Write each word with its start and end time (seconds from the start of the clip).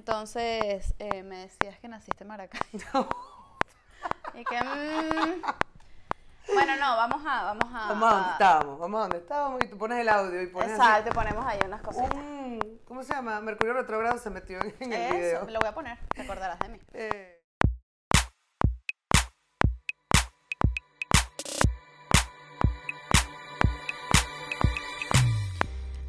Entonces, 0.00 0.94
eh, 0.98 1.22
me 1.22 1.40
decías 1.40 1.78
que 1.78 1.86
naciste 1.86 2.24
en 2.24 2.28
Maracay. 2.28 2.58
y 4.34 4.44
que... 4.46 4.58
mm, 4.58 5.42
bueno, 6.54 6.76
no, 6.76 6.96
vamos 6.96 7.22
a... 7.26 7.42
Vamos 7.44 7.64
a, 7.70 7.88
Vamos 7.88 8.10
a 8.10 8.14
donde 8.14 8.30
estábamos, 8.32 8.78
vamos 8.78 8.98
a 8.98 9.02
donde 9.02 9.18
estábamos 9.18 9.60
y 9.62 9.68
tú 9.68 9.76
pones 9.76 9.98
el 9.98 10.08
audio 10.08 10.40
y 10.40 10.46
pones 10.46 10.70
así 10.70 10.80
Exacto, 10.80 11.12
ponemos 11.12 11.44
ahí 11.44 11.58
unas 11.66 11.82
cositas. 11.82 12.14
un, 12.14 12.80
¿cómo 12.86 13.02
se 13.02 13.12
llama? 13.12 13.42
Mercurio 13.42 13.74
retrogrado 13.74 14.16
se 14.16 14.30
metió 14.30 14.58
en 14.80 14.90
el 14.90 15.02
Eso, 15.02 15.14
video. 15.44 15.50
lo 15.50 15.60
voy 15.60 15.68
a 15.68 15.74
poner, 15.74 15.98
te 16.14 16.22
acordarás 16.22 16.58
de 16.60 16.68
mí. 16.70 16.80
Eh, 16.94 17.39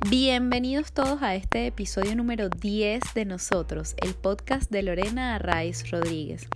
Bienvenidos 0.10 0.94
todos 0.94 1.22
a 1.22 1.36
este 1.36 1.68
episodio 1.68 2.16
número 2.16 2.50
10 2.50 3.14
de 3.14 3.24
Nosotros, 3.24 3.94
el 3.98 4.16
podcast 4.16 4.72
de 4.72 4.82
Lorena 4.82 5.36
Arraiz 5.36 5.92
Rodríguez. 5.92 6.48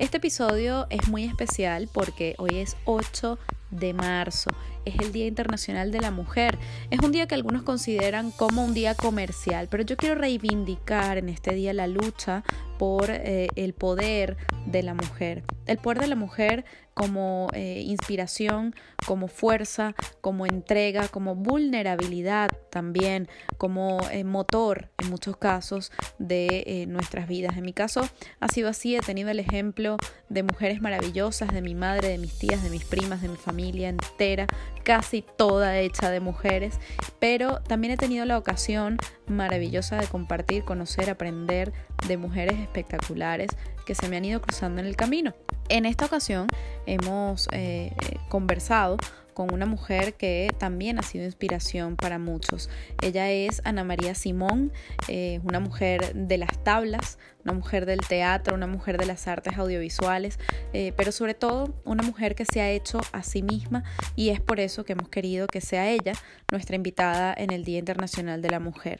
Este 0.00 0.16
episodio 0.16 0.88
es 0.90 1.08
muy 1.08 1.22
especial 1.22 1.88
porque 1.92 2.34
hoy 2.38 2.56
es 2.56 2.76
8 2.86 3.38
de 3.70 3.94
marzo, 3.94 4.50
es 4.84 4.98
el 4.98 5.12
Día 5.12 5.26
Internacional 5.26 5.92
de 5.92 6.00
la 6.00 6.10
Mujer. 6.10 6.58
Es 6.90 6.98
un 6.98 7.12
día 7.12 7.28
que 7.28 7.36
algunos 7.36 7.62
consideran 7.62 8.32
como 8.32 8.64
un 8.64 8.74
día 8.74 8.96
comercial, 8.96 9.68
pero 9.70 9.84
yo 9.84 9.96
quiero 9.96 10.16
reivindicar 10.16 11.18
en 11.18 11.28
este 11.28 11.54
día 11.54 11.72
la 11.72 11.86
lucha 11.86 12.42
por 12.78 13.10
eh, 13.10 13.48
el 13.56 13.74
poder 13.74 14.36
de 14.66 14.82
la 14.82 14.94
mujer. 14.94 15.44
El 15.66 15.78
poder 15.78 16.00
de 16.00 16.06
la 16.06 16.16
mujer 16.16 16.64
como 16.94 17.48
eh, 17.52 17.82
inspiración, 17.86 18.74
como 19.06 19.28
fuerza, 19.28 19.94
como 20.20 20.46
entrega, 20.46 21.08
como 21.08 21.36
vulnerabilidad 21.36 22.48
también, 22.70 23.28
como 23.56 23.98
eh, 24.10 24.24
motor 24.24 24.90
en 24.98 25.10
muchos 25.10 25.36
casos 25.36 25.92
de 26.18 26.86
nuestras 26.88 27.28
vidas. 27.28 27.56
En 27.56 27.64
mi 27.64 27.72
caso 27.72 28.08
ha 28.40 28.48
sido 28.48 28.68
así, 28.68 28.96
he 28.96 29.00
tenido 29.00 29.30
el 29.30 29.38
ejemplo 29.38 29.96
de 30.28 30.42
mujeres 30.42 30.80
maravillosas, 30.80 31.52
de 31.52 31.62
mi 31.62 31.74
madre, 31.74 32.08
de 32.08 32.18
mis 32.18 32.36
tías, 32.38 32.62
de 32.62 32.70
mis 32.70 32.84
primas, 32.84 33.22
de 33.22 33.28
mi 33.28 33.36
familia 33.36 33.88
entera, 33.88 34.46
casi 34.82 35.22
toda 35.22 35.78
hecha 35.78 36.10
de 36.10 36.20
mujeres, 36.20 36.80
pero 37.18 37.60
también 37.60 37.92
he 37.92 37.96
tenido 37.96 38.24
la 38.24 38.38
ocasión 38.38 38.98
maravillosa 39.26 39.98
de 39.98 40.06
compartir, 40.06 40.64
conocer, 40.64 41.10
aprender 41.10 41.72
de 42.06 42.16
mujeres 42.16 42.58
espectaculares 42.58 43.50
que 43.86 43.94
se 43.94 44.08
me 44.08 44.16
han 44.16 44.24
ido 44.24 44.40
cruzando 44.40 44.80
en 44.80 44.86
el 44.86 44.96
camino. 44.96 45.34
En 45.68 45.86
esta 45.86 46.06
ocasión 46.06 46.46
hemos 46.86 47.48
eh, 47.52 47.92
conversado 48.28 48.96
con 49.38 49.54
una 49.54 49.66
mujer 49.66 50.14
que 50.14 50.52
también 50.58 50.98
ha 50.98 51.02
sido 51.02 51.24
inspiración 51.24 51.94
para 51.94 52.18
muchos. 52.18 52.68
Ella 53.00 53.30
es 53.30 53.62
Ana 53.64 53.84
María 53.84 54.16
Simón, 54.16 54.72
eh, 55.06 55.38
una 55.44 55.60
mujer 55.60 56.12
de 56.12 56.38
las 56.38 56.64
tablas, 56.64 57.20
una 57.44 57.52
mujer 57.52 57.86
del 57.86 58.00
teatro, 58.00 58.56
una 58.56 58.66
mujer 58.66 58.98
de 58.98 59.06
las 59.06 59.28
artes 59.28 59.56
audiovisuales, 59.56 60.40
eh, 60.72 60.92
pero 60.96 61.12
sobre 61.12 61.34
todo 61.34 61.72
una 61.84 62.02
mujer 62.02 62.34
que 62.34 62.44
se 62.46 62.60
ha 62.60 62.68
hecho 62.68 62.98
a 63.12 63.22
sí 63.22 63.44
misma 63.44 63.84
y 64.16 64.30
es 64.30 64.40
por 64.40 64.58
eso 64.58 64.84
que 64.84 64.94
hemos 64.94 65.08
querido 65.08 65.46
que 65.46 65.60
sea 65.60 65.88
ella 65.88 66.14
nuestra 66.50 66.74
invitada 66.74 67.32
en 67.38 67.52
el 67.52 67.62
Día 67.62 67.78
Internacional 67.78 68.42
de 68.42 68.50
la 68.50 68.58
Mujer. 68.58 68.96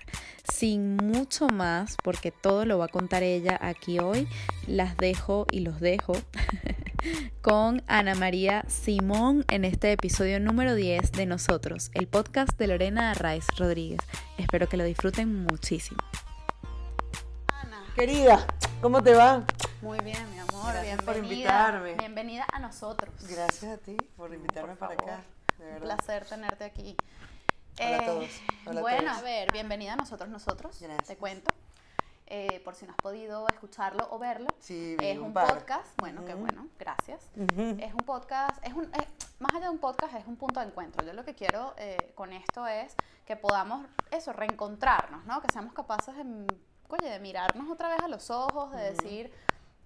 Sin 0.48 0.98
mucho 0.98 1.48
más, 1.48 1.97
porque 2.05 2.31
todo 2.31 2.64
lo 2.64 2.78
va 2.78 2.84
a 2.84 2.89
contar 2.89 3.25
ella 3.25 3.59
aquí 3.61 3.98
hoy, 3.98 4.28
las 4.69 4.97
dejo 4.98 5.48
y 5.50 5.61
los 5.61 5.81
dejo 5.81 6.12
con 7.42 7.82
Ana 7.86 8.14
María 8.14 8.64
Simón 8.68 9.44
en 9.48 9.64
este 9.64 9.92
episodio 9.92 10.41
número 10.41 10.74
10 10.74 11.12
de 11.12 11.27
Nosotros, 11.27 11.91
el 11.94 12.08
podcast 12.08 12.58
de 12.58 12.66
Lorena 12.66 13.10
Arraiz 13.12 13.46
Rodríguez. 13.56 14.00
Espero 14.36 14.68
que 14.68 14.77
lo 14.77 14.84
disfruten 14.84 15.44
muchísimo. 15.44 16.00
Ana, 17.62 17.82
querida, 17.94 18.46
¿cómo 18.80 19.02
te 19.02 19.14
va? 19.14 19.44
muy 19.80 19.98
bien, 20.00 20.28
mi 20.32 20.38
amor, 20.41 20.72
Gracias 20.72 20.82
bienvenida. 20.82 21.04
por 21.04 21.16
invitarme. 21.16 21.94
Bienvenida 21.94 22.46
a 22.52 22.58
nosotros. 22.58 23.14
Gracias 23.28 23.64
a 23.72 23.78
ti 23.78 23.96
por 24.16 24.34
invitarme 24.34 24.74
Por 24.74 24.78
para 24.88 24.94
acá. 24.94 25.22
De 25.59 25.65
Un 25.66 25.70
verdad. 25.75 25.97
placer 25.97 26.25
tenerte 26.25 26.65
aquí. 26.65 26.97
Hola 27.80 27.88
a 27.88 27.97
Eh, 27.98 28.06
todos, 28.06 28.28
hola 28.66 28.80
a 28.80 28.82
bueno, 28.82 29.04
todos. 29.12 29.19
a 29.19 29.22
ver, 29.22 29.53
bienvenida 29.53 29.92
a 29.92 29.97
nosotros, 29.97 30.28
nosotros. 30.28 30.76
Gracias. 30.80 31.06
Te 31.06 31.16
cuento. 31.16 31.54
Eh, 32.31 32.61
por 32.62 32.75
si 32.75 32.84
no 32.84 32.93
has 32.93 32.99
podido 32.99 33.47
escucharlo 33.49 34.06
o 34.11 34.19
verlo. 34.19 34.49
Sí, 34.59 34.99
es 35.00 35.19
un 35.19 35.33
par. 35.33 35.49
podcast, 35.49 35.99
bueno, 35.99 36.27
qué 36.27 36.34
Ujú. 36.34 36.43
bueno, 36.43 36.69
gracias. 36.78 37.31
Es 37.78 37.94
un 37.94 38.05
podcast, 38.05 38.62
es 38.66 38.75
un, 38.75 38.84
eh, 38.84 39.09
más 39.39 39.55
allá 39.55 39.65
de 39.65 39.71
un 39.71 39.78
podcast, 39.78 40.12
es 40.15 40.27
un 40.27 40.37
punto 40.37 40.61
de 40.61 40.66
encuentro. 40.66 41.06
Yo 41.06 41.15
lo 41.15 41.25
que 41.25 41.34
quiero 41.34 41.72
eh, 41.78 42.12
con 42.15 42.34
esto 42.34 42.66
es 42.66 42.94
que 43.25 43.37
podamos, 43.37 43.87
eso, 44.11 44.34
reencontrarnos, 44.34 45.25
¿no? 45.25 45.41
Que 45.41 45.50
seamos 45.50 45.72
capaces 45.72 46.15
de, 46.19 46.25
mm, 46.25 46.47
oye, 46.91 47.09
de 47.09 47.19
mirarnos 47.19 47.71
otra 47.71 47.89
vez 47.89 48.00
a 48.00 48.09
los 48.09 48.31
ojos, 48.31 48.72
de 48.72 48.93
decir, 48.93 49.33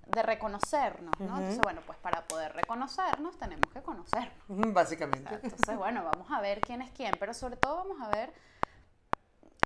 de 0.08 0.22
reconocernos, 0.24 1.14
¿no? 1.20 1.36
Entonces, 1.36 1.60
bueno, 1.60 1.80
pues 1.86 1.96
para 1.98 2.26
poder 2.26 2.54
reconocernos 2.54 3.38
tenemos 3.38 3.72
que 3.72 3.82
conocernos. 3.82 4.34
Básicamente. 4.74 5.32
Entonces, 5.44 5.76
bueno, 5.76 6.02
vamos 6.02 6.28
a 6.32 6.40
ver 6.40 6.60
quién 6.60 6.82
es 6.82 6.90
quién, 6.90 7.12
pero 7.20 7.34
sobre 7.34 7.56
todo 7.56 7.76
vamos 7.76 8.00
a 8.00 8.08
ver 8.08 8.32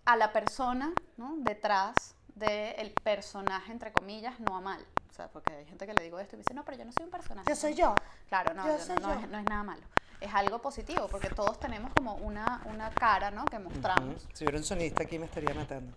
a 0.04 0.14
la 0.16 0.32
persona 0.34 0.92
¿no? 1.16 1.36
detrás 1.38 2.14
del 2.36 2.92
personaje, 2.92 3.72
entre 3.72 3.92
comillas, 3.92 4.38
no 4.40 4.56
a 4.56 4.60
mal. 4.60 4.84
O 5.10 5.14
sea, 5.14 5.28
porque 5.28 5.52
hay 5.52 5.64
gente 5.66 5.86
que 5.86 5.94
le 5.94 6.02
digo 6.04 6.18
esto 6.20 6.36
y 6.36 6.38
me 6.38 6.42
dice, 6.42 6.54
no, 6.54 6.64
pero 6.64 6.76
yo 6.76 6.84
no 6.84 6.92
soy 6.92 7.04
un 7.06 7.10
personaje. 7.10 7.48
Yo 7.48 7.56
soy 7.56 7.74
yo. 7.74 7.94
Claro, 8.28 8.52
no, 8.54 8.66
Yo 8.66 8.76
yo- 8.76 8.84
soy 8.84 8.96
no, 8.96 9.14
yo. 9.14 9.20
Es, 9.20 9.28
no 9.28 9.38
es 9.38 9.44
nada 9.46 9.62
malo. 9.62 9.82
Es 10.20 10.32
algo 10.34 10.60
positivo, 10.60 11.08
porque 11.08 11.28
todos 11.28 11.58
tenemos 11.60 11.92
como 11.94 12.14
una, 12.16 12.62
una 12.66 12.90
cara, 12.90 13.30
¿no? 13.30 13.44
Que 13.46 13.58
mostramos. 13.58 14.16
Ujú. 14.24 14.30
Si 14.34 14.44
hubiera 14.44 14.58
un 14.58 14.64
sonista 14.64 15.02
aquí 15.02 15.18
me 15.18 15.26
estaría 15.26 15.54
matando. 15.54 15.92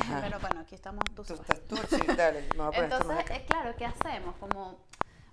Ajá. 0.00 0.20
Pero 0.22 0.40
bueno, 0.40 0.60
aquí 0.60 0.74
estamos 0.74 1.04
tú 1.14 1.22
estás 1.22 1.38
sí, 1.88 2.00
dale. 2.16 2.48
A 2.58 2.70
Entonces, 2.78 3.18
acá. 3.18 3.34
eh, 3.36 3.44
claro, 3.46 3.74
¿qué 3.76 3.86
hacemos? 3.86 4.34
Como 4.36 4.76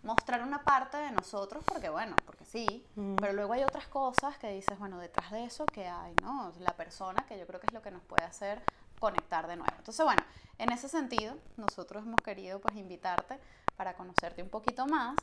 mostrar 0.03 0.41
una 0.44 0.63
parte 0.63 0.97
de 0.97 1.12
nosotros, 1.12 1.63
porque 1.67 1.90
bueno, 1.90 2.16
porque 2.25 2.46
sí, 2.46 2.85
pero 3.19 3.34
luego 3.34 3.53
hay 3.53 3.63
otras 3.63 3.88
cosas 3.88 4.38
que 4.38 4.50
dices, 4.51 4.78
bueno, 4.79 5.00
detrás 5.00 5.31
de 5.31 5.44
eso, 5.44 5.66
¿qué 5.66 5.88
hay? 5.88 6.13
¿No? 6.22 6.53
La 6.59 6.75
persona, 6.78 7.25
que 7.28 7.38
yo 7.38 7.46
creo 7.47 7.59
que 7.59 7.67
es 7.67 7.73
lo 7.73 7.81
que 7.81 7.91
nos 7.91 8.03
puede 8.03 8.23
hacer 8.23 8.62
conectar 9.00 9.47
de 9.47 9.56
nuevo. 9.56 9.74
Entonces, 9.78 10.03
bueno, 10.03 10.24
en 10.58 10.72
ese 10.72 10.90
sentido, 10.90 11.38
nosotros 11.56 12.03
hemos 12.03 12.22
querido 12.22 12.59
pues 12.59 12.75
invitarte 12.75 13.40
para 13.75 13.96
conocerte 13.96 14.41
un 14.41 14.50
poquito 14.50 14.85
más. 14.88 15.16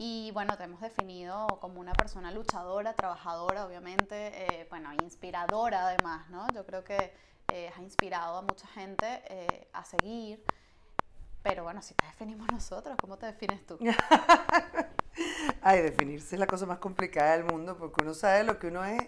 Y 0.00 0.30
bueno, 0.32 0.56
te 0.56 0.64
hemos 0.64 0.80
definido 0.80 1.46
como 1.60 1.80
una 1.80 1.92
persona 1.92 2.30
luchadora, 2.30 2.94
trabajadora, 2.94 3.66
obviamente, 3.66 4.44
eh, 4.44 4.66
bueno, 4.70 4.90
inspiradora 5.02 5.88
además, 5.88 6.30
¿no? 6.30 6.46
Yo 6.54 6.64
creo 6.64 6.84
que 6.84 7.12
eh, 7.48 7.68
has 7.74 7.80
inspirado 7.80 8.36
a 8.36 8.42
mucha 8.42 8.68
gente 8.68 9.22
eh, 9.28 9.68
a 9.72 9.84
seguir. 9.84 10.44
Pero 11.42 11.64
bueno, 11.64 11.82
si 11.82 11.94
te 11.94 12.06
definimos 12.06 12.46
nosotros, 12.52 12.96
¿cómo 13.00 13.16
te 13.18 13.26
defines 13.26 13.66
tú? 13.66 13.78
Ay, 15.62 15.82
definirse 15.82 16.36
es 16.36 16.38
la 16.38 16.46
cosa 16.46 16.66
más 16.66 16.78
complicada 16.78 17.36
del 17.36 17.44
mundo 17.44 17.76
porque 17.76 18.04
uno 18.04 18.14
sabe 18.14 18.44
lo 18.44 18.58
que 18.60 18.68
uno 18.68 18.84
es 18.84 19.02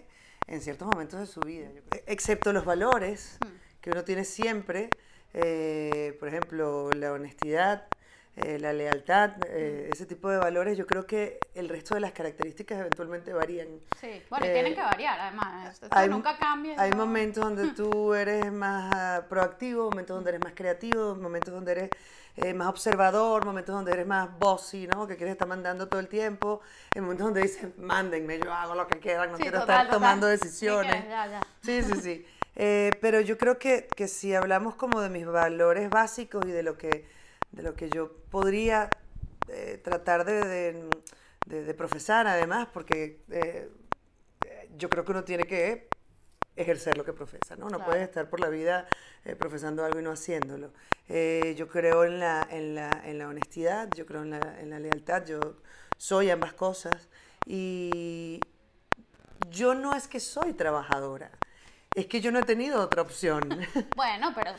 en 0.51 0.61
ciertos 0.61 0.87
momentos 0.87 1.19
de 1.19 1.25
su 1.25 1.39
vida. 1.39 1.71
yo 1.73 1.81
creo. 1.83 2.03
Excepto 2.07 2.51
los 2.51 2.65
valores 2.65 3.37
que 3.79 3.89
uno 3.89 4.03
tiene 4.03 4.25
siempre, 4.25 4.89
eh, 5.33 6.15
por 6.19 6.27
ejemplo, 6.27 6.91
la 6.91 7.13
honestidad, 7.13 7.87
eh, 8.35 8.57
la 8.59 8.73
lealtad, 8.73 9.31
eh, 9.49 9.89
ese 9.91 10.05
tipo 10.05 10.29
de 10.29 10.37
valores, 10.37 10.77
yo 10.77 10.87
creo 10.87 11.05
que 11.05 11.39
el 11.53 11.67
resto 11.69 11.95
de 11.95 12.01
las 12.01 12.11
características 12.13 12.79
eventualmente 12.79 13.33
varían. 13.33 13.67
Sí, 13.99 14.21
bueno, 14.29 14.45
Eh, 14.45 14.53
tienen 14.53 14.73
que 14.75 14.81
variar 14.81 15.19
además. 15.19 15.73
Esto 15.73 15.87
hay- 15.91 16.09
nunca 16.09 16.37
cambia. 16.37 16.75
Hay 16.81 16.91
¿no? 16.91 16.97
momentos 16.97 17.43
donde 17.43 17.67
tú 17.75 18.13
eres 18.13 18.51
más 18.51 18.83
ah, 18.93 19.25
proactivo, 19.29 19.89
momentos 19.89 20.15
donde 20.15 20.29
eres 20.31 20.41
más 20.41 20.53
creativo, 20.53 21.15
momentos 21.15 21.53
donde 21.53 21.71
eres 21.73 21.89
eh, 22.37 22.53
más 22.53 22.67
observador, 22.69 23.43
momentos 23.43 23.75
donde 23.75 23.91
eres 23.91 24.07
más 24.07 24.29
bossy, 24.39 24.87
¿no? 24.87 25.05
Que 25.07 25.17
quieres 25.17 25.33
estar 25.33 25.47
mandando 25.47 25.87
todo 25.89 25.99
el 25.99 26.07
tiempo, 26.07 26.61
en 26.93 27.03
momentos 27.03 27.25
donde 27.25 27.41
dices, 27.41 27.77
mándenme, 27.77 28.39
yo 28.39 28.53
hago 28.53 28.73
lo 28.75 28.87
que 28.87 28.99
quieran, 28.99 29.31
no 29.31 29.37
Sí, 29.37 29.43
quiero 29.43 29.59
total, 29.59 29.85
estar 29.85 29.85
total. 29.87 29.99
tomando 29.99 30.27
¿Qué 30.27 30.37
decisiones. 30.37 30.91
quieres? 30.91 31.09
Ya, 31.09 31.27
ya. 31.27 31.41
Sí, 31.61 31.83
sí, 31.83 31.95
sí. 32.01 32.25
Eh, 32.55 32.97
pero 33.01 33.21
yo 33.21 33.37
creo 33.37 33.57
que, 33.57 33.87
que 33.95 34.07
si 34.09 34.33
hablamos 34.35 34.75
como 34.75 34.99
de 35.01 35.09
mis 35.09 35.25
valores 35.25 35.89
básicos 35.89 36.45
y 36.45 36.51
de 36.51 36.63
lo 36.63 36.77
que, 36.77 37.05
de 37.51 37.63
lo 37.63 37.73
que 37.75 37.89
yo 37.89 38.17
podría 38.29 38.89
eh, 39.49 39.79
tratar 39.83 40.25
de, 40.25 40.33
de- 40.47 40.85
de- 41.45 41.63
de 41.63 41.73
profesar 41.73 42.27
además, 42.27 42.67
porque 42.73 43.21
eh, 43.31 43.69
yo 44.77 44.89
creo 44.89 45.03
que 45.05 45.11
uno 45.11 45.23
tiene 45.23 45.45
que 45.47 45.89
ejercer 46.55 46.97
lo 46.97 47.05
que 47.05 47.13
profesa, 47.13 47.55
¿no? 47.55 47.65
No 47.65 47.77
Claro. 47.77 47.85
puedes 47.85 48.03
estar 48.03 48.29
por 48.29 48.39
la 48.39 48.49
vida 48.49 48.87
eh, 49.25 49.35
profesando 49.35 49.83
algo 49.85 49.99
y 49.99 50.03
no 50.03 50.11
haciéndolo. 50.11 50.73
Yo 51.57 51.67
creo 51.67 52.05
en 52.05 52.19
la, 52.19 52.47
en, 52.49 52.75
la, 52.75 53.01
en 53.05 53.17
la 53.17 53.27
honestidad, 53.27 53.91
yo 53.93 54.05
creo 54.05 54.21
en 54.21 54.29
la, 54.31 54.59
en 54.61 54.69
la 54.69 54.79
lealtad, 54.79 55.25
yo 55.25 55.57
soy 55.97 56.29
ambas 56.29 56.53
cosas 56.53 57.09
y 57.45 58.39
yo 59.49 59.73
no 59.75 59.95
es 59.95 60.07
que 60.07 60.19
soy 60.19 60.53
trabajadora, 60.53 61.31
es 61.95 62.05
que 62.07 62.21
yo 62.21 62.31
no 62.31 62.39
he 62.39 62.43
tenido 62.43 62.81
otra 62.81 63.01
opción. 63.01 63.41
Bueno, 63.95 64.31
pero, 64.35 64.51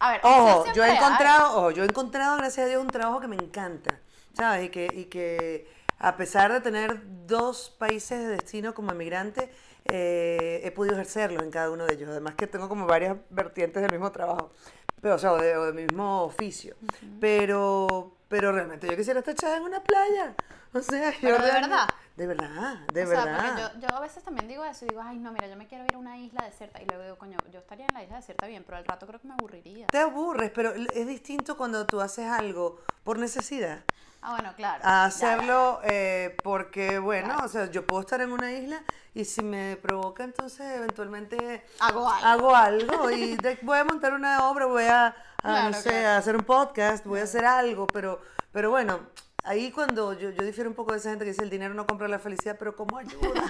a 0.00 0.12
ver, 0.12 0.20
Ojo, 0.24 0.72
yo 0.72 0.84
he 0.84 0.94
encontrado, 0.96 1.58
ojo, 1.58 1.70
yo 1.70 1.82
he 1.82 1.86
encontrado, 1.86 2.36
gracias 2.38 2.66
a 2.66 2.68
Dios, 2.68 2.82
un 2.82 2.88
trabajo 2.88 3.20
que 3.20 3.28
me 3.28 3.36
encanta, 3.36 4.00
¿sabes? 4.34 4.66
Y 4.66 4.68
que, 4.70 4.88
y 4.92 5.04
que 5.04 5.70
a 5.98 6.16
pesar 6.16 6.52
de 6.52 6.60
tener 6.60 7.00
dos 7.26 7.70
países 7.78 8.18
de 8.20 8.26
destino 8.28 8.74
como 8.74 8.92
emigrante, 8.92 9.50
eh, 9.84 10.60
he 10.64 10.70
podido 10.70 10.94
ejercerlos 10.94 11.42
en 11.42 11.50
cada 11.50 11.70
uno 11.70 11.86
de 11.86 11.94
ellos. 11.94 12.08
Además 12.10 12.34
que 12.36 12.46
tengo 12.46 12.68
como 12.68 12.86
varias 12.86 13.16
vertientes 13.30 13.82
del 13.82 13.90
mismo 13.90 14.10
trabajo, 14.12 14.52
pero, 15.00 15.14
o 15.16 15.18
sea, 15.18 15.32
o, 15.32 15.38
de- 15.38 15.56
o 15.56 15.64
del 15.66 15.74
mismo 15.74 16.22
oficio. 16.24 16.76
Pero, 17.20 18.12
pero 18.28 18.52
realmente 18.52 18.88
yo 18.88 18.96
quisiera 18.96 19.20
estar 19.20 19.32
echada 19.34 19.56
en 19.56 19.62
una 19.64 19.82
playa. 19.82 20.34
O 20.72 20.80
sea, 20.80 21.10
yo 21.12 21.18
Pero 21.20 21.34
de 21.34 21.38
realmente- 21.42 21.68
verdad. 21.70 21.88
De 22.18 22.26
verdad, 22.26 22.74
de 22.92 23.04
o 23.04 23.06
sea, 23.06 23.24
verdad. 23.24 23.44
porque 23.70 23.80
yo, 23.80 23.88
yo 23.88 23.96
a 23.96 24.00
veces 24.00 24.24
también 24.24 24.48
digo 24.48 24.64
eso 24.64 24.84
y 24.84 24.88
digo, 24.88 25.00
ay, 25.04 25.18
no, 25.18 25.30
mira, 25.30 25.46
yo 25.46 25.54
me 25.56 25.68
quiero 25.68 25.84
ir 25.84 25.94
a 25.94 25.98
una 25.98 26.18
isla 26.18 26.42
desierta. 26.44 26.82
Y 26.82 26.86
luego 26.86 27.04
digo, 27.04 27.16
coño, 27.16 27.38
yo 27.52 27.60
estaría 27.60 27.86
en 27.86 27.94
la 27.94 28.02
isla 28.02 28.16
desierta 28.16 28.48
bien, 28.48 28.64
pero 28.64 28.76
al 28.78 28.84
rato 28.84 29.06
creo 29.06 29.20
que 29.20 29.28
me 29.28 29.34
aburriría. 29.34 29.86
Te 29.86 29.98
aburres, 29.98 30.50
pero 30.52 30.72
es 30.74 31.06
distinto 31.06 31.56
cuando 31.56 31.86
tú 31.86 32.00
haces 32.00 32.26
algo 32.28 32.80
por 33.04 33.20
necesidad. 33.20 33.84
Ah, 34.20 34.32
bueno, 34.32 34.52
claro. 34.56 34.80
a 34.82 34.88
Ya, 34.88 34.90
ya, 34.90 35.04
hacerlo 35.04 35.80
eh, 35.84 36.36
porque, 36.42 36.98
bueno, 36.98 37.28
Claro. 37.34 37.44
o 37.44 37.48
sea, 37.48 37.70
yo 37.70 37.86
puedo 37.86 38.00
estar 38.00 38.20
en 38.20 38.32
una 38.32 38.50
isla 38.50 38.82
y 39.14 39.24
si 39.24 39.42
me 39.44 39.76
provoca, 39.80 40.24
entonces 40.24 40.66
eventualmente 40.76 41.64
Hago 41.78 42.08
algo. 42.10 42.26
hago 42.26 42.56
algo 42.56 43.10
y 43.12 43.36
de- 43.36 43.60
voy 43.62 43.78
a 43.78 43.84
montar 43.84 44.12
una 44.12 44.50
obra, 44.50 44.66
voy 44.66 44.86
a, 44.86 45.06
a, 45.06 45.14
Claro, 45.40 45.70
no 45.70 45.76
sé, 45.76 45.90
claro. 45.90 46.08
a 46.08 46.16
hacer 46.16 46.34
un 46.34 46.42
podcast, 46.44 47.06
voy 47.06 47.20
a 47.20 47.22
hacer 47.22 47.44
algo, 47.44 47.86
pero, 47.86 48.20
pero 48.50 48.70
bueno, 48.70 48.98
ahí 49.44 49.70
cuando 49.70 50.12
yo, 50.12 50.30
yo 50.30 50.44
difiero 50.44 50.68
un 50.68 50.76
poco 50.76 50.92
de 50.92 50.98
esa 50.98 51.10
gente 51.10 51.24
que 51.24 51.30
dice 51.30 51.42
el 51.42 51.50
dinero 51.50 51.74
no 51.74 51.86
compra 51.86 52.08
la 52.08 52.18
felicidad, 52.18 52.56
pero 52.58 52.76
¿cómo 52.76 52.98
ayuda? 52.98 53.42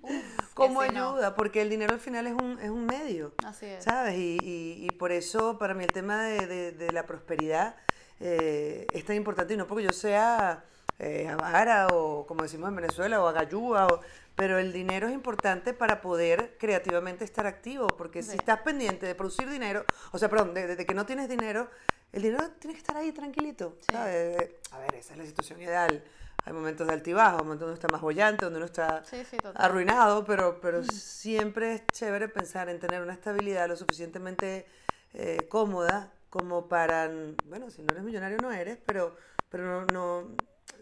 ¿Cómo 0.54 0.82
no. 0.84 1.10
ayuda? 1.12 1.34
Porque 1.34 1.62
el 1.62 1.70
dinero 1.70 1.94
al 1.94 2.00
final 2.00 2.26
es 2.26 2.34
un, 2.34 2.58
es 2.60 2.70
un 2.70 2.86
medio. 2.86 3.32
Así 3.44 3.66
es. 3.66 3.84
¿Sabes? 3.84 4.16
Y, 4.16 4.38
y- 4.42 4.86
y 4.86 4.90
por 4.90 5.12
eso 5.12 5.58
para 5.58 5.74
mí 5.74 5.84
el 5.84 5.92
tema 5.92 6.22
de, 6.24 6.46
de- 6.46 6.72
de 6.72 6.92
la 6.92 7.06
prosperidad 7.06 7.76
eh, 8.20 8.86
es 8.92 9.04
tan 9.04 9.16
importante 9.16 9.54
y 9.54 9.56
no 9.56 9.66
porque 9.66 9.84
yo 9.84 9.92
sea 9.92 10.64
eh, 10.98 11.28
avara 11.28 11.88
o 11.92 12.26
como 12.26 12.42
decimos 12.42 12.68
en 12.68 12.76
Venezuela 12.76 13.22
o 13.22 13.28
agayúa, 13.28 13.86
o- 13.86 14.00
pero 14.34 14.58
el 14.58 14.72
dinero 14.72 15.08
es 15.08 15.14
importante 15.14 15.72
para 15.74 16.00
poder 16.00 16.56
creativamente 16.58 17.24
estar 17.24 17.46
activo 17.46 17.86
porque 17.88 18.22
si 18.22 18.36
estás 18.36 18.60
pendiente 18.62 19.06
de 19.06 19.14
producir 19.14 19.48
dinero, 19.48 19.84
o 20.12 20.18
sea, 20.18 20.28
perdón, 20.28 20.54
de- 20.54 20.74
de 20.76 20.86
que 20.86 20.94
no 20.94 21.06
tienes 21.06 21.28
dinero, 21.28 21.68
el 22.12 22.22
dinero 22.22 22.50
tiene 22.58 22.74
que 22.74 22.78
estar 22.78 22.96
ahí 22.96 23.12
tranquilito, 23.12 23.76
Sí. 23.80 23.92
¿sabes? 23.92 24.50
A 24.72 24.78
ver, 24.78 24.94
esa 24.94 25.12
es 25.12 25.18
la 25.18 25.26
situación 25.26 25.60
ideal. 25.60 26.02
Hay 26.44 26.52
momentos 26.52 26.86
de 26.86 26.92
altibajo, 26.94 27.38
momentos 27.38 27.60
donde 27.60 27.72
uno 27.72 27.74
está 27.74 27.88
más 27.88 28.00
bollante, 28.00 28.44
donde 28.44 28.58
uno 28.58 28.66
está 28.66 29.04
Sí, 29.04 29.22
sí, 29.24 29.38
arruinado, 29.54 30.24
pero, 30.24 30.60
pero 30.60 30.82
siempre 30.84 31.74
es 31.74 31.82
chévere 31.92 32.28
pensar 32.28 32.68
en 32.68 32.78
tener 32.80 33.02
una 33.02 33.12
estabilidad 33.12 33.68
lo 33.68 33.76
suficientemente 33.76 34.66
eh, 35.14 35.46
cómoda 35.50 36.12
como 36.30 36.68
para, 36.68 37.10
bueno, 37.46 37.70
si 37.70 37.82
no 37.82 37.92
eres 37.92 38.04
millonario 38.04 38.38
no 38.38 38.52
eres, 38.52 38.78
pero, 38.84 39.16
pero 39.50 39.64
no, 39.64 39.86
no- 39.86 40.36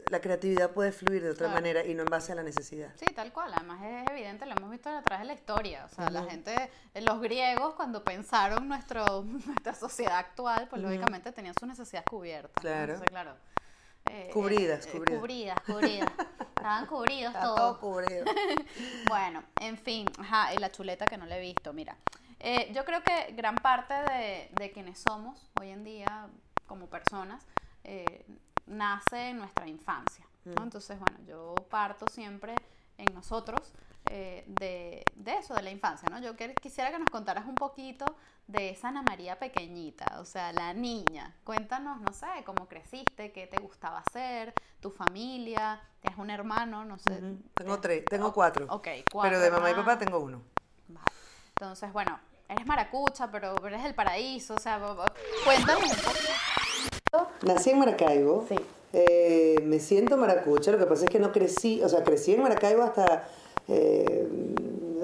la 0.09 0.21
creatividad 0.21 0.71
puede 0.73 0.93
fluir 0.93 1.23
de 1.23 1.31
otra 1.31 1.47
Claro. 1.47 1.55
manera 1.55 1.85
y 1.85 1.95
no 1.95 2.03
en 2.05 2.11
base 2.11 2.31
a 2.33 2.35
la 2.37 2.43
necesidad. 2.45 2.93
Sí, 2.97 3.07
tal 3.15 3.33
cual. 3.33 3.53
Además 3.55 3.81
es 3.83 4.13
evidente, 4.87 4.95
lo 4.95 4.95
hemos 4.95 4.95
visto 4.95 4.99
a 4.99 5.03
través 5.03 5.21
de 5.21 5.27
la 5.27 5.33
historia. 5.35 5.85
O 5.85 5.89
sea, 5.95 6.11
la 6.11 6.25
gente, 6.25 6.71
eh, 6.95 7.01
los 7.01 7.21
griegos 7.21 7.75
cuando 7.75 8.03
pensaron 8.05 8.69
nuestro, 8.69 9.23
nuestra 9.47 9.75
sociedad 9.75 10.19
actual, 10.19 10.67
pues 10.69 10.83
lógicamente 10.83 11.33
tenían 11.33 11.55
sus 11.59 11.69
necesidades 11.69 12.07
cubiertas. 12.09 12.61
Claro. 12.61 12.95
Entonces, 12.95 13.09
claro. 13.11 13.37
eh, 14.11 14.31
Cubridas, 14.33 14.87
eh, 14.87 14.91
cubridas. 14.93 15.19
Cubridas, 15.21 15.61
cubridas. 15.67 16.13
Estaban 16.57 16.87
cubridos 16.87 17.35
Está 17.35 17.47
todos. 17.47 17.57
todo 17.57 17.81
cubrido. 17.81 18.25
Bueno, 19.09 19.43
en 19.61 19.79
fin, 19.79 20.07
ajá, 20.19 20.53
y 20.55 20.59
la 20.59 20.71
chuleta 20.73 21.07
que 21.07 21.17
no 21.17 21.27
le 21.27 21.37
he 21.37 21.41
visto, 21.41 21.73
mira. 21.73 21.97
Eh, 22.41 22.71
yo 22.75 22.85
creo 22.85 23.03
que 23.03 23.33
gran 23.33 23.55
parte 23.57 23.95
de, 23.95 24.51
de 24.53 24.71
quienes 24.73 24.99
somos 24.99 25.51
hoy 25.61 25.71
en 25.71 25.85
día 25.85 26.29
como 26.67 26.87
personas 26.87 27.47
eh, 27.85 28.27
nace 28.67 29.29
en 29.31 29.39
nuestra 29.39 29.67
infancia. 29.69 30.27
¿no? 30.45 30.63
Entonces, 30.63 30.99
bueno, 30.99 31.19
yo 31.27 31.55
parto 31.71 32.07
siempre 32.09 32.55
en 32.99 33.15
nosotros 33.15 33.73
eh, 34.11 34.45
de, 34.47 35.05
de 35.15 35.33
eso, 35.35 35.55
de 35.55 35.63
la 35.63 35.71
infancia, 35.71 36.09
¿no? 36.09 36.19
Yo 36.21 36.37
que- 36.37 36.55
quisiera 36.55 36.91
que 36.91 36.99
nos 36.99 37.11
contaras 37.11 37.47
un 37.47 37.55
poquito 37.55 38.05
de 38.47 38.71
esa 38.71 38.89
Ana 38.89 39.03
María 39.03 39.39
pequeñita, 39.39 40.19
o 40.21 40.25
sea, 40.25 40.53
la 40.53 40.73
niña. 40.73 41.35
Cuéntanos, 41.45 42.01
no 42.01 42.13
sé, 42.13 42.27
cómo 42.45 42.69
creciste, 42.69 43.33
qué 43.33 43.47
te 43.47 43.61
gustaba 43.61 43.99
hacer, 43.99 44.55
tu 44.81 44.91
familia, 44.91 45.81
tienes 46.01 46.19
un 46.19 46.31
hermano, 46.31 46.85
no 46.85 46.99
sé. 46.99 47.21
Tengo 47.55 47.77
te- 47.77 47.89
tres, 47.89 48.05
tengo 48.05 48.33
cuatro. 48.33 48.67
Ok, 48.71 48.89
cuatro. 49.11 49.31
Pero 49.31 49.41
de 49.41 49.51
mamá 49.51 49.71
y 49.71 49.75
papá 49.75 49.99
tengo 49.99 50.21
uno. 50.21 50.43
vale. 50.89 51.07
Entonces, 51.51 51.93
bueno, 51.93 52.21
eres 52.49 52.67
maracucha, 52.67 53.31
pero 53.31 53.57
eres 53.67 53.83
del 53.83 53.95
paraíso, 53.95 54.55
o 54.55 54.61
sea, 54.61 54.79
cuéntanos 55.45 55.83
un 55.83 55.91
poco. 55.91 57.29
Nací 57.43 57.71
en 57.71 57.79
Maracaibo. 57.79 58.47
Sí. 58.49 58.57
Eh, 58.93 59.61
me 59.65 59.81
siento 59.81 60.17
maracucha, 60.17 60.71
lo 60.71 60.79
que 60.79 60.87
pasa 60.87 61.05
es 61.05 61.11
que 61.11 61.19
no 61.19 61.33
crecí, 61.33 61.83
o 61.83 61.89
sea, 61.89 62.05
crecí 62.05 62.33
en 62.35 62.43
Maracaibo 62.43 62.83
hasta... 62.83 63.27
eh, 63.69 64.29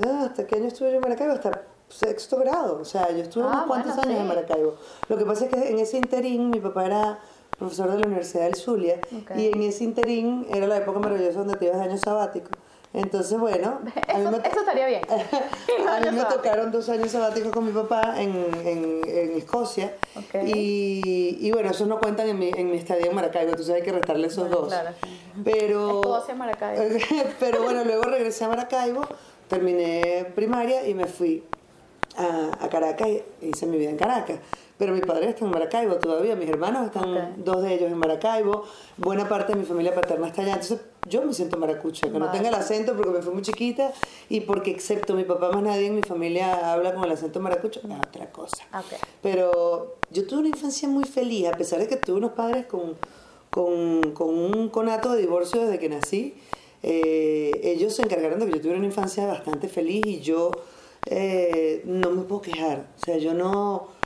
ah, 0.06 0.25
¿Hasta 0.26 0.47
qué 0.47 0.56
año 0.56 0.67
estuve 0.69 0.91
yo 0.91 0.97
en 0.97 1.00
Maracaibo? 1.03 1.32
Hasta 1.35 1.62
sexto 1.88 2.38
grado, 2.38 2.79
o 2.81 2.85
sea, 2.85 3.11
yo 3.11 3.19
estuve 3.19 3.44
Ah, 3.44 3.49
unos 3.49 3.64
cuantos 3.67 3.94
bueno, 3.97 4.03
años 4.11 4.17
sí. 4.17 4.23
en 4.23 4.29
Maracaibo. 4.29 4.75
Lo 5.09 5.19
que 5.19 5.25
pasa 5.26 5.44
es 5.47 5.50
que 5.53 5.70
en 5.70 5.79
ese 5.79 5.99
interín 5.99 6.50
mi 6.50 6.59
papá 6.61 6.87
era 6.87 7.19
profesor 7.59 7.91
de 7.91 7.99
la 7.99 8.06
Universidad 8.06 8.44
del 8.44 8.55
Zulia 8.55 8.99
Ok. 9.23 9.32
y 9.37 9.47
en 9.49 9.62
ese 9.62 9.85
interín 9.85 10.47
era 10.50 10.67
la 10.67 10.79
época 10.79 10.99
maravillosa 11.00 11.41
donde 11.41 11.56
te 11.56 11.67
ibas 11.67 11.79
de 11.79 11.85
año 11.85 11.99
sabático. 11.99 12.49
Entonces, 12.94 13.38
bueno, 13.38 13.80
Eso, 14.06 14.30
me- 14.30 14.36
eso 14.48 14.60
estaría 14.60 14.86
bien. 14.86 15.02
a 15.88 16.00
mí 16.00 16.10
me 16.16 16.24
tocaron 16.24 16.70
dos 16.70 16.88
años 16.90 17.10
sabáticos 17.10 17.52
con 17.52 17.64
mi 17.64 17.72
papá 17.72 18.20
en, 18.20 18.30
en, 18.66 19.02
en 19.08 19.36
Escocia. 19.38 19.94
Ok. 20.14 20.42
Y, 20.46 21.38
y 21.40 21.52
bueno, 21.52 21.70
esos 21.70 21.88
no 21.88 21.98
cuentan 21.98 22.28
en 22.28 22.38
mi, 22.38 22.50
en 22.50 22.70
mi 22.70 22.76
estadía 22.76 23.06
en 23.06 23.14
Maracaibo, 23.14 23.50
entonces 23.50 23.74
hay 23.74 23.82
que 23.82 23.92
restarle 23.92 24.26
esos 24.26 24.50
dos. 24.50 24.68
claro. 24.68 24.90
Pero, 25.42 26.00
Escocia, 26.02 26.34
Maracaibo. 26.34 26.82
pero 27.40 27.62
bueno, 27.62 27.82
luego 27.84 28.04
regresé 28.04 28.44
a 28.44 28.48
Maracaibo, 28.48 29.06
terminé 29.48 30.26
primaria 30.34 30.86
y 30.86 30.92
me 30.94 31.06
fui 31.06 31.42
a, 32.18 32.50
a 32.60 32.68
Caracas 32.68 33.08
y 33.08 33.22
hice 33.46 33.64
mi 33.66 33.78
vida 33.78 33.88
en 33.90 33.96
Caracas. 33.96 34.38
Pero 34.82 34.94
mis 34.94 35.06
padres 35.06 35.29
están 35.29 35.46
en 35.46 35.52
Maracaibo 35.52 35.94
todavía, 35.94 36.34
mis 36.34 36.49
hermanos 36.49 36.87
están, 36.87 37.37
dos 37.44 37.62
de 37.62 37.73
ellos 37.75 37.93
en 37.93 37.99
Maracaibo, 37.99 38.64
buena 38.96 39.29
parte 39.29 39.52
de 39.52 39.61
mi 39.61 39.64
familia 39.64 39.94
paterna 39.94 40.26
está 40.26 40.43
allá. 40.43 40.55
Entonces 40.55 40.81
yo 41.08 41.23
me 41.23 41.32
siento 41.32 41.56
maracucha, 41.56 42.11
que 42.11 42.19
no 42.19 42.32
tenga 42.32 42.49
el 42.49 42.55
acento 42.56 42.96
porque 42.96 43.11
me 43.11 43.23
fui 43.23 43.32
muy 43.32 43.43
chiquita 43.43 43.93
y 44.29 44.40
porque 44.40 44.73
excepto 44.73 45.14
mi 45.14 45.23
papá 45.23 45.52
más 45.52 45.62
nadie 45.62 45.87
en 45.87 45.94
mi 45.94 46.02
familia 46.02 46.73
habla 46.73 46.96
con 46.96 47.05
el 47.05 47.12
acento 47.12 47.38
maracucho, 47.38 47.79
es 47.79 48.08
otra 48.08 48.32
cosa. 48.32 48.64
Ok. 48.76 48.99
Pero 49.23 49.99
yo 50.11 50.26
tuve 50.26 50.40
una 50.40 50.49
infancia 50.49 50.88
muy 50.88 51.05
feliz, 51.05 51.46
a 51.46 51.52
pesar 51.52 51.78
de 51.78 51.87
que 51.87 51.96
tuve 51.96 52.17
unos 52.17 52.32
padres 52.32 52.67
con, 52.67 52.96
con, 53.50 54.11
con 54.14 54.31
un 54.31 54.69
conato 54.69 55.12
de 55.12 55.20
divorcio 55.20 55.61
desde 55.61 55.78
que 55.78 55.88
nací. 55.90 56.35
eh, 56.82 57.52
ellos 57.62 57.94
se 57.94 58.02
encargaron 58.02 58.40
de 58.40 58.46
que 58.46 58.52
yo 58.55 58.58
tuviera 58.58 58.78
una 58.78 58.88
infancia 58.88 59.26
bastante 59.26 59.69
feliz 59.69 60.05
y 60.05 60.19
yo 60.19 60.50
eh, 61.06 61.82
no 61.85 62.11
me 62.11 62.23
puedo 62.23 62.43
quejar. 62.43 62.88
O 63.00 63.05
sea, 63.05 63.19
yo 63.19 63.32
no. 63.32 64.01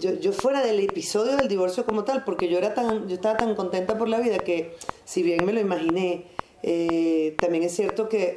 Yo, 0.00 0.14
yo 0.14 0.32
fuera 0.32 0.60
del 0.64 0.80
episodio 0.80 1.36
del 1.36 1.48
divorcio 1.48 1.84
como 1.84 2.04
tal, 2.04 2.24
porque 2.24 2.48
yo, 2.48 2.58
era 2.58 2.74
tan, 2.74 3.08
yo 3.08 3.14
estaba 3.14 3.36
tan 3.36 3.54
contenta 3.54 3.96
por 3.96 4.08
la 4.08 4.18
vida 4.20 4.38
que, 4.40 4.74
si 5.04 5.22
bien 5.22 5.44
me 5.44 5.52
lo 5.52 5.60
imaginé, 5.60 6.24
eh, 6.62 7.36
también 7.38 7.62
es 7.64 7.74
cierto 7.76 8.08
que 8.08 8.36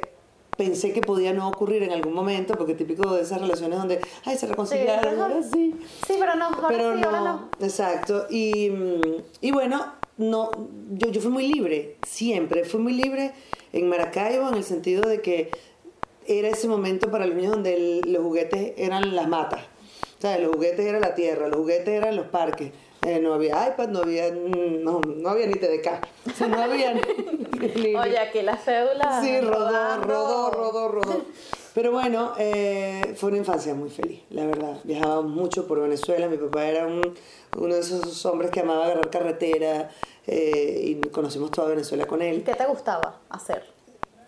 pensé 0.56 0.92
que 0.92 1.00
podía 1.00 1.32
no 1.32 1.48
ocurrir 1.48 1.82
en 1.82 1.90
algún 1.90 2.12
momento, 2.12 2.54
porque 2.54 2.74
típico 2.74 3.14
de 3.14 3.22
esas 3.22 3.40
relaciones 3.40 3.78
donde, 3.78 4.00
ay, 4.24 4.36
se 4.36 4.46
reconciliaron, 4.46 5.14
ajá. 5.14 5.22
ahora 5.24 5.42
sí 5.42 5.74
Sí, 6.06 6.14
pero 6.20 6.36
no, 6.36 6.44
ahora 6.46 6.68
pero 6.68 6.94
sí, 6.94 7.00
no, 7.00 7.06
ahora 7.08 7.20
no. 7.20 7.48
exacto. 7.60 8.26
Y, 8.30 8.70
y 9.40 9.50
bueno, 9.50 9.84
no, 10.18 10.50
yo, 10.92 11.10
yo 11.10 11.20
fui 11.20 11.30
muy 11.32 11.48
libre, 11.52 11.96
siempre. 12.06 12.64
Fui 12.64 12.80
muy 12.80 12.92
libre 12.92 13.32
en 13.72 13.88
Maracaibo 13.88 14.48
en 14.48 14.54
el 14.54 14.64
sentido 14.64 15.08
de 15.08 15.20
que 15.22 15.50
era 16.28 16.48
ese 16.48 16.68
momento 16.68 17.10
para 17.10 17.26
los 17.26 17.34
niños 17.34 17.52
donde 17.52 17.74
el- 17.74 18.12
los 18.12 18.22
juguetes 18.22 18.74
eran 18.76 19.16
las 19.16 19.26
matas. 19.28 19.62
O 20.22 20.24
sea, 20.24 20.38
los 20.38 20.54
juguetes 20.54 20.86
eran 20.86 21.00
la 21.00 21.16
tierra, 21.16 21.48
los 21.48 21.56
juguetes 21.56 21.88
eran 21.88 22.14
los 22.14 22.26
parques. 22.28 22.70
Eh, 23.04 23.18
no 23.18 23.34
había 23.34 23.66
iPad, 23.70 23.88
no 23.88 23.98
había, 23.98 24.30
mm, 24.30 24.84
no, 24.84 25.00
no 25.00 25.28
había 25.28 25.48
ni 25.48 25.56
TDK. 25.56 26.00
O 26.30 26.30
sea, 26.32 26.46
no 26.46 26.62
había 26.62 26.94
ni- 26.94 27.96
Oye, 27.96 28.16
aquí 28.20 28.40
la 28.42 28.56
cédula. 28.56 29.20
Sí, 29.20 29.40
rodó, 29.40 29.96
rodó, 29.96 30.50
rodó, 30.52 30.88
rodó. 30.92 31.22
Pero 31.74 31.90
bueno, 31.90 32.34
eh, 32.38 33.14
fue 33.16 33.30
una 33.30 33.38
infancia 33.38 33.74
muy 33.74 33.90
feliz, 33.90 34.20
la 34.30 34.46
verdad. 34.46 34.78
Viajábamos 34.84 35.32
mucho 35.32 35.66
por 35.66 35.80
Venezuela. 35.80 36.28
Mi 36.28 36.36
papá 36.36 36.66
era 36.68 36.86
un, 36.86 37.02
uno 37.58 37.74
de 37.74 37.80
esos 37.80 38.24
hombres 38.24 38.52
que 38.52 38.60
amaba 38.60 38.84
agarrar 38.84 39.10
carretera 39.10 39.90
eh, 40.28 40.82
y 40.84 40.94
conocimos 41.08 41.50
toda 41.50 41.66
Venezuela 41.66 42.06
con 42.06 42.22
él. 42.22 42.44
¿Qué 42.44 42.54
te 42.54 42.66
gustaba 42.66 43.18
hacer? 43.28 43.64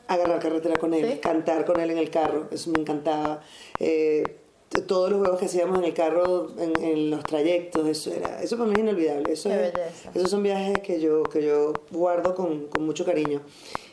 Agarrar 0.08 0.40
carretera 0.40 0.74
con 0.74 0.92
él, 0.92 1.08
¿Sí? 1.08 1.18
cantar 1.18 1.64
con 1.64 1.78
él 1.78 1.92
en 1.92 1.98
el 1.98 2.10
carro, 2.10 2.48
eso 2.50 2.70
me 2.70 2.80
encantaba. 2.80 3.40
Eh, 3.78 4.38
todos 4.82 5.10
los 5.10 5.20
juegos 5.20 5.38
que 5.40 5.46
hacíamos 5.46 5.78
en 5.78 5.84
el 5.84 5.94
carro, 5.94 6.48
en, 6.58 6.82
en 6.82 7.10
los 7.10 7.22
trayectos, 7.24 7.86
eso 7.88 8.12
era, 8.12 8.42
eso 8.42 8.56
para 8.56 8.68
mí 8.68 8.74
es 8.76 8.80
inolvidable. 8.80 9.32
Eso 9.32 9.48
Qué 9.48 9.66
es- 9.66 9.72
belleza. 9.72 10.10
esos 10.14 10.30
son 10.30 10.42
viajes 10.42 10.78
que 10.80 11.00
yo, 11.00 11.22
que 11.24 11.42
yo 11.44 11.72
guardo 11.90 12.34
con, 12.34 12.66
con 12.66 12.84
mucho 12.84 13.04
cariño. 13.04 13.40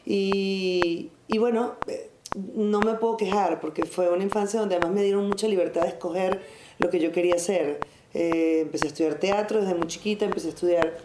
Y, 0.05 1.09
y 1.27 1.37
bueno, 1.37 1.75
eh, 1.87 2.09
no 2.55 2.79
me 2.79 2.95
puedo 2.95 3.17
quejar 3.17 3.59
porque 3.59 3.85
fue 3.85 4.09
una 4.09 4.23
infancia 4.23 4.59
donde 4.59 4.75
además 4.75 4.93
me 4.95 5.03
dieron 5.03 5.27
mucha 5.27 5.47
libertad 5.47 5.81
de 5.83 5.89
escoger 5.89 6.41
lo 6.79 6.89
que 6.89 6.99
yo 6.99 7.11
quería 7.11 7.35
hacer. 7.35 7.79
Eh, 8.13 8.59
empecé 8.61 8.85
a 8.85 8.89
estudiar 8.89 9.15
teatro 9.15 9.61
desde 9.61 9.75
muy 9.75 9.87
chiquita, 9.87 10.25
empecé 10.25 10.47
a 10.47 10.49
estudiar 10.49 10.97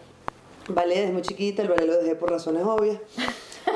ballet 0.69 0.99
desde 1.01 1.13
muy 1.13 1.21
chiquita, 1.21 1.61
el 1.61 1.69
ballet 1.69 1.85
lo 1.87 1.97
dejé 1.97 2.15
por 2.15 2.29
razones 2.31 2.63
obvias. 2.63 2.99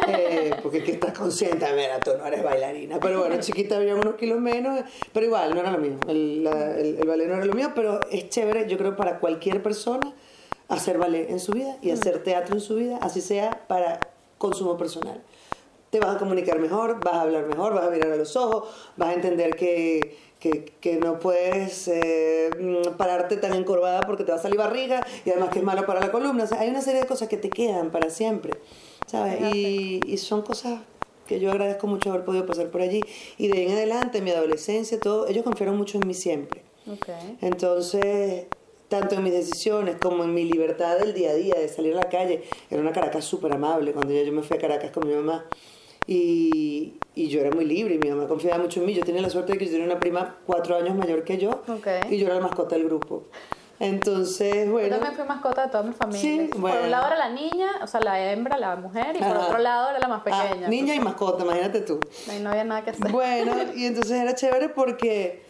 Eh, 0.08 0.52
porque 0.62 0.80
es 0.80 0.84
que 0.84 0.92
estás 0.94 1.18
consciente, 1.18 1.66
mira, 1.76 2.00
tú 2.00 2.12
no 2.18 2.26
eres 2.26 2.44
bailarina. 2.44 3.00
Pero 3.00 3.20
bueno, 3.20 3.40
chiquita 3.40 3.78
había 3.78 3.96
unos 3.96 4.16
kilos 4.16 4.40
menos, 4.40 4.82
pero 5.14 5.26
igual, 5.26 5.54
no 5.54 5.60
era 5.60 5.72
lo 5.72 5.78
mío. 5.78 5.98
El, 6.08 6.44
la- 6.44 6.78
el- 6.78 6.98
el 7.00 7.08
ballet 7.08 7.28
no 7.28 7.36
era 7.36 7.46
lo 7.46 7.54
mío, 7.54 7.72
pero 7.76 8.00
es 8.10 8.30
chévere, 8.30 8.68
yo 8.68 8.78
creo, 8.78 8.96
para 8.96 9.20
cualquier 9.20 9.62
persona 9.62 10.14
hacer 10.70 10.98
ballet 10.98 11.30
en 11.30 11.40
su 11.40 11.52
vida 11.52 11.78
y 11.82 11.92
hacer 11.92 12.24
teatro 12.24 12.56
en 12.56 12.62
su 12.62 12.76
vida, 12.76 12.98
así 13.02 13.20
sea 13.22 13.66
para 13.68 14.00
consumo 14.38 14.78
personal. 14.78 15.22
Te 15.90 16.00
vas 16.00 16.16
a 16.16 16.20
comunicar 16.20 16.58
mejor, 16.60 17.04
vas 17.04 17.16
a 17.16 17.22
hablar 17.22 17.46
mejor, 17.48 17.74
vas 17.74 17.86
a 17.86 17.90
mirar 17.90 18.12
a 18.14 18.16
los 18.16 18.36
ojos, 18.38 18.70
vas 18.96 19.10
a 19.10 19.14
entender 19.14 19.56
que, 19.58 20.18
que, 20.42 20.74
que 20.82 20.98
no 20.98 21.20
puedes 21.20 21.88
eh, 21.88 22.50
mm, 22.60 22.98
pararte 22.98 23.38
tan 23.38 23.54
encorvada 23.54 24.02
porque 24.02 24.24
te 24.24 24.32
va 24.32 24.40
a 24.40 24.42
salir 24.42 24.58
barriga 24.58 25.06
y 25.24 25.30
además 25.30 25.50
que 25.52 25.60
es 25.60 25.66
malo 25.66 25.86
para 25.86 26.00
la 26.02 26.12
columna. 26.12 26.44
O 26.44 26.48
sea, 26.48 26.60
hay 26.60 26.70
una 26.70 26.82
serie 26.82 27.02
de 27.02 27.08
cosas 27.08 27.30
que 27.30 27.38
te 27.38 27.50
quedan 27.50 27.92
para 27.92 28.10
siempre, 28.10 28.54
¿sabes? 29.06 29.54
Y, 29.54 30.02
y 30.06 30.18
son 30.18 30.42
cosas 30.42 30.80
que 31.28 31.40
yo 31.40 31.52
agradezco 31.52 31.86
mucho 31.86 32.10
haber 32.10 32.26
podido 32.26 32.48
pasar 32.48 32.72
por 32.72 32.82
allí. 32.82 33.02
Y 33.38 33.50
de 33.50 33.60
ahí 33.60 33.66
en 33.68 33.74
adelante, 33.74 34.20
mi 34.22 34.32
adolescencia, 34.32 35.00
todo, 35.00 35.28
ellos 35.28 35.44
confiaron 35.44 35.78
mucho 35.78 36.00
en 36.00 36.08
mí 36.08 36.16
siempre. 36.16 36.64
Ok. 36.92 37.08
Entonces, 37.42 38.48
tanto 38.90 39.14
en 39.14 39.24
mis 39.24 39.34
decisiones 39.34 39.98
como 40.02 40.24
en 40.24 40.34
mi 40.34 40.44
libertad 40.44 40.98
del 40.98 41.14
día 41.14 41.30
a 41.30 41.34
día, 41.36 41.54
de 41.54 41.70
salir 41.70 41.94
a 41.94 41.98
la 41.98 42.10
calle, 42.10 42.44
era 42.72 42.82
una 42.82 42.92
Caracas 42.92 43.26
súper 43.26 43.54
amable 43.54 43.94
cuando 43.94 44.12
ya 44.12 44.24
yo 44.24 44.34
me 44.34 44.42
fui 44.42 44.58
a 44.58 44.60
Caracas 44.60 44.90
con 44.90 45.08
mi 45.08 45.14
mamá. 45.14 45.46
Y, 46.08 46.96
y 47.16 47.28
yo 47.28 47.42
era 47.42 47.52
muy 47.52 47.64
libre 47.66 47.98
mi 48.02 48.10
mamá 48.10 48.28
confiaba 48.28 48.62
mucho 48.62 48.80
en 48.80 48.86
mí. 48.88 48.94
Yo 48.94 49.04
tenía 49.04 49.22
la 49.22 49.30
suerte 49.30 49.54
de 49.54 49.58
que 49.60 49.66
yo 49.66 49.72
tenía 49.72 49.86
una 49.86 50.00
prima 50.00 50.38
cuatro 50.46 50.76
años 50.76 50.96
mayor 50.96 51.24
que 51.24 51.38
yo 51.38 51.52
Ok. 51.68 51.88
y 52.10 52.18
yo 52.18 52.26
era 52.26 52.36
la 52.36 52.42
mascota 52.42 52.76
del 52.76 52.86
grupo. 52.86 53.24
Entonces, 53.80 54.68
Yo 54.68 54.74
bueno. 54.74 54.90
también 54.98 55.16
fui 55.16 55.26
mascota 55.26 55.64
de 55.66 55.72
toda 55.72 55.82
mi 55.82 55.94
familia. 55.94 56.22
Sí, 56.22 56.50
Por 56.52 56.62
bueno. 56.62 56.82
un 56.84 56.92
lado 56.92 57.08
era 57.08 57.18
la 57.18 57.30
niña, 57.30 57.80
o 57.82 57.88
sea, 57.88 58.00
la 58.00 58.32
hembra, 58.32 58.56
la 58.60 58.76
mujer, 58.76 59.16
y 59.16 59.20
por 59.20 59.30
Ajá. 59.30 59.48
otro 59.48 59.58
lado 59.58 59.90
era 59.90 59.98
la 59.98 60.08
más 60.08 60.22
ah, 60.28 60.44
pequeña. 60.44 60.68
niña 60.68 60.94
y 60.94 61.00
mascota, 61.00 61.44
imagínate 61.44 61.82
tú. 61.82 62.00
Ahí 62.30 62.40
no 62.42 62.52
había 62.52 62.64
nada 62.64 62.84
que 62.84 62.92
hacer. 62.92 63.12
Bueno, 63.12 63.54
y 63.76 63.86
entonces 63.86 64.22
era 64.22 64.36
chévere 64.36 64.70
porque 64.70 65.42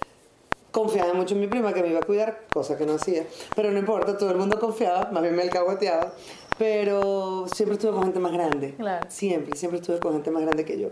confiaba 0.71 1.13
mucho 1.13 1.33
en 1.35 1.41
mi 1.41 1.47
prima 1.47 1.73
que 1.73 1.81
me 1.81 1.89
iba 1.89 1.99
a 1.99 2.03
cuidar, 2.03 2.45
cosa 2.53 2.77
que 2.77 2.85
no 2.85 2.93
hacía. 2.93 3.25
Pero 3.53 3.69
no 3.71 3.79
importa, 3.79 4.17
todo 4.17 4.31
el 4.31 4.37
mundo 4.37 4.57
confiaba, 4.61 5.09
más 5.11 5.21
bien 5.23 5.35
me 5.35 5.41
alcahueteaba. 5.41 6.13
Pero 6.57 7.45
siempre 7.53 7.75
estuve 7.75 7.91
con 7.91 8.03
gente 8.03 8.19
más 8.19 8.33
grande. 8.33 8.75
Claro. 8.75 9.07
Siempre, 9.09 9.57
siempre 9.57 9.79
estuve 9.79 9.99
con 9.99 10.13
gente 10.13 10.31
más 10.31 10.43
grande 10.43 10.65
que 10.65 10.79
yo. 10.79 10.89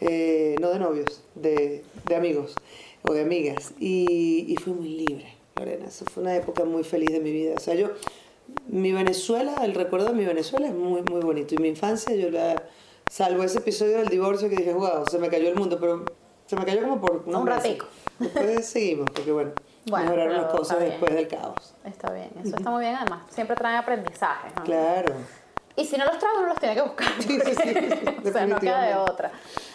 Eh, 0.00 0.56
no 0.60 0.70
de 0.70 0.78
novios, 0.78 1.24
de, 1.34 1.82
de 2.06 2.16
amigos 2.16 2.54
o 3.02 3.12
de 3.12 3.22
amigas. 3.22 3.72
Y, 3.78 4.46
y 4.48 4.56
fui 4.56 4.72
muy 4.72 4.88
libre, 4.88 5.34
Lorena. 5.56 5.86
Eso 5.86 6.04
fue 6.12 6.22
una 6.22 6.36
época 6.36 6.64
muy 6.64 6.84
feliz 6.84 7.10
de 7.12 7.20
mi 7.20 7.32
vida. 7.32 7.54
O 7.56 7.60
sea, 7.60 7.74
yo, 7.74 7.90
mi 8.68 8.92
Venezuela, 8.92 9.54
el 9.62 9.74
recuerdo 9.74 10.08
de 10.08 10.14
mi 10.14 10.24
Venezuela 10.24 10.66
es 10.66 10.74
muy, 10.74 11.02
muy 11.02 11.20
bonito. 11.20 11.54
Y 11.54 11.58
mi 11.58 11.68
infancia, 11.68 12.14
yo 12.14 12.30
la. 12.30 12.62
Salvo 13.08 13.44
ese 13.44 13.58
episodio 13.58 13.98
del 13.98 14.08
divorcio 14.08 14.48
que 14.48 14.56
dije, 14.56 14.72
wow, 14.72 15.04
se 15.08 15.18
me 15.18 15.28
cayó 15.28 15.48
el 15.48 15.54
mundo, 15.54 15.78
pero 15.78 16.04
se 16.46 16.56
me 16.56 16.64
cayó 16.64 16.82
como 16.82 17.00
por 17.00 17.22
Un 17.24 17.46
ratico. 17.46 17.86
Después 18.18 18.66
seguimos, 18.66 19.08
porque 19.14 19.30
bueno, 19.30 19.52
Bueno, 19.88 20.06
mejoraron 20.10 20.32
pero 20.34 20.42
las 20.42 20.52
cosas 20.52 20.80
después 20.80 21.14
del 21.14 21.28
caos. 21.28 21.74
Está 21.84 22.10
bien, 22.12 22.30
eso 22.44 22.56
está 22.56 22.70
muy 22.70 22.80
bien 22.82 22.96
además. 22.96 23.22
Siempre 23.30 23.56
traen 23.56 23.76
aprendizajes. 23.76 24.52
¿no? 24.56 24.64
Claro. 24.64 25.14
Y 25.76 25.84
si 25.84 25.96
no 25.96 26.04
los 26.06 26.18
trae, 26.18 26.32
uno 26.38 26.46
los 26.48 26.58
tiene 26.58 26.74
que 26.74 26.82
buscar. 26.82 27.08
Sí, 27.20 27.38
sí, 27.40 27.54
sí, 27.54 28.18
o 28.28 28.32
sea, 28.32 28.46
no 28.46 28.58
queda 28.58 28.82
de 28.82 28.94
otra. 28.96 29.30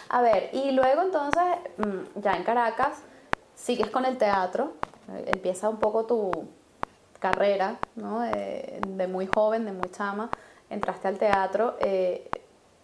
A 0.08 0.20
ver, 0.20 0.50
y 0.52 0.72
luego 0.72 1.02
entonces, 1.02 1.42
mm, 1.78 2.20
ya 2.20 2.36
en 2.36 2.44
Caracas, 2.44 2.98
sigues 3.54 3.88
con 3.90 4.04
el 4.04 4.18
teatro, 4.18 4.72
empieza 5.26 5.68
un 5.68 5.78
poco 5.78 6.04
tu 6.04 6.30
carrera, 7.18 7.76
¿no? 7.94 8.20
De, 8.20 8.80
de 8.86 9.06
muy 9.06 9.28
joven, 9.32 9.64
de 9.64 9.72
muy 9.72 9.90
chama, 9.90 10.28
entraste 10.70 11.08
al 11.08 11.18
teatro. 11.18 11.76
eh, 11.80 12.28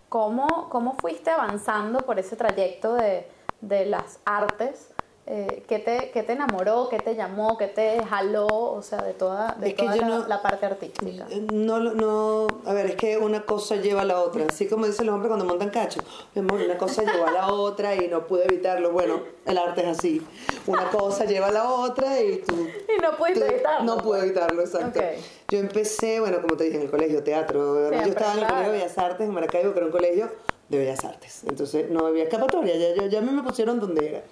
¿cómo, 0.09 0.69
¿Cómo 0.71 0.95
fuiste 0.95 1.31
avanzando 1.31 1.99
por 2.01 2.19
ese 2.19 2.37
trayecto 2.37 2.95
de, 2.95 3.29
de 3.61 3.85
las 3.87 4.21
artes? 4.25 4.95
Eh, 5.31 5.63
¿qué, 5.69 5.79
te, 5.79 6.11
¿Qué 6.11 6.23
te 6.23 6.33
enamoró? 6.33 6.89
¿Qué 6.89 6.99
te 7.01 7.15
llamó? 7.15 7.59
¿Qué 7.59 7.67
te 7.67 8.03
jaló? 8.03 8.47
O 8.47 8.81
sea, 8.81 9.03
de 9.03 9.13
toda, 9.13 9.57
de 9.61 9.75
toda 9.75 9.95
la, 9.97 10.09
no- 10.09 10.27
la 10.27 10.41
parte 10.41 10.65
artística. 10.65 11.27
No, 11.53 11.81
no, 11.81 12.47
a 12.65 12.73
ver, 12.73 12.87
es 12.87 12.97
que 12.97 13.19
una 13.19 13.45
cosa 13.45 13.77
lleva 13.77 14.01
a 14.01 14.05
la 14.07 14.21
otra. 14.23 14.47
Así 14.49 14.67
como 14.69 14.87
dicen 14.87 15.05
los 15.05 15.15
hombres 15.15 15.29
cuando 15.29 15.45
montan 15.45 15.69
cacho. 15.69 16.01
Mi 16.35 16.41
amor, 16.41 16.63
una 16.63 16.79
cosa 16.79 17.03
llevó 17.03 17.27
a 17.27 17.31
la 17.33 17.53
otra 17.53 17.95
y 17.95 18.09
no 18.09 18.27
pude 18.27 18.47
evitarlo. 18.47 18.91
Bueno, 18.91 19.21
el 19.45 19.59
arte 19.59 19.83
es 19.83 19.99
así. 19.99 20.27
Una 20.67 20.89
cosa 20.89 21.27
lleva 21.27 21.49
a 21.49 21.53
la 21.53 21.69
otra 21.69 22.19
y 22.23 22.39
tú... 22.39 22.55
Y 22.97 22.99
no 23.03 23.15
pudiste 23.19 23.41
tú- 23.41 23.53
evitarlo. 23.53 23.85
No 23.97 24.03
pude 24.03 24.21
evitarlo, 24.21 24.63
exacto. 24.63 24.99
Ok. 24.99 25.05
Yo 25.51 25.59
empecé, 25.59 26.21
bueno, 26.21 26.41
como 26.41 26.57
te 26.57 26.65
dije, 26.65 26.77
en 26.77 26.85
el 26.85 26.91
colegio, 26.91 27.23
teatro. 27.23 27.75
Siempre, 27.91 27.99
yo 28.07 28.13
estaba 28.13 28.33
en 28.33 28.39
el 28.39 28.45
claro. 28.47 28.55
Colegio 28.55 28.73
de 28.73 28.79
Bellas 28.79 28.97
Artes, 28.99 29.27
en 29.29 29.35
Maracaibo, 29.35 29.73
que 29.75 29.79
era 29.79 29.87
un 29.87 29.93
colegio 29.93 30.31
de 30.71 30.79
Bellas 30.79 31.05
Artes. 31.05 31.43
Entonces 31.47 31.91
no 31.91 32.07
había 32.07 32.25
escapatoria, 32.25 32.75
ya, 32.77 32.95
ya, 33.03 33.07
ya 33.09 33.21
me 33.21 33.43
pusieron 33.43 33.79
donde 33.79 34.09
era. 34.09 34.23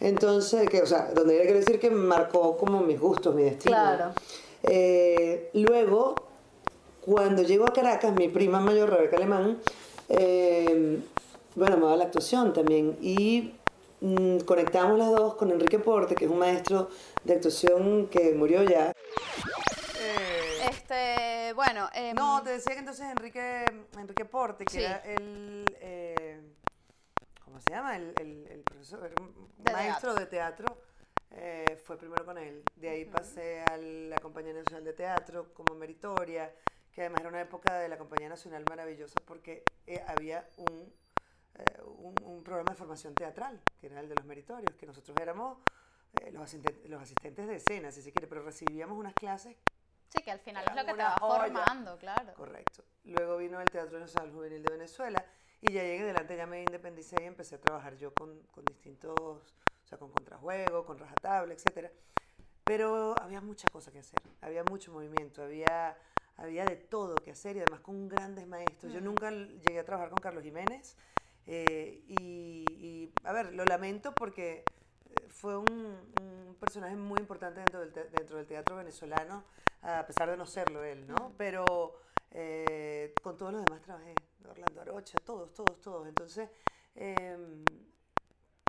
Entonces, 0.00 0.68
que, 0.68 0.82
o 0.82 0.86
sea, 0.86 1.10
donde 1.14 1.40
quiero 1.42 1.58
decir 1.58 1.78
que 1.80 1.90
marcó 1.90 2.56
como 2.56 2.80
mis 2.80 3.00
gustos, 3.00 3.34
mi 3.34 3.42
destino. 3.44 3.74
Claro. 3.74 4.12
Eh, 4.62 5.50
luego, 5.54 6.14
cuando 7.00 7.42
llego 7.42 7.64
a 7.66 7.72
Caracas, 7.72 8.12
mi 8.14 8.28
prima 8.28 8.60
mayor, 8.60 8.90
Rebeca 8.90 9.16
Alemán, 9.16 9.58
eh, 10.08 10.98
bueno, 11.54 11.76
amaba 11.76 11.96
la 11.96 12.04
actuación 12.04 12.52
también. 12.52 12.96
Y 13.00 13.54
mm, 14.00 14.38
conectamos 14.40 14.98
las 14.98 15.10
dos 15.10 15.34
con 15.36 15.50
Enrique 15.50 15.78
Porte, 15.78 16.14
que 16.14 16.26
es 16.26 16.30
un 16.30 16.38
maestro 16.38 16.90
de 17.24 17.34
actuación 17.34 18.08
que 18.08 18.32
murió 18.34 18.62
ya. 18.62 18.92
Este, 20.68 21.52
bueno, 21.54 21.88
em, 21.94 22.14
No, 22.14 22.42
te 22.42 22.50
decía 22.50 22.74
que 22.74 22.80
entonces 22.80 23.06
Enrique, 23.10 23.64
Enrique 23.98 24.24
Porte, 24.24 24.64
que 24.64 24.72
Sí. 24.72 24.78
era 24.84 25.02
el... 25.04 25.64
¿Cómo 27.46 27.60
se 27.60 27.70
llama? 27.70 27.96
El, 27.96 28.12
el- 28.18 28.46
el 28.48 28.60
profesor, 28.64 29.08
un 29.20 29.50
De 29.56 29.72
maestro 29.72 30.14
de 30.14 30.26
teatro. 30.26 30.82
eh, 31.30 31.80
fue 31.84 31.96
primero 31.96 32.24
con 32.24 32.38
él. 32.38 32.64
De 32.74 32.88
ahí 32.88 33.04
pasé 33.04 33.60
a 33.62 33.76
la 33.76 34.18
Compañía 34.18 34.52
Nacional 34.52 34.84
de 34.84 34.92
Teatro 34.92 35.54
como 35.54 35.74
meritoria, 35.74 36.52
que 36.92 37.02
además 37.02 37.20
era 37.20 37.28
una 37.30 37.40
época 37.40 37.78
de 37.78 37.88
la 37.88 37.98
Compañía 37.98 38.28
Nacional 38.28 38.64
maravillosa 38.68 39.14
porque 39.24 39.64
eh, 39.86 40.04
había 40.08 40.48
un, 40.56 40.92
eh, 41.54 41.82
un, 41.84 42.14
un 42.22 42.42
programa 42.42 42.72
de 42.72 42.76
formación 42.76 43.14
teatral, 43.14 43.62
que 43.80 43.86
era 43.86 44.00
el 44.00 44.08
de 44.08 44.16
los 44.16 44.24
meritorios, 44.24 44.74
que 44.76 44.86
nosotros 44.86 45.16
éramos 45.18 45.58
eh, 46.20 46.30
los, 46.32 46.42
asistentes, 46.42 46.88
los 46.90 47.00
asistentes 47.02 47.46
de 47.46 47.56
escena, 47.56 47.90
si 47.92 48.02
se 48.02 48.10
quiere, 48.12 48.26
pero 48.26 48.42
recibíamos 48.42 48.98
unas 48.98 49.14
clases 49.14 49.56
sí, 50.08 50.22
que 50.22 50.30
al 50.32 50.40
final 50.40 50.64
es 50.68 50.74
lo 50.74 50.84
que 50.84 50.92
te 50.94 51.02
va 51.02 51.10
joya. 51.18 51.42
formando, 51.44 51.96
claro. 51.98 52.34
Correcto. 52.34 52.84
Luego 53.04 53.36
vino 53.36 53.60
el 53.60 53.68
Teatro 53.70 53.98
Nacional 54.00 54.32
Juvenil 54.32 54.62
de 54.62 54.70
Venezuela 54.70 55.24
y 55.60 55.72
ya 55.72 55.82
llegué 55.82 56.02
adelante, 56.02 56.36
ya 56.36 56.46
me 56.46 56.62
independicé 56.62 57.22
y 57.22 57.26
empecé 57.26 57.56
a 57.56 57.60
trabajar 57.60 57.96
yo 57.96 58.14
con, 58.14 58.42
con 58.48 58.66
distintos, 58.66 59.54
o 59.84 59.88
sea, 59.88 59.98
con 59.98 60.10
contrajuego, 60.12 60.84
con 60.86 60.98
rajatabla, 60.98 61.54
etc. 61.54 61.92
Pero 62.64 63.18
había 63.18 63.40
mucha 63.40 63.68
cosa 63.70 63.92
que 63.92 64.00
hacer, 64.00 64.22
había 64.40 64.64
mucho 64.64 64.92
movimiento, 64.92 65.42
había, 65.42 65.98
había 66.36 66.66
de 66.66 66.76
todo 66.76 67.22
que 67.22 67.30
hacer 67.30 67.56
y 67.56 67.60
además 67.60 67.80
con 67.80 68.08
grandes 68.08 68.46
maestros. 68.46 68.92
Yo 68.92 69.00
nunca 69.00 69.28
l- 69.28 69.58
llegué 69.60 69.78
a 69.80 69.84
trabajar 69.84 70.10
con 70.10 70.20
Carlos 70.20 70.42
Jiménez 70.42 70.96
eh, 71.46 72.02
y, 72.06 73.12
y, 73.22 73.26
a 73.26 73.32
ver, 73.32 73.54
lo 73.54 73.64
lamento 73.64 74.16
porque 74.16 74.72
eh, 75.10 75.26
fue 75.28 75.56
un, 75.56 75.68
un 75.68 76.56
personaje 76.58 76.96
muy 76.96 77.20
importante 77.20 77.60
dentro 77.60 77.80
del, 77.80 77.92
te- 77.92 78.08
dentro 78.10 78.36
del 78.36 78.46
teatro 78.46 78.76
venezolano, 78.76 79.44
a 79.82 80.04
pesar 80.06 80.28
de 80.30 80.36
no 80.36 80.46
serlo 80.46 80.82
él, 80.84 81.06
¿no? 81.06 81.34
Pero 81.38 81.94
eh, 82.38 83.14
con 83.22 83.34
todos 83.36 83.52
los 83.54 83.64
demás 83.64 83.80
trabajé, 83.82 84.14
Orlando 84.46 84.80
Arocha, 84.82 85.16
todos, 85.24 85.54
todos, 85.54 85.80
todos. 85.80 86.06
Entonces, 86.06 86.50
eh, 86.94 87.64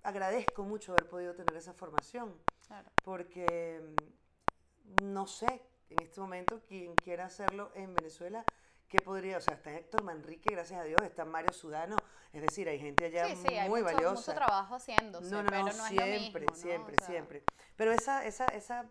agradezco 0.03 0.63
mucho 0.63 0.93
haber 0.93 1.07
podido 1.09 1.35
tener 1.35 1.55
esa 1.55 1.73
formación, 1.73 2.33
Claro. 2.65 2.89
porque 3.03 3.81
mm, 5.01 5.03
no 5.11 5.27
sé 5.27 5.61
en 5.89 6.01
este 6.01 6.19
momento 6.21 6.61
quien 6.67 6.95
quiera 6.95 7.25
hacerlo 7.25 7.71
en 7.75 7.93
Venezuela. 7.93 8.43
¿Qué 8.87 8.99
podría? 8.99 9.37
O 9.37 9.41
sea, 9.41 9.55
está 9.55 9.73
Héctor 9.75 10.01
Manrique, 10.03 10.49
gracias 10.53 10.79
a 10.79 10.83
Dios, 10.85 11.01
está 11.03 11.25
Mario 11.25 11.51
Sudano, 11.51 11.97
es 12.31 12.41
decir, 12.41 12.69
hay 12.69 12.79
gente 12.79 13.03
allá 13.03 13.27
Sí, 13.27 13.35
sí, 13.35 13.53
hay 13.55 13.67
muy 13.67 13.81
mucho, 13.81 13.93
valiosa. 13.93 14.15
mucho 14.31 14.33
trabajo 14.33 14.75
haciéndose, 14.75 15.29
No, 15.29 15.43
no, 15.43 15.49
pero 15.49 15.63
no, 15.65 15.71
siempre, 15.73 16.15
es 16.15 16.21
lo 16.21 16.21
mismo, 16.21 16.39
¿no? 16.39 16.55
siempre, 16.55 16.95
O 16.95 16.99
sea, 16.99 17.07
siempre. 17.07 17.43
Pero 17.75 17.91
esa, 17.91 18.25
esa, 18.25 18.45
esa, 18.45 18.85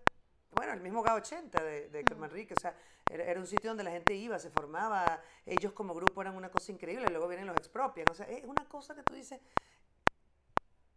bueno, 0.56 0.72
el 0.72 0.80
mismo 0.80 1.04
GA80 1.04 1.50
de, 1.62 1.88
de 1.88 2.00
Héctor 2.00 2.18
Manrique, 2.18 2.54
o 2.54 2.60
sea, 2.60 2.76
era, 3.08 3.24
era 3.24 3.38
un 3.38 3.46
sitio 3.46 3.70
donde 3.70 3.84
la 3.84 3.92
gente 3.92 4.14
iba, 4.14 4.38
se 4.38 4.50
formaba, 4.50 5.22
ellos 5.44 5.72
como 5.72 5.94
grupo 5.94 6.20
eran 6.22 6.34
una 6.34 6.50
cosa 6.50 6.72
increíble, 6.72 7.08
luego 7.10 7.28
vienen 7.28 7.46
los 7.46 7.56
expropian, 7.56 8.06
o 8.10 8.14
sea, 8.14 8.26
es 8.26 8.44
una 8.44 8.64
cosa 8.68 8.94
que 8.94 9.02
tú 9.02 9.14
dices, 9.14 9.40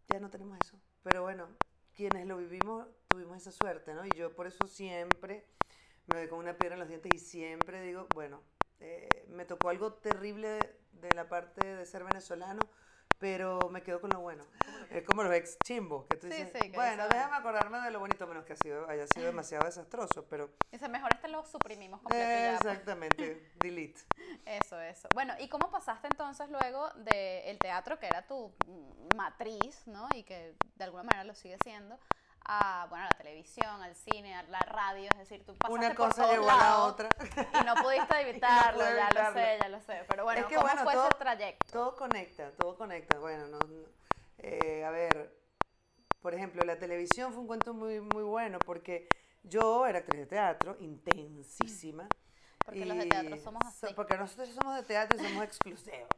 ya 0.08 0.18
no 0.18 0.30
tenemos 0.30 0.58
eso. 0.64 0.76
Pero 1.02 1.22
bueno, 1.22 1.48
quienes 1.94 2.26
lo 2.26 2.36
vivimos 2.36 2.88
tuvimos 3.08 3.36
esa 3.36 3.52
suerte, 3.52 3.94
¿no? 3.94 4.04
Y 4.04 4.10
yo 4.16 4.34
por 4.34 4.46
eso 4.46 4.66
siempre 4.66 5.44
me 6.06 6.18
doy 6.18 6.28
con 6.28 6.38
una 6.38 6.56
piedra 6.56 6.74
en 6.74 6.80
los 6.80 6.88
dientes 6.88 7.12
y 7.14 7.18
siempre 7.18 7.82
digo, 7.82 8.06
bueno, 8.14 8.42
eh, 8.80 9.08
me 9.28 9.44
tocó 9.44 9.68
algo 9.68 9.92
terrible 9.94 10.58
de 10.92 11.10
la 11.14 11.28
parte 11.28 11.64
de 11.64 11.86
ser 11.86 12.04
venezolano, 12.04 12.60
pero 13.20 13.68
me 13.68 13.82
quedo 13.82 14.00
con 14.00 14.10
lo 14.10 14.20
bueno. 14.20 14.44
Es 14.90 15.04
como 15.04 15.22
los 15.22 15.32
ex 15.34 15.58
chimbos, 15.62 16.06
que 16.06 16.16
tú 16.16 16.26
Sí, 16.26 16.32
dices, 16.32 16.52
sí, 16.52 16.70
que 16.70 16.76
bueno, 16.76 17.04
déjame 17.08 17.36
acordarme 17.36 17.80
de 17.80 17.90
lo 17.90 18.00
bonito, 18.00 18.26
menos 18.26 18.44
que 18.44 18.54
ha 18.54 18.56
sido, 18.56 18.88
haya 18.88 19.06
sido 19.06 19.26
demasiado 19.30 19.66
desastroso, 19.66 20.24
pero 20.28 20.48
Dice, 20.72 20.88
mejor 20.88 21.12
este 21.12 21.28
lo 21.28 21.44
suprimimos 21.44 22.00
ya, 22.02 22.08
pues. 22.08 22.54
exactamente, 22.56 23.50
delete. 23.60 24.00
Eso, 24.46 24.80
eso. 24.80 25.08
Bueno, 25.12 25.34
¿y 25.38 25.48
cómo 25.48 25.70
pasaste 25.70 26.08
entonces 26.08 26.48
luego 26.50 26.90
del 26.94 27.58
teatro, 27.58 27.98
que 27.98 28.06
era 28.06 28.26
tu 28.26 28.50
matriz, 29.14 29.86
¿no? 29.86 30.08
Y 30.14 30.22
que 30.24 30.54
de 30.76 30.84
alguna 30.84 31.02
manera 31.02 31.24
lo 31.24 31.34
sigue 31.34 31.58
siendo, 31.58 31.98
a, 32.52 32.86
bueno, 32.88 33.04
a 33.04 33.08
la 33.08 33.16
televisión, 33.16 33.80
al 33.82 33.94
cine, 33.94 34.34
a 34.34 34.42
la 34.44 34.58
radio? 34.60 35.08
Es 35.12 35.18
decir, 35.18 35.44
tú 35.46 35.54
pasaste 35.56 35.72
Una 35.86 35.94
por 35.94 36.08
cosa 36.08 36.30
llevó 36.32 36.50
a 36.50 36.56
la 36.56 36.78
otra. 36.84 37.08
Y 37.60 37.64
no 37.64 37.74
pudiste 37.82 38.20
evitarlo, 38.20 38.80
pude 38.80 38.96
ya 38.96 39.10
lo 39.10 39.32
sé, 39.32 39.58
ya 39.60 39.68
lo 39.68 39.80
sé. 39.80 40.04
Pero 40.08 40.24
bueno, 40.24 40.40
Es 40.40 40.46
que, 40.46 40.54
¿cómo 40.56 40.66
bueno, 40.66 40.82
fue 40.82 40.92
todo- 40.94 41.08
ese 41.08 41.18
trayecto? 41.18 41.72
Todo 41.72 41.96
conecta, 41.96 42.50
todo 42.52 42.76
conecta. 42.76 43.18
Bueno, 43.18 43.46
no, 43.46 43.58
no- 43.58 43.86
eh, 44.38 44.84
a 44.84 44.90
ver, 44.90 45.38
por 46.20 46.34
ejemplo, 46.34 46.62
la 46.64 46.78
televisión 46.78 47.32
fue 47.32 47.40
un 47.42 47.46
cuento 47.46 47.72
muy, 47.72 48.00
muy 48.00 48.22
bueno 48.24 48.58
porque 48.58 49.06
yo 49.42 49.86
era 49.86 50.00
actriz 50.00 50.20
de 50.20 50.26
teatro, 50.26 50.76
intensísima. 50.80 52.08
Porque 52.64 52.84
los 52.84 52.96
de 52.98 53.06
teatro 53.06 53.36
somos 53.38 53.62
so- 53.74 53.86
así. 53.86 53.94
porque 53.94 54.16
nosotros 54.16 54.48
somos 54.50 54.76
de 54.76 54.82
teatro 54.82 55.18
y 55.20 55.24
somos 55.26 55.44
exclusivos. 55.44 56.08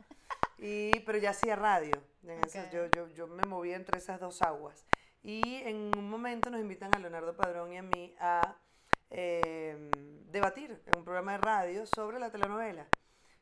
Y, 0.65 1.01
pero 1.01 1.19
ya 1.19 1.31
hacía 1.31 1.57
radio. 1.57 2.01
en 2.23 2.45
esas- 2.45 2.71
yo, 2.71 2.87
yo, 2.95 3.09
yo 3.09 3.27
me 3.27 3.43
movía 3.49 3.75
entre 3.75 3.99
esas 3.99 4.21
dos 4.21 4.43
aguas. 4.43 4.87
Y 5.23 5.57
en 5.65 5.77
un 5.77 6.11
momento 6.11 6.51
nos 6.51 6.61
invitan 6.61 6.95
a 6.95 6.99
Leonardo 6.99 7.37
Padrón 7.37 7.73
y 7.73 7.79
a 7.79 7.83
mí 7.83 8.15
a 8.19 8.57
eh, 9.11 9.91
debatir 10.31 10.83
en 10.87 10.97
un 10.97 11.05
programa 11.05 11.33
de 11.33 11.39
radio 11.39 11.87
sobre 11.87 12.19
la 12.19 12.31
telenovela. 12.31 12.87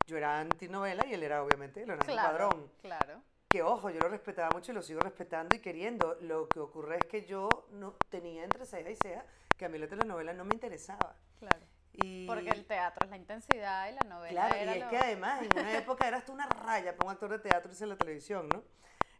Yo 0.06 0.16
era 0.16 0.40
antinovela 0.40 1.06
y 1.06 1.14
él 1.14 1.22
era 1.22 1.42
obviamente 1.42 1.80
Leonardo 1.86 2.04
Claro, 2.12 2.28
Padrón. 2.38 2.72
claro. 2.82 3.22
Que 3.48 3.62
ojo, 3.62 3.90
yo 3.90 4.00
lo 4.00 4.08
respetaba 4.08 4.50
mucho 4.50 4.72
y 4.72 4.74
lo 4.74 4.82
sigo 4.82 5.00
respetando 5.00 5.56
y 5.56 5.60
queriendo. 5.60 6.16
Lo 6.20 6.48
que 6.48 6.60
ocurre 6.60 6.98
es 6.98 7.06
que 7.06 7.24
yo 7.24 7.48
no 7.70 7.94
tenía 8.08 8.44
entre 8.44 8.64
ceja 8.66 8.90
y 8.90 8.96
ceja 8.96 9.24
que 9.56 9.64
a 9.64 9.68
mí 9.68 9.78
la 9.78 9.88
telenovela 9.88 10.32
no 10.32 10.44
me 10.44 10.54
interesaba. 10.54 11.16
Claro. 11.38 11.60
Y, 11.92 12.26
Porque 12.26 12.50
el 12.50 12.64
teatro 12.66 13.04
es 13.04 13.10
la 13.10 13.16
intensidad 13.16 13.90
y 13.90 13.94
la 13.94 14.02
novela 14.02 14.30
Claro, 14.30 14.56
y 14.56 14.60
era 14.60 14.74
es 14.74 14.80
lo- 14.84 14.88
que 14.90 14.96
además 14.98 15.42
en 15.42 15.58
una 15.58 15.76
época 15.78 16.06
era 16.06 16.18
hasta 16.18 16.30
una 16.32 16.46
raya 16.46 16.92
para 16.92 17.04
un 17.06 17.10
actor 17.12 17.30
de 17.30 17.38
teatro 17.40 17.70
irse 17.70 17.82
a 17.84 17.88
la 17.88 17.96
televisión, 17.96 18.48
¿no? 18.48 18.62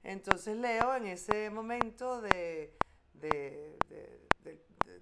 Entonces 0.02 0.56
Leo 0.56 0.94
en 0.94 1.06
ese 1.06 1.50
momento 1.50 2.20
de, 2.20 2.76
de, 3.14 3.76
de- 3.88 4.28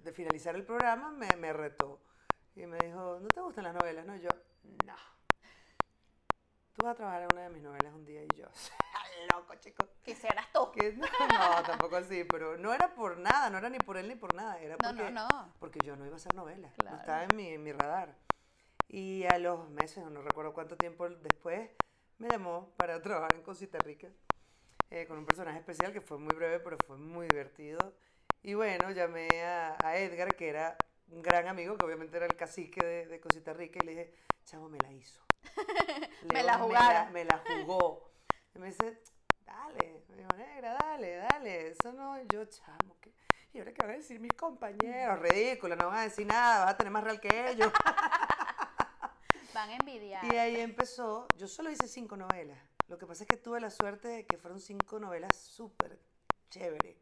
de- 0.03 0.13
finalizar 0.13 0.55
el 0.55 0.65
programa 0.65 1.11
me, 1.11 1.35
me 1.37 1.53
retó 1.53 2.01
y 2.55 2.65
me 2.65 2.77
dijo, 2.79 3.19
¿no 3.21 3.27
te 3.27 3.39
gustan 3.41 3.63
las 3.65 3.73
novelas? 3.75 4.05
No, 4.05 4.15
yo, 4.17 4.29
no. 4.85 4.95
Tú 6.75 6.85
vas 6.85 6.93
a 6.93 6.95
trabajar 6.95 7.21
en 7.23 7.31
una 7.31 7.41
de 7.43 7.49
mis 7.49 7.61
novelas 7.61 7.93
un 7.93 8.05
día 8.05 8.23
y 8.23 8.27
yo, 8.35 8.47
loco, 9.33 9.53
chico. 9.55 9.87
Quisieras 10.03 10.47
tú. 10.51 10.71
No, 10.97 11.07
no, 11.27 11.63
tampoco 11.63 11.97
así, 11.97 12.23
pero 12.23 12.57
no 12.57 12.73
era 12.73 12.93
por 12.95 13.17
nada, 13.17 13.49
no 13.49 13.57
era 13.59 13.69
ni 13.69 13.77
por 13.79 13.97
él 13.97 14.07
ni 14.07 14.15
por 14.15 14.33
nada, 14.33 14.59
era 14.59 14.75
No, 14.81 14.89
porque, 14.89 15.11
no, 15.11 15.27
no. 15.27 15.53
porque 15.59 15.79
yo 15.83 15.95
no 15.95 16.05
iba 16.05 16.15
a 16.15 16.17
hacer 16.17 16.33
novelas, 16.35 16.73
Claro. 16.77 16.95
no 16.95 17.01
estaba 17.01 17.23
en 17.23 17.35
mi, 17.35 17.47
en 17.49 17.63
mi 17.63 17.71
radar. 17.71 18.15
Y 18.87 19.25
a 19.25 19.37
los 19.37 19.69
meses, 19.69 20.03
no 20.05 20.21
recuerdo 20.21 20.53
cuánto 20.53 20.75
tiempo 20.75 21.07
después, 21.09 21.69
me 22.17 22.27
llamó 22.29 22.73
para 22.77 23.01
trabajar 23.01 23.35
en 23.35 23.43
Cosita 23.43 23.77
Rica 23.79 24.09
eh, 24.89 25.05
con 25.05 25.17
un 25.17 25.25
personaje 25.25 25.59
especial 25.59 25.93
que 25.93 26.01
fue 26.01 26.17
muy 26.17 26.35
breve, 26.35 26.59
pero 26.59 26.77
fue 26.85 26.97
muy 26.97 27.27
divertido. 27.27 27.95
Y 28.41 28.53
bueno, 28.53 28.91
llamé 28.91 29.27
a, 29.43 29.77
a 29.83 29.97
Edgar, 29.97 30.35
que 30.35 30.49
era 30.49 30.77
un 31.09 31.21
gran 31.21 31.47
amigo, 31.47 31.77
que 31.77 31.85
obviamente 31.85 32.17
era 32.17 32.25
el 32.25 32.35
cacique 32.35 32.85
de, 32.85 33.05
de 33.07 33.19
Cosita 33.19 33.53
Rica, 33.53 33.79
y 33.81 33.85
le 33.85 33.91
dije, 33.91 34.13
chavo, 34.45 34.69
me 34.69 34.79
la 34.79 34.91
hizo. 34.91 35.21
Me 36.27 36.35
Leo 36.35 36.43
la 36.43 36.57
jugaron. 36.59 37.13
Me 37.13 37.25
la, 37.25 37.41
jugó. 37.47 38.11
Y 38.55 38.59
me 38.59 38.67
dice, 38.67 39.01
dale, 39.45 40.03
me 40.09 40.17
dijo, 40.17 40.29
negra, 40.37 40.77
dale, 40.79 41.15
dale. 41.17 41.67
Eso 41.69 41.93
no, 41.93 42.21
yo, 42.23 42.45
chamo, 42.45 42.97
¿qué? 42.99 43.13
¿Y 43.53 43.59
ahora 43.59 43.73
qué 43.73 43.81
van 43.81 43.91
a 43.91 43.97
decir 43.97 44.19
mis 44.19 44.33
compañeros? 44.33 45.19
Ridículo, 45.19 45.75
no 45.75 45.87
van 45.87 45.97
a 45.97 46.03
decir 46.03 46.27
nada, 46.27 46.65
vas 46.65 46.73
a 46.73 46.77
tener 46.77 46.91
más 46.91 47.03
real 47.03 47.19
que 47.19 47.51
ellos. 47.51 47.71
Van 49.53 49.67
a 49.71 49.75
envidiar. 49.77 50.23
Y 50.31 50.37
ahí 50.37 50.61
empezó, 50.61 51.27
yo 51.35 51.47
solo 51.47 51.71
hice 51.71 51.87
cinco 51.87 52.15
novelas. 52.15 52.59
Lo 52.89 52.97
que 52.97 53.05
pasa 53.05 53.23
es 53.23 53.29
que 53.29 53.37
tuve 53.37 53.59
la 53.61 53.69
suerte 53.69 54.07
de 54.07 54.25
que 54.25 54.37
fueron 54.37 54.59
cinco 54.59 54.99
novelas 54.99 55.35
súper 55.37 55.99
chévere. 56.49 56.97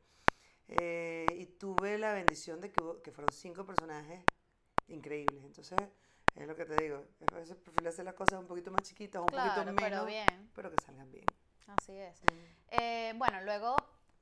Eh, 0.67 1.25
y 1.39 1.45
tuve 1.45 1.97
la 1.97 2.11
bendición 2.13 2.59
de 2.59 2.71
que, 2.71 2.81
hubo- 2.81 3.01
que 3.01 3.11
fueron 3.11 3.31
cinco 3.31 3.65
personajes 3.65 4.21
increíbles. 4.89 5.43
Entonces, 5.45 5.79
es 6.35 6.45
lo 6.47 6.55
que 6.55 6.65
te 6.65 6.75
digo. 6.81 7.03
A 7.31 7.35
veces 7.35 7.55
prefiero 7.55 7.89
hacer 7.89 8.03
las 8.05 8.15
cosas 8.15 8.39
un 8.39 8.47
poquito 8.47 8.69
más 8.69 8.81
chiquitas, 8.83 9.21
un 9.21 9.27
Claro, 9.29 9.47
poquito 9.47 9.63
pero 9.65 9.73
menos, 9.73 10.05
bien. 10.07 10.49
pero 10.55 10.69
que 10.69 10.81
salgan 10.81 11.09
bien. 11.11 11.25
Así 11.67 11.93
es. 11.93 12.21
Eh, 12.71 13.13
bueno, 13.15 13.41
luego, 13.41 13.75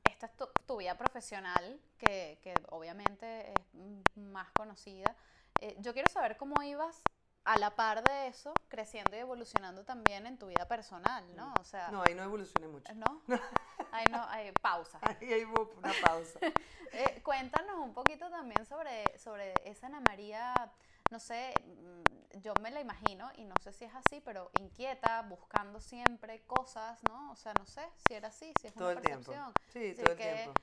esta 0.04 0.28
es 0.28 0.38
tu, 0.38 0.48
tu 0.68 0.78
vida 0.78 0.98
profesional, 0.98 1.80
que, 1.98 2.40
que 2.44 2.54
obviamente 2.70 3.52
es 3.52 3.60
mm, 3.74 4.32
más 4.32 4.52
conocida. 4.52 5.16
Eh, 5.62 5.76
yo 5.80 5.94
quiero 5.94 6.10
saber 6.10 6.38
cómo 6.38 6.62
ibas 6.64 7.02
a 7.46 7.58
la 7.58 7.76
par 7.76 8.04
de 8.04 8.28
eso, 8.28 8.54
creciendo 8.70 9.16
y 9.16 9.20
evolucionando 9.20 9.84
también 9.86 10.26
en 10.26 10.38
tu 10.38 10.48
vida 10.48 10.68
personal, 10.68 11.24
¿no? 11.36 11.60
O 11.60 11.64
sea, 11.64 11.90
No, 11.92 12.02
ahí 12.02 12.16
no 12.16 12.24
evolucioné 12.24 12.68
mucho. 12.68 12.94
¿no? 12.96 13.22
Ahí 13.92 14.10
no, 14.10 14.24
hay 14.28 14.52
pausa. 14.52 15.00
Ahí, 15.02 15.32
ahí 15.32 15.46
hubo 15.46 15.72
una 15.78 15.94
pausa. 16.02 16.40
Eh, 16.98 17.22
cuéntanos 17.24 17.76
un 17.80 17.94
poquito 17.94 18.30
también 18.30 18.66
sobre, 18.66 19.18
sobre 19.20 19.68
esa 19.70 19.88
Ana 19.88 20.00
María, 20.00 20.72
no 21.10 21.20
sé, 21.20 21.62
mm, 21.66 22.40
yo 22.40 22.56
me 22.56 22.72
la 22.72 22.80
imagino, 22.80 23.30
y 23.36 23.44
no 23.44 23.58
sé 23.60 23.74
si 23.74 23.84
es 23.84 23.94
así, 23.94 24.22
pero 24.24 24.50
inquieta, 24.54 25.22
buscando 25.24 25.82
siempre 25.82 26.42
cosas, 26.44 27.04
¿no? 27.04 27.32
O 27.32 27.36
sea, 27.36 27.54
no 27.54 27.66
sé 27.66 27.82
si 27.98 28.14
era 28.14 28.30
así, 28.30 28.54
si 28.54 28.68
es 28.68 28.74
Todo 28.74 28.92
una 28.92 29.00
el 29.00 29.02
tiempo. 29.02 29.34
Sí, 29.74 29.94
todo 29.94 30.12
el 30.12 30.18
que, 30.18 30.24
tiempo. 30.34 30.54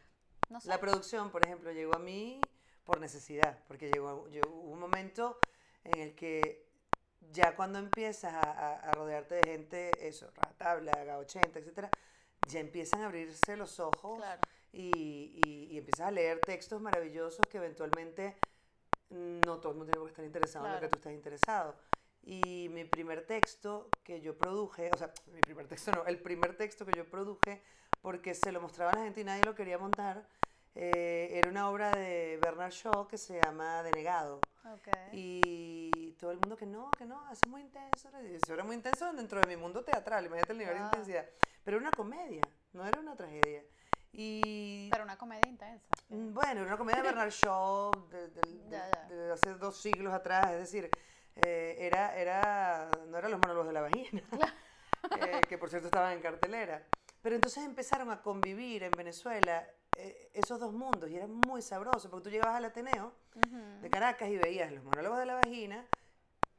No 0.49 0.61
sé. 0.61 0.69
La 0.69 0.79
producción, 0.81 1.31
por 1.31 1.43
ejemplo, 1.43 1.71
llegó 1.73 1.95
a 1.95 1.99
mí 1.99 2.41
por 2.87 2.99
necesidad, 2.99 3.59
porque 3.69 3.91
llegó, 3.91 4.27
llegó- 4.29 4.49
hubo 4.49 4.71
un 4.73 4.81
momento 4.81 5.39
en 5.85 6.01
el 6.01 6.15
que 6.15 6.72
ya 7.31 7.55
cuando 7.55 7.79
empiezas 7.79 8.35
a, 8.35 8.51
a- 8.51 8.77
a 8.81 8.93
rodearte 8.95 9.37
de 9.37 9.45
gente, 9.45 10.09
eso, 10.09 10.31
Ratabla, 10.35 10.93
G80, 11.05 11.57
etcétera, 11.59 11.91
ya 12.49 12.61
empiezan 12.61 13.03
a 13.03 13.07
abrirse 13.07 13.57
los 13.57 13.79
ojos 13.81 14.19
Claro. 14.19 14.41
y, 14.73 15.41
y- 15.45 15.75
y 15.75 15.79
empiezas 15.79 16.09
a 16.09 16.11
leer 16.11 16.41
textos 16.41 16.81
maravillosos 16.81 17.47
que 17.49 17.59
eventualmente 17.59 18.37
no 19.11 19.59
todo 19.61 19.73
el 19.73 19.79
mundo 19.79 19.93
tiene 19.93 19.99
por 19.99 20.07
qué 20.09 20.13
estar 20.13 20.25
interesado 20.25 20.67
en 20.67 20.73
lo 20.73 20.77
que 20.77 20.81
Claro. 20.81 20.91
tú 20.91 20.99
estás 20.99 21.13
interesado. 21.13 21.77
Y 22.25 22.69
mi 22.71 22.85
primer 22.85 23.27
texto 23.27 23.89
que 24.05 24.21
yo 24.21 24.37
produje, 24.39 24.91
o 24.95 24.97
sea, 24.97 25.13
mi 25.33 25.41
primer 25.41 25.67
texto 25.69 25.91
no, 25.93 26.07
el 26.07 26.19
primer 26.21 26.57
texto 26.57 26.85
que 26.87 26.93
yo 26.97 27.05
produje, 27.09 27.63
porque 28.01 28.35
se 28.35 28.53
lo 28.53 28.61
mostraba 28.61 28.93
a 28.93 28.97
la 28.97 29.03
gente 29.05 29.21
y 29.21 29.25
nadie 29.25 29.43
lo 29.45 29.55
quería 29.55 29.77
montar, 29.79 30.27
eh, 30.75 31.31
era 31.33 31.49
una 31.51 31.69
obra 31.69 31.91
de 31.95 32.39
Bernard 32.41 32.73
Shaw 32.73 33.07
que 33.09 33.19
se 33.19 33.41
llama 33.41 33.83
Denegado. 33.83 34.41
Ok. 34.73 34.89
Y 35.13 36.02
todo 36.23 36.31
el 36.31 36.39
mundo 36.39 36.57
que 36.57 36.67
no, 36.67 36.95
que 36.97 37.05
no, 37.05 37.21
eso 37.33 37.47
es 37.47 37.51
muy 37.51 37.63
intenso. 37.63 38.09
Eso 38.17 38.55
era 38.55 38.63
muy 38.63 38.77
intenso 38.77 39.13
dentro 39.13 39.41
de 39.41 39.47
mi 39.47 39.57
mundo 39.57 39.83
teatral, 39.83 40.25
imagínate 40.25 40.53
el 40.53 40.59
nivel 40.59 40.75
Wow. 40.77 40.83
de 40.85 40.89
intensidad. 40.91 41.29
Pero 41.65 41.79
era 41.79 41.85
una 41.89 41.97
comedia, 41.97 42.49
no 42.73 42.87
era 42.87 43.01
una 43.01 43.17
tragedia. 43.17 43.65
Y 44.13 44.89
Pero 44.93 45.03
una 45.03 45.19
comedia 45.19 45.49
intensa. 45.49 45.89
Mm, 46.11 46.33
Bueno, 46.33 46.61
era 46.61 46.67
una 46.69 46.77
comedia 46.79 47.03
de 47.03 47.09
Bernard 47.09 47.31
Shaw 47.33 48.07
de, 48.09 48.29
del- 48.29 48.69
ya. 48.71 49.09
de 49.09 49.33
hace 49.33 49.55
dos 49.55 49.77
siglos 49.83 50.15
atrás, 50.15 50.53
es 50.53 50.61
decir, 50.61 50.93
eh, 51.35 51.75
era, 51.81 52.17
era, 52.17 53.01
no 53.09 53.19
eran 53.19 53.33
los 53.33 53.41
monólogos 53.41 53.67
de 53.67 53.73
la 53.73 53.81
vagina, 53.81 54.23
eh, 55.21 55.41
que 55.49 55.59
por 55.59 55.71
cierto 55.71 55.89
estaban 55.89 56.13
en 56.13 56.21
cartelera. 56.23 56.87
Pero 57.21 57.35
entonces 57.35 57.65
empezaron 57.65 58.13
a 58.13 58.23
convivir 58.23 58.85
en 58.85 58.93
Venezuela 58.97 59.69
eh, 59.95 60.31
esos 60.35 60.61
dos 60.61 60.73
mundos 60.73 61.11
y 61.11 61.17
era 61.17 61.27
muy 61.27 61.63
sabroso, 61.63 62.09
porque 62.11 62.25
tú 62.25 62.31
llegabas 62.31 62.55
al 62.59 62.67
Ateneo 62.67 63.13
de 63.81 63.91
Caracas 63.91 64.29
y 64.29 64.37
veías 64.37 64.71
los 64.73 64.85
monólogos 64.85 65.19
de 65.19 65.27
la 65.27 65.35
vagina, 65.35 65.85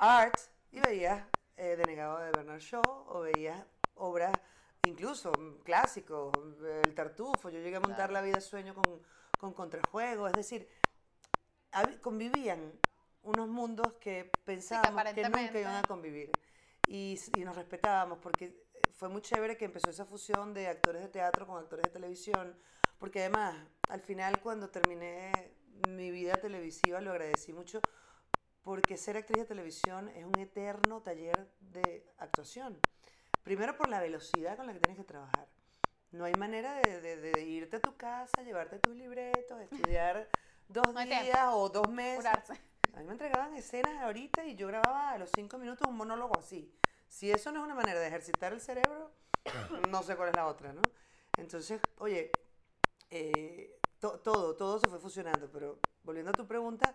art, 0.03 0.35
y 0.71 0.79
veías 0.79 1.25
eh, 1.55 1.75
Denegado 1.77 2.19
de 2.19 2.31
Bernard 2.31 2.59
Shaw, 2.59 2.81
o 3.07 3.21
veías 3.21 3.63
obras 3.95 4.33
incluso 4.85 5.31
mm, 5.31 5.59
clásicos, 5.63 6.31
El 6.85 6.93
Tartufo, 6.93 7.49
yo 7.49 7.59
llegué 7.59 7.77
a 7.77 7.79
montar 7.79 8.09
Claro. 8.09 8.13
La 8.13 8.21
vida 8.21 8.41
sueño 8.41 8.73
con, 8.75 9.01
con 9.37 9.53
Contrajuego, 9.53 10.27
es 10.27 10.33
decir, 10.33 10.67
convivían 12.01 12.79
unos 13.21 13.47
mundos 13.47 13.93
que 13.93 14.29
pensábamos 14.43 14.89
que, 14.89 14.91
nunca 14.91 15.27
aparentemente- 15.29 15.61
iban 15.61 15.75
a 15.75 15.83
convivir. 15.83 16.31
Y, 16.85 17.17
y 17.37 17.45
nos 17.45 17.55
respetábamos 17.55 18.19
porque 18.19 18.61
fue 18.91 19.07
muy 19.07 19.21
chévere 19.21 19.55
que 19.55 19.65
empezó 19.65 19.89
esa 19.89 20.05
fusión 20.05 20.53
de 20.53 20.67
actores 20.67 21.01
de 21.01 21.07
teatro 21.07 21.47
con 21.47 21.57
actores 21.57 21.83
de 21.83 21.91
televisión, 21.91 22.59
porque 22.99 23.21
además, 23.21 23.55
al 23.87 24.01
final 24.01 24.41
cuando 24.41 24.69
terminé 24.69 25.31
mi 25.87 26.11
vida 26.11 26.35
televisiva 26.35 26.99
lo 26.99 27.11
agradecí 27.11 27.53
mucho 27.53 27.81
porque 28.63 28.97
ser 28.97 29.17
actriz 29.17 29.39
de 29.39 29.45
televisión 29.45 30.09
es 30.09 30.25
un 30.25 30.39
eterno 30.39 31.01
taller 31.01 31.47
de 31.59 32.05
actuación. 32.17 32.79
Primero 33.43 33.75
por 33.77 33.89
la 33.89 33.99
velocidad 33.99 34.55
con 34.57 34.67
la 34.67 34.73
que 34.73 34.79
tienes 34.79 34.97
que 34.97 35.03
trabajar. 35.03 35.47
No 36.11 36.25
hay 36.25 36.33
manera 36.35 36.75
de, 36.75 37.01
de- 37.01 37.17
de 37.17 37.41
irte 37.43 37.77
a 37.77 37.81
tu 37.81 37.95
casa, 37.97 38.41
llevarte 38.43 38.79
tus 38.79 38.95
libretos, 38.95 39.59
estudiar 39.71 40.29
dos 40.67 40.93
No 40.93 41.01
días 41.01 41.23
tiempo. 41.23 41.51
o 41.55 41.69
dos 41.69 41.89
meses. 41.89 42.25
Apurarse. 42.25 42.53
A 42.93 42.99
mí 42.99 43.05
me 43.05 43.11
entregaban 43.13 43.53
escenas 43.55 44.01
ahorita 44.03 44.45
y 44.45 44.55
yo 44.55 44.67
grababa 44.67 45.11
a 45.11 45.17
los 45.17 45.31
cinco 45.31 45.57
minutos 45.57 45.87
un 45.87 45.97
monólogo 45.97 46.37
así. 46.37 46.71
Si 47.07 47.31
eso 47.31 47.51
no 47.51 47.59
es 47.59 47.65
una 47.65 47.75
manera 47.75 47.99
de 47.99 48.07
ejercitar 48.07 48.53
el 48.53 48.61
cerebro, 48.61 49.11
no 49.89 50.03
sé 50.03 50.15
cuál 50.15 50.29
es 50.29 50.35
la 50.35 50.45
otra, 50.47 50.71
¿no? 50.73 50.81
Entonces, 51.37 51.81
oye, 51.97 52.31
eh, 53.09 53.79
todo, 53.99 54.55
todo 54.55 54.79
se 54.79 54.87
fue 54.87 54.99
fusionando, 54.99 55.49
pero 55.51 55.79
volviendo 56.03 56.29
a 56.31 56.33
tu 56.33 56.45
pregunta, 56.47 56.93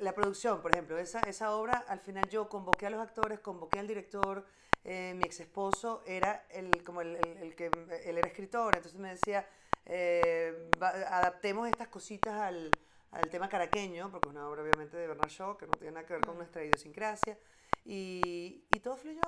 la 0.00 0.12
producción, 0.14 0.60
por 0.60 0.72
ejemplo, 0.72 0.98
esa, 0.98 1.20
esa 1.20 1.54
obra, 1.54 1.84
al 1.88 2.00
final 2.00 2.28
yo 2.28 2.48
convoqué 2.48 2.86
a 2.86 2.90
los 2.90 3.00
actores, 3.00 3.40
convoqué 3.40 3.78
al 3.78 3.86
director, 3.86 4.44
eh, 4.84 5.14
mi 5.14 5.24
ex 5.24 5.38
esposo 5.40 6.02
era 6.06 6.46
el, 6.50 6.82
como 6.82 7.02
el, 7.02 7.16
el, 7.40 7.54
que, 7.54 7.66
él 8.04 8.18
era 8.18 8.26
escritor, 8.26 8.74
entonces 8.74 8.98
me 8.98 9.10
decía, 9.10 9.46
eh, 9.86 10.70
adaptemos 10.80 11.68
estas 11.68 11.88
cositas 11.88 12.34
al, 12.34 12.70
al, 13.12 13.30
tema 13.30 13.48
caraqueño, 13.48 14.10
porque 14.10 14.28
es 14.28 14.34
una 14.34 14.48
obra 14.48 14.62
obviamente 14.62 14.96
de 14.96 15.06
Bernard 15.06 15.30
Shaw, 15.30 15.56
que 15.56 15.66
no 15.66 15.72
tiene 15.72 15.92
nada 15.92 16.06
que 16.06 16.14
ver 16.14 16.24
con 16.24 16.34
mm. 16.34 16.38
nuestra 16.38 16.64
idiosincrasia, 16.64 17.38
y, 17.84 18.64
y 18.72 18.80
todo 18.80 18.96
fluyó. 18.96 19.20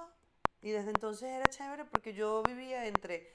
Y 0.63 0.71
desde 0.71 0.91
entonces 0.91 1.29
era 1.29 1.45
chévere 1.47 1.85
porque 1.85 2.15
yo 2.15 2.43
vivía 2.43 2.87
entre 2.87 3.31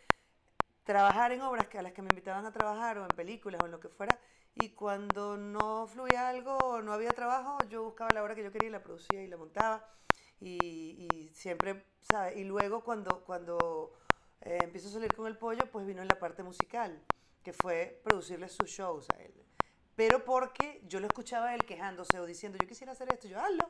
trabajar 0.83 1.31
en 1.31 1.41
obras 1.41 1.67
que 1.67 1.77
a 1.77 1.83
las 1.83 1.93
que 1.93 2.01
me 2.01 2.07
invitaban 2.09 2.45
a 2.45 2.51
trabajar 2.51 2.97
o 2.97 3.03
en 3.03 3.09
películas 3.09 3.61
o 3.61 3.65
en 3.65 3.71
lo 3.71 3.79
que 3.79 3.87
fuera 3.87 4.19
y 4.61 4.69
cuando 4.69 5.37
no 5.37 5.87
fluía 5.87 6.29
algo 6.29 6.55
o 6.57 6.81
no 6.81 6.93
había 6.93 7.11
trabajo 7.11 7.57
yo 7.69 7.83
buscaba 7.83 8.11
la 8.13 8.23
obra 8.23 8.35
que 8.35 8.43
yo 8.43 8.51
quería 8.51 8.67
y 8.67 8.71
la 8.71 8.83
producía 8.83 9.23
y 9.23 9.27
la 9.27 9.37
montaba 9.37 9.87
y, 10.41 11.07
y 11.11 11.29
siempre, 11.33 11.85
¿sabes? 12.01 12.37
Y 12.37 12.43
luego 12.43 12.83
cuando, 12.83 13.23
cuando 13.23 13.93
eh, 14.41 14.59
empiezo 14.61 14.89
a 14.89 14.91
salir 14.91 15.13
con 15.13 15.27
el 15.27 15.37
pollo 15.37 15.69
pues 15.71 15.85
vino 15.85 16.01
en 16.01 16.07
la 16.07 16.19
parte 16.19 16.43
musical 16.43 17.01
que 17.43 17.53
fue 17.53 18.01
producirle 18.03 18.49
sus 18.49 18.69
shows 18.69 19.07
a 19.15 19.21
él 19.21 19.33
pero 19.95 20.23
porque 20.23 20.81
yo 20.85 20.99
lo 20.99 21.07
escuchaba 21.07 21.55
él 21.55 21.65
quejándose 21.65 22.19
o 22.19 22.25
diciendo 22.25 22.57
yo 22.59 22.67
quisiera 22.67 22.91
hacer 22.91 23.11
esto, 23.13 23.27
yo 23.27 23.39
hazlo 23.39 23.69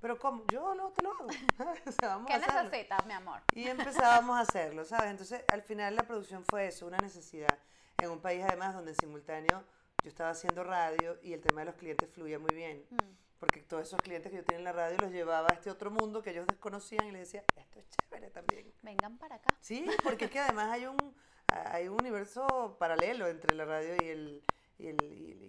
pero 0.00 0.16
¿cómo? 0.16 0.44
Yo 0.46 0.76
no 0.76 0.90
te 0.90 1.02
lo 1.02 1.10
hago. 1.10 1.26
¿Qué 2.26 2.38
necesitas, 2.38 3.04
mi 3.04 3.12
amor? 3.14 3.42
Y 3.52 3.66
empezábamos 3.66 4.36
a 4.36 4.42
hacerlo, 4.42 4.84
¿sabes? 4.84 5.10
Entonces, 5.10 5.42
al 5.48 5.62
final 5.62 5.96
la 5.96 6.04
producción 6.04 6.44
fue 6.44 6.68
eso, 6.68 6.86
una 6.86 6.98
necesidad. 6.98 7.58
En 7.98 8.10
un 8.10 8.20
país, 8.20 8.44
además, 8.44 8.74
donde 8.74 8.92
en 8.92 8.96
simultáneo 8.96 9.64
yo 10.02 10.08
estaba 10.08 10.30
haciendo 10.30 10.64
radio 10.64 11.18
y 11.22 11.32
el 11.32 11.40
tema 11.40 11.60
de 11.60 11.66
los 11.66 11.74
clientes 11.74 12.08
fluía 12.10 12.38
muy 12.38 12.54
bien. 12.54 12.84
Mm. 12.90 13.28
Porque 13.38 13.60
todos 13.62 13.86
esos 13.86 14.00
clientes 14.00 14.32
que 14.32 14.38
yo 14.38 14.44
tenía 14.44 14.58
en 14.58 14.64
la 14.64 14.72
radio 14.72 14.96
los 15.00 15.12
llevaba 15.12 15.48
a 15.48 15.54
este 15.54 15.70
otro 15.70 15.90
mundo 15.90 16.22
que 16.22 16.30
ellos 16.30 16.46
desconocían 16.46 17.06
y 17.06 17.12
les 17.12 17.20
decía, 17.20 17.44
esto 17.54 17.78
es 17.78 17.86
chévere 17.88 18.30
también. 18.30 18.72
Vengan 18.82 19.16
para 19.16 19.36
acá. 19.36 19.54
Sí, 19.60 19.86
porque 20.02 20.24
es 20.24 20.30
que 20.30 20.40
además 20.40 20.72
hay 20.72 20.86
un, 20.86 21.14
hay 21.48 21.86
un 21.86 22.00
universo 22.00 22.76
paralelo 22.80 23.28
entre 23.28 23.54
la 23.54 23.64
radio 23.64 23.94
y 24.02 24.08
el, 24.08 24.44
y 24.76 24.86
el, 24.88 25.46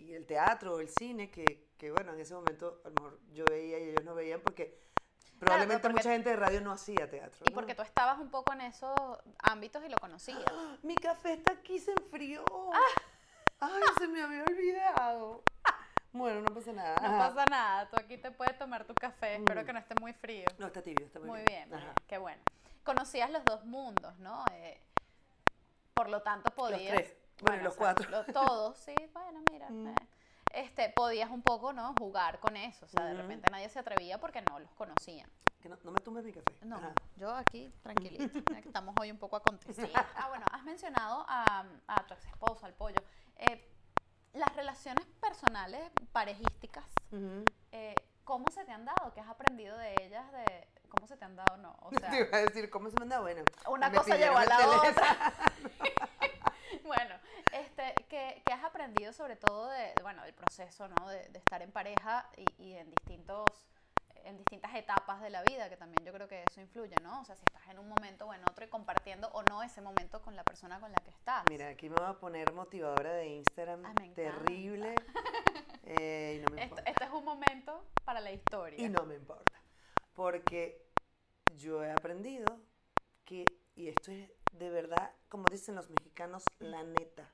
y, 0.00 0.14
el 0.14 0.24
teatro, 0.24 0.80
el 0.80 0.88
cine, 0.88 1.30
que, 1.30 1.68
que, 1.76 1.90
bueno, 1.90 2.14
en 2.14 2.20
ese 2.20 2.32
momento 2.32 2.80
a 2.84 2.88
lo 2.88 2.94
mejor 2.94 3.20
yo 3.32 3.44
veía 3.44 3.78
y 3.80 3.90
ellos 3.90 4.04
no 4.04 4.14
veían 4.14 4.40
porque 4.40 4.78
probablemente 5.38 5.90
mucha 5.90 6.10
gente 6.10 6.30
de 6.30 6.36
radio 6.36 6.62
no 6.62 6.72
hacía 6.72 7.10
teatro. 7.10 7.44
Y 7.46 7.50
porque 7.50 7.74
tú 7.74 7.82
estabas 7.82 8.18
un 8.18 8.30
poco 8.30 8.54
en 8.54 8.62
esos 8.62 8.94
ámbitos 9.40 9.84
y 9.84 9.90
lo 9.90 9.96
conocías. 9.98 10.40
Mi 10.82 10.94
café 10.96 11.34
está 11.34 11.52
aquí, 11.52 11.78
se 11.78 11.92
enfrió. 11.92 12.42
Ah. 12.72 13.02
Ay, 13.60 13.82
se 13.98 14.08
me 14.08 14.22
había 14.22 14.44
olvidado. 14.44 15.42
Bueno, 16.12 16.40
no 16.40 16.54
pasa 16.54 16.72
nada. 16.72 16.96
No 17.00 17.18
pasa 17.18 17.44
nada, 17.50 17.90
tú 17.90 17.96
aquí 17.98 18.16
te 18.16 18.30
puedes 18.30 18.58
tomar 18.58 18.86
tu 18.86 18.94
café, 18.94 19.36
espero 19.36 19.62
mm. 19.62 19.66
que 19.66 19.72
no 19.72 19.78
esté 19.78 19.94
muy 20.00 20.12
frío. 20.14 20.46
No, 20.58 20.66
está 20.66 20.80
tibio, 20.82 21.06
está 21.06 21.18
muy, 21.18 21.28
muy 21.28 21.42
bien. 21.42 21.68
bien 21.68 21.92
qué 22.06 22.16
bueno. 22.16 22.42
Conocías 22.84 23.30
los 23.30 23.44
dos 23.44 23.64
mundos, 23.66 24.18
¿no? 24.18 24.42
Eh, 24.52 24.80
por 25.92 26.08
lo 26.08 26.22
tanto 26.22 26.50
podías... 26.52 27.12
Bueno, 27.42 27.64
los 27.64 27.76
cuatro. 27.76 28.24
todos, 28.32 28.78
sí, 28.78 28.94
bueno, 29.12 29.42
mira. 29.50 29.68
Mm. 29.68 29.88
Eh, 29.88 29.94
este, 30.54 30.88
podías 30.88 31.30
un 31.30 31.42
poco, 31.42 31.74
¿no? 31.74 31.94
Jugar 31.98 32.40
con 32.40 32.56
eso. 32.56 32.86
O 32.86 32.88
sea, 32.88 33.04
de 33.04 33.14
repente 33.14 33.50
nadie 33.50 33.68
se 33.68 33.78
atrevía 33.78 34.18
porque 34.18 34.40
no 34.40 34.58
los 34.58 34.72
conocían. 34.72 35.30
Que 35.60 35.68
no, 35.68 35.76
me 35.90 36.00
tumbes 36.00 36.24
mi 36.24 36.32
café. 36.32 36.54
No, 36.62 36.80
yo 37.16 37.34
aquí 37.34 37.70
tranquilito. 37.82 38.24
Estamos 38.64 38.94
hoy 39.00 39.10
un 39.10 39.18
poco 39.18 39.36
acontecidos. 39.36 39.90
Ah, 40.14 40.28
bueno, 40.28 40.46
has 40.50 40.64
mencionado 40.64 41.26
a, 41.28 41.64
a 41.88 42.06
tu 42.06 42.14
ex 42.14 42.24
esposo, 42.26 42.64
al 42.64 42.72
pollo. 42.72 43.02
Eh, 43.38 43.72
las 44.32 44.54
relaciones 44.54 45.06
personales, 45.20 45.90
parejísticas, 46.12 46.84
eh, 47.72 47.94
¿cómo 48.24 48.46
se 48.50 48.64
te 48.64 48.72
han 48.72 48.84
dado? 48.84 49.12
¿Qué 49.14 49.20
has 49.20 49.28
aprendido 49.28 49.76
de 49.78 49.94
ellas? 50.02 50.30
De, 50.32 50.68
¿Cómo 50.88 51.06
se 51.06 51.16
te 51.16 51.24
han 51.24 51.36
dado? 51.36 51.56
No, 51.56 51.74
o 51.80 51.90
sea, 51.98 52.10
te 52.10 52.20
iba 52.20 52.36
a 52.36 52.40
decir, 52.42 52.70
¿cómo 52.70 52.90
se 52.90 52.96
me 52.98 53.04
han 53.04 53.08
dado? 53.08 53.22
Bueno, 53.22 53.42
una 53.68 53.92
cosa 53.92 54.16
llevó 54.16 54.36
a 54.38 54.44
la 54.44 54.68
otra. 54.68 55.32
bueno, 56.84 57.14
este, 57.52 57.94
¿qué, 58.08 58.42
has 58.52 58.64
aprendido 58.64 59.12
sobre 59.12 59.36
todo 59.36 59.70
de, 59.70 59.94
bueno, 60.02 60.22
del 60.22 60.34
proceso, 60.34 60.88
¿no? 60.88 61.08
De, 61.08 61.30
estar 61.34 61.62
en 61.62 61.72
pareja 61.72 62.28
y, 62.58 62.74
en 62.74 62.90
distintos 62.90 63.44
en 64.26 64.36
distintas 64.36 64.74
etapas 64.74 65.20
de 65.22 65.30
la 65.30 65.42
vida, 65.42 65.68
que 65.68 65.76
también 65.76 66.04
yo 66.04 66.12
creo 66.12 66.28
que 66.28 66.44
eso 66.48 66.60
influye, 66.60 66.96
¿no? 67.02 67.20
O 67.20 67.24
sea, 67.24 67.36
si 67.36 67.42
estás 67.46 67.68
en 67.68 67.78
un 67.78 67.88
momento 67.88 68.26
o 68.26 68.34
en 68.34 68.42
otro 68.48 68.64
y 68.64 68.68
compartiendo 68.68 69.28
o 69.28 69.42
no 69.44 69.62
ese 69.62 69.80
momento 69.80 70.20
con 70.22 70.34
la 70.36 70.44
persona 70.44 70.80
con 70.80 70.90
la 70.90 70.98
que 70.98 71.10
estás. 71.10 71.44
Mira, 71.48 71.68
aquí 71.68 71.88
me 71.88 71.96
voy 71.96 72.06
a 72.06 72.18
poner 72.18 72.52
motivadora 72.52 73.12
de 73.12 73.26
Instagram, 73.28 73.86
ah, 73.86 73.94
terrible, 74.14 74.94
eh, 75.84 76.40
y 76.40 76.44
no 76.44 76.54
me 76.54 76.64
importa. 76.64 76.90
este 76.90 77.04
es 77.04 77.10
un 77.10 77.24
momento 77.24 77.86
para 78.04 78.20
la 78.20 78.32
historia. 78.32 78.84
Y 78.84 78.88
no 78.88 79.04
me 79.04 79.14
importa, 79.14 79.60
porque 80.14 80.84
yo 81.54 81.84
he 81.84 81.92
aprendido 81.92 82.60
que, 83.24 83.44
y 83.74 83.88
esto 83.88 84.10
es 84.10 84.30
de 84.52 84.70
verdad, 84.70 85.12
como 85.28 85.44
dicen 85.50 85.74
los 85.74 85.88
mexicanos, 85.88 86.44
la 86.58 86.82
neta. 86.82 87.30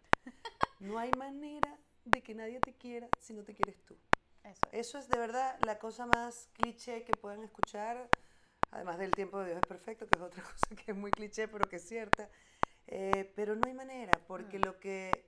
No 0.81 0.99
hay 0.99 1.11
manera 1.17 1.79
de 2.05 2.23
que 2.23 2.35
nadie 2.35 2.61
te 2.61 2.75
quiera 2.75 3.09
si 3.19 3.33
no 3.33 3.45
te 3.45 3.55
quieres 3.55 3.77
tú. 4.61 4.69
Eso 4.73 4.99
es. 4.99 5.09
de 5.09 5.19
verdad 5.19 5.59
la 5.65 5.79
cosa 5.79 6.07
más 6.07 6.49
cliché 6.55 7.05
que 7.05 7.13
puedan 7.13 7.43
escuchar, 7.43 8.09
además 8.71 8.99
del 8.99 9.11
tiempo 9.11 9.39
de 9.41 9.47
Dios 9.47 9.59
es 9.63 9.69
perfecto, 9.69 10.07
que 10.07 10.17
es 10.17 10.23
otra 10.23 10.43
cosa 10.43 10.77
que 10.77 10.93
es 10.93 10.97
muy 10.97 11.11
cliché, 11.11 11.49
pero 11.49 11.69
que 11.69 11.77
es 11.77 11.87
cierta. 11.87 12.29
Eh, 12.87 13.33
pero 13.37 13.55
no 13.55 13.67
hay 13.67 13.75
manera, 13.75 14.13
porque 14.27 14.59
mm. 14.59 14.63
lo 14.63 14.79
que, 14.79 15.27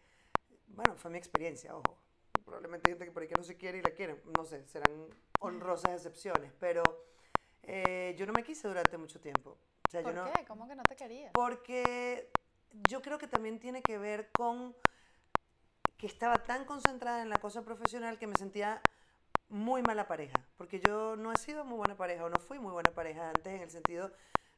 bueno, 0.68 0.96
fue 0.96 1.10
mi 1.10 1.18
experiencia, 1.18 1.74
ojo. 1.74 1.98
Probablemente 2.44 2.90
hay 2.90 2.92
gente 2.92 3.06
que 3.06 3.10
por 3.12 3.22
ahí 3.22 3.28
que 3.28 3.36
no 3.36 3.44
se 3.44 3.56
quiere 3.56 3.78
y 3.78 3.82
la 3.82 3.90
quieren, 3.90 4.20
no 4.36 4.44
sé, 4.44 4.66
serán 4.66 5.08
honrosas 5.40 5.92
excepciones, 5.92 6.52
pero 6.58 6.82
eh, 7.62 8.14
yo 8.18 8.26
no 8.26 8.32
me 8.32 8.42
quise 8.42 8.68
durante 8.68 8.98
mucho 8.98 9.20
tiempo. 9.20 9.56
¿Por 9.90 10.32
qué? 10.32 10.44
¿Cómo 10.46 10.66
que 10.66 10.74
no 10.74 10.82
te 10.82 10.96
quería? 10.96 11.30
Porque 11.32 12.30
yo 12.88 13.00
creo 13.00 13.18
que 13.18 13.28
también 13.28 13.60
tiene 13.60 13.82
que 13.82 13.98
ver 13.98 14.30
con 14.32 14.74
que 15.96 16.06
estaba 16.06 16.42
tan 16.42 16.64
concentrada 16.64 17.22
en 17.22 17.28
la 17.28 17.38
cosa 17.38 17.62
profesional 17.62 18.18
que 18.18 18.26
me 18.26 18.34
sentía 18.36 18.82
muy 19.54 19.82
mala 19.82 20.08
pareja. 20.08 20.44
Porque 20.56 20.80
yo 20.80 21.14
no 21.16 21.32
he 21.32 21.36
sido 21.36 21.64
muy 21.64 21.78
buena 21.78 21.96
pareja 21.96 22.24
o 22.24 22.28
no 22.28 22.38
fui 22.40 22.58
muy 22.58 22.72
buena 22.72 22.90
pareja 22.90 23.28
antes 23.28 23.54
en 23.54 23.62
el 23.62 23.70
sentido 23.70 24.12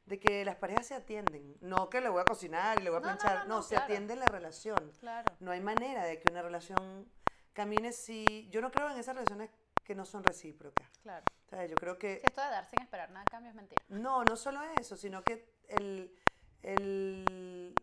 de 0.07 0.19
que 0.19 0.45
las 0.45 0.57
parejas 0.57 0.87
se 0.87 0.95
atienden. 0.95 1.57
No 1.61 1.91
que 1.91 2.01
le 2.01 2.09
voy 2.09 2.23
a 2.23 2.25
cocinar 2.25 2.81
y 2.81 2.83
le 2.83 2.91
voy 2.91 3.01
a 3.01 3.03
planchar. 3.03 3.47
No, 3.47 3.63
se 3.63 3.77
atiende 3.77 4.17
la 4.17 4.27
relación. 4.27 4.91
Claro. 4.99 5.33
No 5.41 5.51
hay 5.51 5.61
manera 5.61 6.05
de 6.05 6.19
que 6.19 6.31
una 6.33 6.41
relación 6.41 7.07
camine 7.53 7.93
si... 7.93 8.49
Yo 8.51 8.63
no 8.63 8.71
creo 8.71 8.91
en 8.91 8.97
esas 8.99 9.15
relaciones 9.15 9.51
que 9.85 9.95
no 9.95 10.07
son 10.07 10.25
recíprocas. 10.25 10.89
Claro. 11.03 11.25
O 11.45 11.49
sea, 11.49 11.67
yo 11.67 11.75
creo 11.77 11.99
que... 11.99 12.21
Si 12.21 12.27
esto 12.27 12.41
de 12.41 12.49
dar 12.49 12.65
sin 12.65 12.81
esperar 12.81 13.11
nada 13.11 13.27
cambio 13.31 13.51
es 13.51 13.57
mentira. 13.57 13.83
No, 13.89 14.25
no 14.25 14.35
solo 14.37 14.61
eso, 14.81 14.97
sino 14.97 15.23
que 15.23 15.53
el, 15.69 16.17
el 16.63 17.75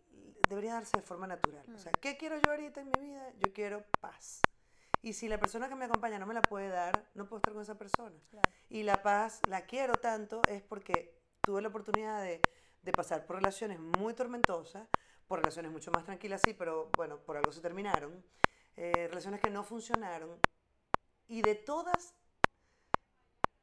debería 0.49 0.73
darse 0.73 0.97
de 0.97 1.03
forma 1.03 1.27
natural. 1.27 1.63
O 1.75 1.77
sea, 1.77 1.91
mm. 1.91 1.99
¿qué 2.01 2.17
quiero 2.17 2.37
yo 2.37 2.51
ahorita 2.51 2.81
en 2.81 2.87
mi 2.87 3.07
vida? 3.07 3.31
Yo 3.37 3.53
quiero 3.53 3.83
paz. 4.01 4.41
Y 5.03 5.13
si 5.13 5.27
la 5.27 5.37
persona 5.37 5.69
que 5.69 5.75
me 5.75 5.85
acompaña 5.85 6.17
no 6.17 6.25
me 6.25 6.33
la 6.33 6.41
puede 6.41 6.69
dar, 6.69 7.05
no 7.13 7.27
puedo 7.27 7.37
estar 7.37 7.53
con 7.53 7.61
esa 7.61 7.77
persona. 7.77 8.15
Y 8.69 8.81
la 8.81 9.03
paz 9.03 9.41
la 9.47 9.65
quiero 9.67 9.93
tanto 9.95 10.41
es 10.47 10.63
porque 10.63 11.21
tuve 11.41 11.61
la 11.61 11.67
oportunidad 11.67 12.23
de, 12.23 12.41
de 12.81 12.91
pasar 12.93 13.25
por 13.27 13.35
relaciones 13.35 13.79
muy 13.79 14.15
tormentosas, 14.15 14.87
por 15.27 15.39
relaciones 15.39 15.71
mucho 15.71 15.91
más 15.91 16.05
tranquilas, 16.05 16.41
sí, 16.43 16.53
pero 16.53 16.89
bueno, 16.97 17.19
por 17.19 17.37
algo 17.37 17.51
se 17.51 17.61
terminaron. 17.61 18.23
Eh, 18.75 19.07
relaciones 19.07 19.39
que 19.39 19.51
no 19.51 19.63
funcionaron 19.63 20.39
y 21.27 21.43
de 21.43 21.53
todas 21.53 22.15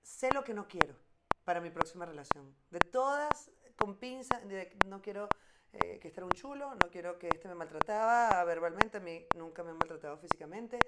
sé 0.02 0.32
lo 0.32 0.44
que 0.44 0.54
no 0.54 0.68
quiero 0.68 0.94
para 1.44 1.60
mi 1.60 1.70
próxima 1.70 2.06
relación. 2.06 2.54
De 2.70 2.78
todas, 2.78 3.50
con 3.76 3.98
pinza, 3.98 4.40
no 4.86 5.02
quiero 5.02 5.28
eh, 5.72 5.98
que 6.00 6.08
este 6.08 6.20
era 6.20 6.26
un 6.26 6.32
chulo, 6.32 6.74
no 6.74 6.90
quiero 6.90 7.18
que 7.18 7.28
este 7.28 7.48
me 7.48 7.54
maltrataba 7.54 8.42
verbalmente, 8.44 8.98
a 8.98 9.00
mí 9.00 9.26
nunca 9.36 9.62
me 9.62 9.70
han 9.70 9.78
maltratado 9.78 10.16
físicamente, 10.18 10.78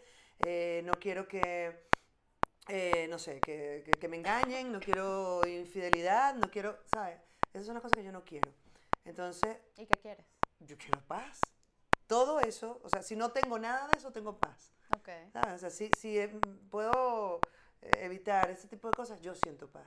eh, 0.44 0.82
no 0.84 0.92
quiero 0.94 1.28
que, 1.28 1.88
eh, 2.68 3.06
no 3.08 3.18
sé, 3.18 3.40
que, 3.40 3.84
que, 3.98 4.08
me 4.08 4.16
engañen, 4.16 4.72
no 4.72 4.80
quiero 4.80 5.46
infidelidad, 5.46 6.34
no 6.34 6.50
quiero, 6.50 6.78
¿sabes? 6.92 7.20
Esas 7.52 7.66
son 7.66 7.74
las 7.74 7.82
cosas 7.82 7.96
que 7.96 8.04
yo 8.04 8.12
no 8.12 8.24
quiero. 8.24 8.52
Entonces... 9.04 9.58
¿Y 9.76 9.86
qué 9.86 9.98
quieres? 10.00 10.26
Yo 10.60 10.76
quiero 10.78 11.00
paz. 11.06 11.40
Todo 12.06 12.40
eso, 12.40 12.80
o 12.82 12.88
sea, 12.88 13.02
si 13.02 13.16
no 13.16 13.30
tengo 13.32 13.58
nada 13.58 13.88
de 13.88 13.98
eso, 13.98 14.12
tengo 14.12 14.38
paz. 14.38 14.72
O 15.54 15.58
sea, 15.58 15.70
si, 15.70 15.90
si 15.98 16.18
em, 16.18 16.40
puedo 16.70 17.40
eh, 17.80 17.90
evitar 18.00 18.50
ese 18.50 18.68
tipo 18.68 18.88
de 18.88 18.94
cosas, 18.94 19.20
yo 19.20 19.34
siento 19.34 19.70
paz. 19.70 19.86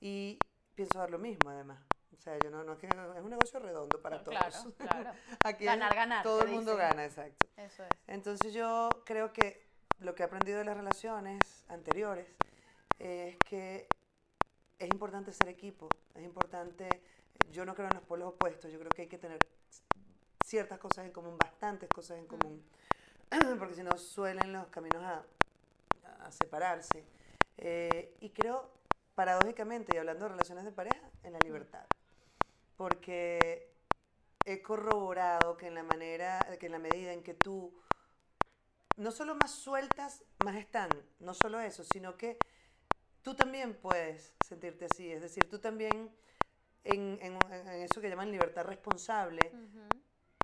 Y 0.00 0.38
pienso 0.74 0.98
dar 0.98 1.10
lo 1.10 1.18
mismo, 1.18 1.50
además. 1.50 1.80
O 2.20 2.22
sea, 2.22 2.38
yo 2.38 2.50
no, 2.50 2.62
no 2.64 2.74
es 2.74 2.78
que 2.78 2.86
es 2.86 3.22
un 3.22 3.30
negocio 3.30 3.58
redondo 3.60 3.98
para 4.02 4.22
todos. 4.22 4.36
Claro, 4.36 4.74
claro. 4.76 5.12
Aquí 5.42 5.64
ganar, 5.64 5.94
ganar. 5.94 6.22
Todo 6.22 6.42
el 6.42 6.50
mundo 6.50 6.76
gana, 6.76 7.06
exacto. 7.06 7.46
Eso 7.56 7.82
es. 7.82 7.88
Entonces 8.08 8.52
yo 8.52 8.90
creo 9.06 9.32
que 9.32 9.66
lo 10.00 10.14
que 10.14 10.22
he 10.22 10.26
aprendido 10.26 10.58
de 10.58 10.66
las 10.66 10.76
relaciones 10.76 11.64
anteriores 11.68 12.26
es 12.98 13.38
que 13.38 13.88
es 14.78 14.88
importante 14.90 15.32
ser 15.32 15.48
equipo, 15.48 15.88
es 16.14 16.22
importante, 16.22 16.90
yo 17.52 17.64
no 17.64 17.74
creo 17.74 17.88
en 17.88 17.94
los 17.94 18.04
polos 18.04 18.28
opuestos, 18.28 18.70
yo 18.70 18.78
creo 18.78 18.90
que 18.90 19.02
hay 19.02 19.08
que 19.08 19.16
tener 19.16 19.38
ciertas 20.44 20.78
cosas 20.78 21.06
en 21.06 21.12
común, 21.12 21.38
bastantes 21.38 21.88
cosas 21.88 22.18
en 22.18 22.26
común, 22.26 22.62
porque 23.58 23.74
si 23.74 23.82
no 23.82 23.96
suelen 23.96 24.52
los 24.52 24.66
caminos 24.66 25.02
a, 25.02 25.24
a 26.22 26.30
separarse. 26.30 27.02
Eh, 27.56 28.14
y 28.20 28.28
creo, 28.28 28.70
paradójicamente, 29.14 29.96
y 29.96 29.98
hablando 29.98 30.26
de 30.26 30.32
relaciones 30.32 30.66
de 30.66 30.72
pareja, 30.72 31.08
en 31.22 31.32
la 31.32 31.38
libertad. 31.38 31.86
Porque 32.80 33.76
he 34.46 34.62
corroborado 34.62 35.58
que 35.58 35.66
en 35.66 35.74
la 35.74 35.82
manera, 35.82 36.56
que 36.58 36.64
en 36.64 36.72
la 36.72 36.78
medida 36.78 37.12
en 37.12 37.22
que 37.22 37.34
tú 37.34 37.78
no 38.96 39.10
solo 39.10 39.34
más 39.34 39.50
sueltas, 39.50 40.24
más 40.42 40.56
están, 40.56 40.88
no 41.18 41.34
solo 41.34 41.60
eso, 41.60 41.84
sino 41.84 42.16
que 42.16 42.38
tú 43.20 43.34
también 43.34 43.74
puedes 43.74 44.32
sentirte 44.42 44.86
así, 44.86 45.12
es 45.12 45.20
decir, 45.20 45.46
tú 45.50 45.58
también 45.58 46.10
en, 46.84 47.18
en, 47.20 47.36
en 47.52 47.68
eso 47.82 48.00
que 48.00 48.08
llaman 48.08 48.30
libertad 48.30 48.64
responsable, 48.64 49.40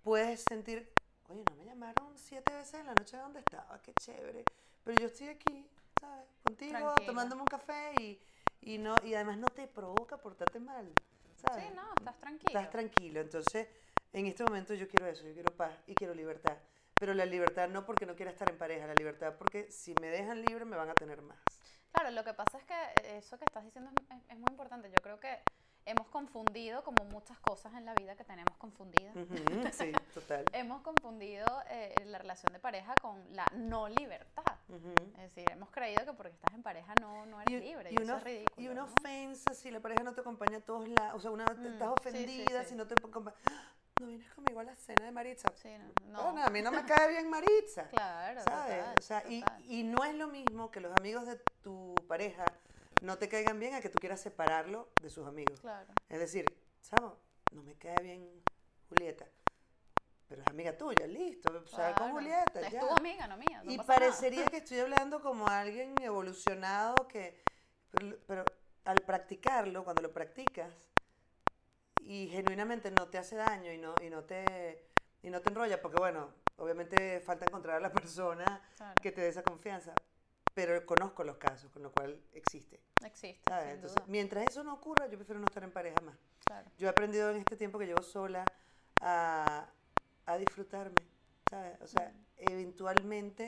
puedes 0.03 0.45
sentir, 0.47 0.93
oye, 1.31 1.43
no 1.49 1.57
me 1.57 1.65
llamaron 1.65 2.19
siete 2.19 2.53
veces 2.53 2.81
en 2.81 2.87
la 2.87 2.95
noche 2.95 3.17
donde 3.17 3.39
estaba, 3.39 3.81
qué 3.81 3.95
chévere, 3.95 4.45
pero 4.85 5.01
yo 5.01 5.07
estoy 5.07 5.29
aquí, 5.29 5.67
¿sabes? 5.99 6.27
Contigo, 6.45 6.95
tomándome 7.07 7.41
un 7.41 7.49
café 7.49 7.95
y, 7.99 8.21
y, 8.61 8.77
no, 8.77 8.95
y 9.03 9.15
además 9.15 9.39
no 9.39 9.49
te 9.49 9.67
provoca 9.67 10.19
portarte 10.19 10.61
mal, 10.61 10.93
¿sabes? 11.37 11.65
Sí, 11.65 11.71
no, 11.75 11.95
estás 11.95 12.19
tranquilo. 12.19 12.59
Estás 12.59 12.71
tranquilo, 12.71 13.21
entonces 13.21 13.69
en 14.13 14.27
este 14.27 14.43
momento 14.45 14.75
yo 14.75 14.89
quiero 14.89 15.07
eso, 15.07 15.25
yo 15.25 15.35
quiero 15.35 15.57
paz 15.57 15.75
y 15.87 15.95
quiero 15.95 16.15
libertad. 16.15 16.57
Pero 16.99 17.13
la 17.13 17.27
libertad 17.27 17.69
no 17.69 17.85
porque 17.85 18.07
no 18.07 18.17
quiera 18.17 18.31
estar 18.33 18.49
en 18.49 18.57
pareja, 18.57 18.87
la 18.87 18.95
libertad 18.95 19.35
porque 19.37 19.71
si 19.71 19.95
me 19.95 20.09
dejan 20.09 20.41
libre 20.41 20.65
me 20.65 20.77
van 20.77 20.89
a 20.89 20.95
tener 20.95 21.21
más. 21.21 21.39
Claro, 21.93 22.11
lo 22.11 22.25
que 22.25 22.35
pasa 22.35 22.59
es 22.59 22.65
que 22.65 23.17
eso 23.19 23.39
que 23.39 23.45
estás 23.45 23.65
diciendo 23.65 23.91
es, 24.11 24.17
es 24.29 24.39
muy 24.39 24.51
importante. 24.51 24.91
Yo 24.91 25.03
creo 25.03 25.21
que 25.21 25.39
hemos 25.87 26.09
confundido, 26.09 26.83
como 26.83 27.05
muchas 27.05 27.39
cosas 27.39 27.73
en 27.75 27.85
la 27.85 27.95
vida 27.95 28.17
que 28.17 28.25
tenemos 28.25 28.57
confundidas. 28.59 29.15
sí, 29.73 29.93
total. 30.13 30.45
hemos 30.53 30.83
confundido 30.83 31.47
eh, 31.71 32.05
la 32.07 32.19
relación 32.19 32.53
de 32.53 32.59
pareja 32.59 32.95
con 33.01 33.23
la 33.35 33.47
no 33.55 33.89
libertad. 33.89 34.45
Es 34.69 35.35
decir, 35.35 35.45
hemos 35.51 35.71
creído 35.71 36.05
que 36.05 36.13
porque 36.13 36.33
estás 36.33 36.53
en 36.55 36.63
pareja 36.63 36.93
no, 37.01 37.25
no 37.27 37.41
eres 37.41 37.63
libre. 37.63 37.91
Y, 37.93 38.03
una, 38.03 38.19
es 38.19 38.25
ridículo, 38.25 38.67
y 38.67 38.69
una 38.69 38.85
ofensa 38.85 39.55
si 39.55 39.71
la 39.71 39.81
pareja 39.81 40.03
no 40.03 40.13
te 40.13 40.21
acompaña 40.21 40.59
a 40.59 40.61
todos 40.61 40.89
lados. 40.89 41.15
O 41.15 41.21
sea, 41.21 41.31
una, 41.31 41.45
mm, 41.45 41.67
estás 41.67 41.89
ofendida 41.89 42.65
si 42.65 42.75
no 42.75 42.87
te 42.87 42.95
acompaña. 42.95 43.37
No 43.99 44.09
vienes 44.09 44.29
conmigo 44.35 44.61
a 44.61 44.65
la 44.65 44.75
cena 44.75 45.07
de 45.07 45.13
Maritza. 45.13 45.49
Sí, 45.55 45.71
no. 46.09 46.37
a 46.37 46.51
mí 46.51 46.61
no 46.61 46.71
me 46.71 46.85
cae 46.85 47.09
bien 47.09 47.31
Maritza. 47.31 47.89
Claro. 47.89 48.43
¿Sabes? 48.43 48.85
o 48.99 49.03
sea, 49.03 49.23
Y, 49.29 49.43
y 49.69 49.85
no 49.85 50.05
es 50.05 50.15
lo 50.17 50.27
mismo 50.29 50.71
que 50.71 50.81
los 50.81 50.93
amigos 50.99 51.27
de 51.27 51.37
tu 51.63 51.95
pareja 52.07 52.45
no 53.01 53.19
te 53.19 53.29
caigan 53.29 53.59
bien 53.59 53.75
a 53.75 53.81
que 53.81 53.89
tú 53.89 53.99
quieras 53.99 54.21
separarlo 54.21 54.89
de 55.01 55.11
sus 55.11 55.27
amigos. 55.27 55.61
Claro. 55.61 55.93
Es 56.09 56.19
decir, 56.19 56.45
¿sabes? 56.81 57.13
No 57.53 57.63
me 57.63 57.75
cae 57.77 58.03
bien 58.03 58.43
Julieta, 58.89 59.27
pero 60.29 60.43
es 60.43 60.49
amiga 60.49 60.77
tuya, 60.77 61.07
listo, 61.07 61.65
claro. 61.65 61.97
con 61.97 62.11
Julieta. 62.13 62.61
Es 62.61 62.79
tu 62.79 62.91
amiga, 62.91 63.27
no 63.27 63.37
mía. 63.37 63.63
y 63.65 63.79
parecería 63.79 64.47
que 64.47 64.59
estoy 64.59 64.81
hablando 64.81 65.21
como 65.21 65.49
alguien 65.49 65.95
evolucionado 66.01 67.07
que, 67.09 67.43
pero, 68.27 68.45
al 68.85 68.99
practicarlo, 68.99 69.85
cuando 69.85 70.03
lo 70.03 70.13
practicas 70.13 70.73
y 72.01 72.29
genuinamente 72.29 72.91
no 72.91 73.09
te 73.09 73.19
hace 73.19 73.37
daño 73.37 73.73
y 73.73 73.79
no, 73.79 73.95
y 74.03 74.11
no 74.11 74.25
te 74.25 74.87
y 75.23 75.31
no 75.31 75.41
te 75.41 75.51
enrolla, 75.51 75.83
porque 75.83 75.99
bueno, 75.99 76.33
obviamente 76.57 77.21
falta 77.21 77.47
encontrar 77.47 77.77
a 77.77 77.81
la 77.81 77.93
persona 77.93 78.63
que 79.03 79.11
te 79.11 79.21
dé 79.23 79.29
esa 79.29 79.43
confianza, 79.43 79.93
pero 80.57 80.87
conozco 80.87 81.23
los 81.23 81.37
casos, 81.37 81.71
con 81.71 81.83
lo 81.83 81.93
cual 81.93 82.19
existe. 82.33 82.81
Existe. 83.05 83.43
Entonces, 83.69 84.03
mientras 84.07 84.47
eso 84.49 84.65
no 84.65 84.73
ocurra, 84.73 85.07
yo 85.07 85.19
prefiero 85.19 85.39
no 85.39 85.45
estar 85.45 85.63
en 85.63 85.71
pareja 85.71 86.01
más. 86.01 86.17
Claro. 86.47 86.71
Yo 86.79 86.87
he 86.87 86.91
aprendido 86.91 87.31
en 87.31 87.37
este 87.37 87.57
tiempo 87.57 87.79
que 87.79 87.85
llevo 87.85 88.03
sola 88.03 88.43
a, 89.03 89.69
a 90.25 90.39
disfrutarme, 90.39 91.07
¿sabes? 91.51 91.79
O 91.83 91.87
sea, 91.87 92.11
eventualmente, 92.39 93.45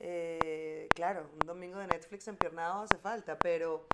eh, 0.00 0.88
claro, 0.92 1.30
un 1.32 1.46
domingo 1.46 1.78
de 1.78 1.86
Netflix 1.86 2.26
empiernado 2.26 2.82
hace 2.82 2.98
falta, 2.98 3.38
pero, 3.38 3.86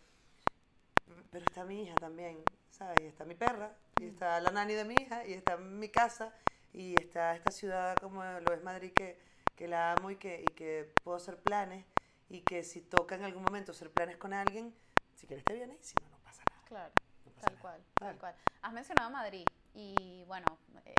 pero 1.30 1.44
está 1.44 1.62
mi 1.66 1.82
hija 1.82 1.94
también, 1.96 2.42
¿sabes? 2.70 2.96
Y 3.02 3.04
está 3.04 3.26
mi 3.26 3.34
perra, 3.34 3.76
y 4.00 4.06
está 4.06 4.40
la 4.40 4.50
nani 4.50 4.72
de 4.72 4.86
mi 4.86 4.94
hija, 4.94 5.26
y 5.26 5.34
está 5.34 5.58
mi 5.58 5.90
casa, 5.90 6.32
y 6.72 6.94
está 6.98 7.36
esta 7.36 7.50
ciudad 7.50 7.96
como 7.98 8.24
lo 8.24 8.54
es 8.54 8.62
Madrid 8.62 8.94
que, 8.94 9.20
que 9.54 9.68
la 9.68 9.92
amo 9.92 10.10
y 10.10 10.16
que, 10.16 10.40
y 10.40 10.54
que 10.54 10.90
puedo 11.04 11.18
hacer 11.18 11.38
planes 11.42 11.84
y 12.28 12.40
que 12.42 12.62
si 12.64 12.80
toca 12.80 13.14
en 13.14 13.24
algún 13.24 13.42
momento 13.42 13.72
hacer 13.72 13.90
planes 13.90 14.16
con 14.16 14.32
alguien, 14.32 14.74
si 15.14 15.26
quieres 15.26 15.44
te 15.44 15.54
viene 15.54 15.76
y 15.80 15.84
si 15.84 15.94
no, 16.02 16.08
no 16.10 16.18
pasa 16.18 16.42
nada. 16.50 16.62
Claro, 16.66 16.92
tal, 17.40 17.58
Cual, 17.58 17.84
tal 17.94 18.18
cual. 18.18 18.34
Has 18.62 18.72
mencionado 18.72 19.10
Madrid 19.10 19.46
y 19.74 20.24
bueno, 20.26 20.46
eh, 20.84 20.94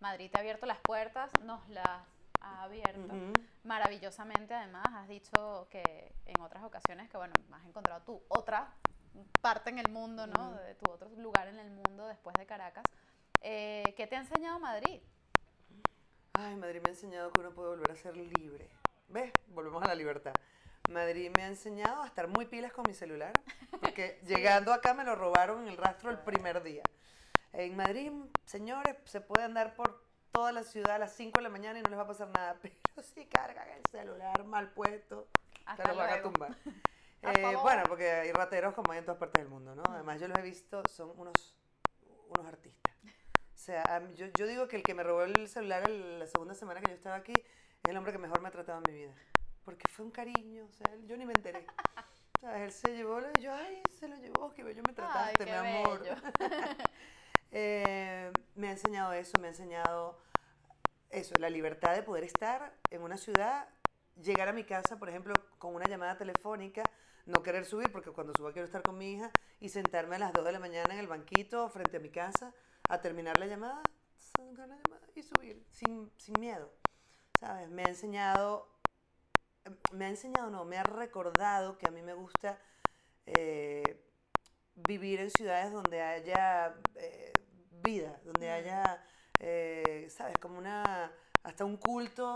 Madrid 0.00 0.30
te 0.30 0.38
ha 0.38 0.40
abierto 0.40 0.66
las 0.66 0.78
puertas, 0.78 1.30
nos 1.42 1.68
las 1.68 2.02
ha 2.40 2.62
abierto 2.62 3.14
maravillosamente 3.64 4.54
además. 4.54 4.84
Has 4.92 5.08
dicho 5.08 5.66
que 5.70 6.14
en 6.26 6.40
otras 6.40 6.62
ocasiones 6.64 7.08
que 7.10 7.16
bueno, 7.16 7.32
has 7.52 7.64
encontrado 7.64 8.02
tu 8.02 8.22
otra 8.28 8.72
parte 9.40 9.70
en 9.70 9.78
el 9.78 9.90
mundo, 9.90 10.26
¿no? 10.26 10.52
De 10.54 10.74
tu 10.74 10.90
otro 10.90 11.08
lugar 11.10 11.48
en 11.48 11.58
el 11.58 11.70
mundo 11.70 12.06
después 12.06 12.34
de 12.38 12.46
Caracas. 12.46 12.84
Eh, 13.40 13.94
¿Qué 13.96 14.06
te 14.06 14.16
ha 14.16 14.20
enseñado 14.20 14.58
Madrid? 14.58 15.00
Ay, 16.32 16.56
Madrid 16.56 16.80
me 16.82 16.88
ha 16.88 16.92
enseñado 16.92 17.30
que 17.30 17.40
uno 17.40 17.52
puede 17.52 17.68
volver 17.68 17.92
a 17.92 17.94
ser 17.94 18.16
libre. 18.16 18.68
¿Ves? 19.08 19.32
Volvemos 19.48 19.82
a 19.82 19.88
la 19.88 19.94
libertad. 19.94 20.32
Madrid 20.90 21.30
me 21.36 21.44
ha 21.44 21.46
enseñado 21.48 22.02
a 22.02 22.06
estar 22.06 22.28
muy 22.28 22.46
pilas 22.46 22.72
con 22.72 22.84
mi 22.86 22.94
celular, 22.94 23.32
porque 23.80 24.20
llegando 24.26 24.72
acá 24.72 24.94
me 24.94 25.04
lo 25.04 25.14
robaron 25.14 25.62
en 25.62 25.68
el 25.68 25.76
rastro 25.76 26.10
el 26.10 26.18
primer 26.18 26.62
día. 26.62 26.82
En 27.52 27.76
Madrid, 27.76 28.12
señores, 28.44 28.96
se 29.04 29.20
puede 29.20 29.44
andar 29.44 29.74
por 29.76 30.04
toda 30.32 30.52
la 30.52 30.62
ciudad 30.62 30.96
a 30.96 30.98
las 30.98 31.12
5 31.14 31.38
de 31.38 31.42
la 31.42 31.48
mañana 31.48 31.78
y 31.78 31.82
no 31.82 31.88
les 31.88 31.98
va 31.98 32.02
a 32.02 32.08
pasar 32.08 32.28
nada, 32.28 32.58
pero 32.62 32.74
si 33.02 33.26
cargan 33.26 33.68
el 33.68 33.82
celular 33.90 34.44
mal 34.44 34.70
puesto, 34.72 35.28
te 35.76 35.88
lo 35.88 35.96
van 35.96 36.10
a 36.10 36.22
tumbar. 36.22 36.56
Eh, 37.26 37.56
bueno, 37.62 37.84
porque 37.88 38.10
hay 38.10 38.32
rateros 38.32 38.74
como 38.74 38.92
hay 38.92 38.98
en 38.98 39.06
todas 39.06 39.18
partes 39.18 39.42
del 39.42 39.48
mundo, 39.48 39.74
¿no? 39.74 39.82
Mm. 39.84 39.94
Además, 39.94 40.20
yo 40.20 40.28
los 40.28 40.36
he 40.36 40.42
visto, 40.42 40.82
son 40.90 41.10
unos, 41.18 41.56
unos 42.28 42.46
artistas. 42.46 42.94
O 43.02 43.56
sea, 43.56 44.06
yo, 44.12 44.26
yo 44.36 44.46
digo 44.46 44.68
que 44.68 44.76
el 44.76 44.82
que 44.82 44.92
me 44.92 45.02
robó 45.02 45.22
el 45.22 45.48
celular 45.48 45.88
la 45.88 46.26
segunda 46.26 46.54
semana 46.54 46.82
que 46.82 46.90
yo 46.90 46.94
estaba 46.94 47.16
aquí 47.16 47.32
es 47.84 47.90
el 47.90 47.96
hombre 47.96 48.12
que 48.12 48.18
mejor 48.18 48.40
me 48.40 48.48
ha 48.48 48.52
tratado 48.52 48.82
en 48.84 48.92
mi 48.92 48.98
vida 49.00 49.14
porque 49.64 49.88
fue 49.88 50.04
un 50.04 50.10
cariño, 50.10 50.66
o 50.66 50.72
sea, 50.72 50.94
yo 51.06 51.16
ni 51.16 51.24
me 51.24 51.32
enteré. 51.32 51.66
O 52.36 52.40
sea, 52.40 52.62
él 52.62 52.72
se 52.72 52.94
llevó, 52.94 53.20
y 53.38 53.42
yo, 53.42 53.52
ay, 53.54 53.82
se 53.98 54.06
lo 54.06 54.16
llevó, 54.16 54.52
qué 54.52 54.62
bello 54.62 54.82
me 54.86 54.92
trataste, 54.92 55.44
mi 55.46 55.50
amor. 55.50 56.02
eh, 57.50 58.30
me 58.54 58.68
ha 58.68 58.72
enseñado 58.72 59.12
eso, 59.14 59.32
me 59.40 59.46
ha 59.46 59.50
enseñado 59.50 60.18
eso, 61.08 61.34
la 61.38 61.48
libertad 61.48 61.94
de 61.94 62.02
poder 62.02 62.24
estar 62.24 62.74
en 62.90 63.02
una 63.02 63.16
ciudad, 63.16 63.68
llegar 64.16 64.48
a 64.48 64.52
mi 64.52 64.64
casa, 64.64 64.98
por 64.98 65.08
ejemplo, 65.08 65.32
con 65.58 65.74
una 65.74 65.86
llamada 65.86 66.18
telefónica, 66.18 66.82
no 67.24 67.42
querer 67.42 67.64
subir, 67.64 67.90
porque 67.90 68.10
cuando 68.10 68.34
suba 68.36 68.52
quiero 68.52 68.66
estar 68.66 68.82
con 68.82 68.98
mi 68.98 69.14
hija, 69.14 69.30
y 69.60 69.70
sentarme 69.70 70.16
a 70.16 70.18
las 70.18 70.32
2 70.34 70.44
de 70.44 70.52
la 70.52 70.60
mañana 70.60 70.92
en 70.92 71.00
el 71.00 71.06
banquito 71.06 71.70
frente 71.70 71.96
a 71.96 72.00
mi 72.00 72.10
casa, 72.10 72.52
a 72.90 73.00
terminar 73.00 73.38
la 73.38 73.46
llamada, 73.46 73.82
la 74.38 74.66
llamada 74.66 75.06
y 75.14 75.22
subir, 75.22 75.64
sin, 75.70 76.12
sin 76.18 76.38
miedo. 76.38 76.70
¿Sabes? 77.44 77.68
Me 77.68 77.82
ha 77.82 77.88
enseñado 77.88 78.74
me 79.92 80.06
ha 80.06 80.08
enseñado, 80.08 80.50
no, 80.50 80.64
me 80.64 80.78
ha 80.78 80.82
recordado 80.82 81.76
que 81.76 81.86
a 81.86 81.90
mí 81.90 82.00
me 82.00 82.14
gusta 82.14 82.58
eh, 83.26 83.82
vivir 84.74 85.20
en 85.20 85.30
ciudades 85.30 85.72
donde 85.72 86.00
haya 86.00 86.74
eh, 86.96 87.32
vida, 87.82 88.18
donde 88.24 88.50
haya, 88.50 89.04
eh, 89.40 90.08
¿sabes? 90.10 90.38
Como 90.38 90.58
una, 90.58 91.12
hasta 91.42 91.64
un 91.66 91.76
culto 91.76 92.32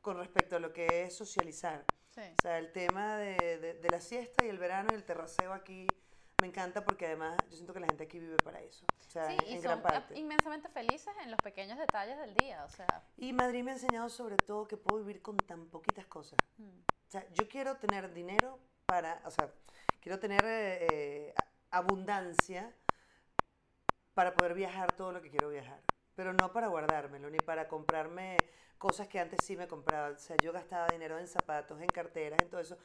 con 0.00 0.16
respecto 0.16 0.56
a 0.56 0.60
lo 0.60 0.72
que 0.72 1.04
es 1.04 1.14
socializar. 1.14 1.84
O 2.16 2.42
sea, 2.42 2.58
el 2.58 2.72
tema 2.72 3.16
de, 3.18 3.58
de, 3.80 3.88
la 3.90 4.00
siesta 4.00 4.44
y 4.44 4.48
el 4.48 4.58
verano 4.58 4.88
y 4.90 4.96
el 4.96 5.04
terraceo 5.04 5.52
aquí 5.52 5.86
me 6.40 6.46
encanta 6.46 6.84
porque 6.84 7.06
además 7.06 7.36
yo 7.50 7.56
siento 7.56 7.74
que 7.74 7.80
la 7.80 7.86
gente 7.86 8.04
aquí 8.04 8.18
vive 8.18 8.36
para 8.36 8.60
eso. 8.60 8.86
O 9.06 9.10
sea, 9.10 9.28
sí, 9.28 9.36
y 9.48 9.60
son 9.60 9.82
inmensamente 10.14 10.68
felices 10.68 11.12
en 11.22 11.30
los 11.30 11.40
pequeños 11.40 11.78
detalles 11.78 12.16
del 12.18 12.34
día. 12.34 12.64
O 12.64 12.68
sea. 12.68 12.86
Y 13.16 13.32
Madrid 13.32 13.64
me 13.64 13.72
ha 13.72 13.74
enseñado 13.74 14.08
sobre 14.08 14.36
todo 14.36 14.68
que 14.68 14.76
puedo 14.76 15.00
vivir 15.00 15.20
con 15.20 15.36
tan 15.36 15.66
poquitas 15.66 16.06
cosas. 16.06 16.38
Mm. 16.58 16.78
O 17.08 17.10
sea, 17.10 17.26
yo 17.32 17.48
quiero 17.48 17.76
tener 17.78 18.12
dinero 18.12 18.60
para, 18.86 19.20
o 19.24 19.30
sea, 19.30 19.50
quiero 20.00 20.20
tener 20.20 20.44
eh, 20.46 21.34
abundancia 21.70 22.72
para 24.14 24.34
poder 24.34 24.54
viajar 24.54 24.92
todo 24.92 25.12
lo 25.12 25.20
que 25.20 25.30
quiero 25.30 25.48
viajar. 25.48 25.80
Pero 26.14 26.32
no 26.32 26.52
para 26.52 26.68
guardármelo, 26.68 27.30
ni 27.30 27.38
para 27.38 27.66
comprarme 27.66 28.36
cosas 28.76 29.08
que 29.08 29.18
antes 29.18 29.40
sí 29.44 29.56
me 29.56 29.66
compraba. 29.66 30.10
O 30.10 30.18
sea, 30.18 30.36
yo 30.42 30.52
gastaba 30.52 30.88
dinero 30.88 31.18
en 31.18 31.26
zapatos, 31.26 31.80
en 31.80 31.88
carteras, 31.88 32.38
en 32.40 32.48
todo 32.48 32.60
eso 32.60 32.78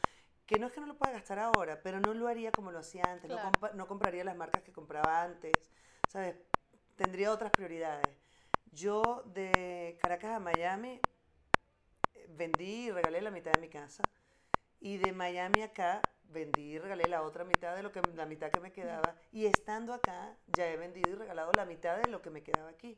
que 0.45 0.59
no 0.59 0.67
es 0.67 0.73
que 0.73 0.81
no 0.81 0.87
lo 0.87 0.97
pueda 0.97 1.13
gastar 1.13 1.39
ahora, 1.39 1.81
pero 1.81 1.99
no 1.99 2.13
lo 2.13 2.27
haría 2.27 2.51
como 2.51 2.71
lo 2.71 2.79
hacía 2.79 3.11
antes, 3.11 3.29
no, 3.29 3.37
no, 3.73 3.87
compraría 3.87 4.23
las 4.23 4.35
marcas 4.35 4.61
que 4.63 4.73
compraba 4.73 5.21
antes, 5.21 5.53
¿sabes? 6.07 6.35
Tendría 6.95 7.31
otras 7.31 7.51
prioridades. 7.51 8.17
Yo 8.71 9.23
de 9.27 9.97
Caracas 10.01 10.35
a 10.35 10.39
Miami 10.39 10.99
eh, 12.13 12.27
vendí 12.29 12.87
y 12.87 12.91
regalé 12.91 13.21
la 13.21 13.31
mitad 13.31 13.51
de 13.51 13.61
mi 13.61 13.69
casa. 13.69 14.03
Y 14.79 14.97
de 14.97 15.13
Miami 15.13 15.61
acá 15.61 16.01
vendí 16.25 16.73
y 16.73 16.79
regalé 16.79 17.07
la 17.07 17.21
otra 17.21 17.45
mitad 17.45 17.75
de 17.75 17.83
lo 17.83 17.91
que 17.91 18.01
la 18.15 18.25
mitad 18.25 18.51
que 18.51 18.59
me 18.59 18.71
quedaba 18.71 19.15
y 19.31 19.45
estando 19.45 19.93
acá 19.93 20.35
ya 20.47 20.67
he 20.69 20.75
vendido 20.75 21.09
y 21.11 21.15
regalado 21.15 21.51
la 21.55 21.65
mitad 21.65 21.97
de 21.97 22.09
lo 22.09 22.21
que 22.21 22.29
me 22.29 22.43
quedaba 22.43 22.69
aquí. 22.69 22.97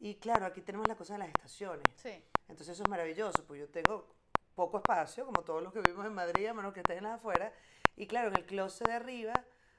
Y 0.00 0.16
claro, 0.16 0.46
aquí 0.46 0.60
tenemos 0.60 0.88
la 0.88 0.96
cosa 0.96 1.14
de 1.14 1.20
las 1.20 1.28
estaciones. 1.28 1.84
Sí. 1.96 2.24
Entonces 2.48 2.70
eso 2.70 2.82
es 2.82 2.88
maravilloso, 2.88 3.44
pues 3.46 3.60
yo 3.60 3.68
tengo 3.68 4.08
poco 4.54 4.78
espacio, 4.78 5.26
como 5.26 5.42
todos 5.42 5.62
los 5.62 5.72
que 5.72 5.80
vivimos 5.80 6.06
en 6.06 6.14
Madrid, 6.14 6.46
a 6.46 6.54
menos 6.54 6.72
que 6.72 6.80
estén 6.80 6.98
en 6.98 7.04
las 7.04 7.14
afueras. 7.14 7.52
Y 7.96 8.06
claro, 8.06 8.28
en 8.28 8.36
el 8.36 8.46
closet 8.46 8.86
de 8.88 8.94
arriba, 8.94 9.32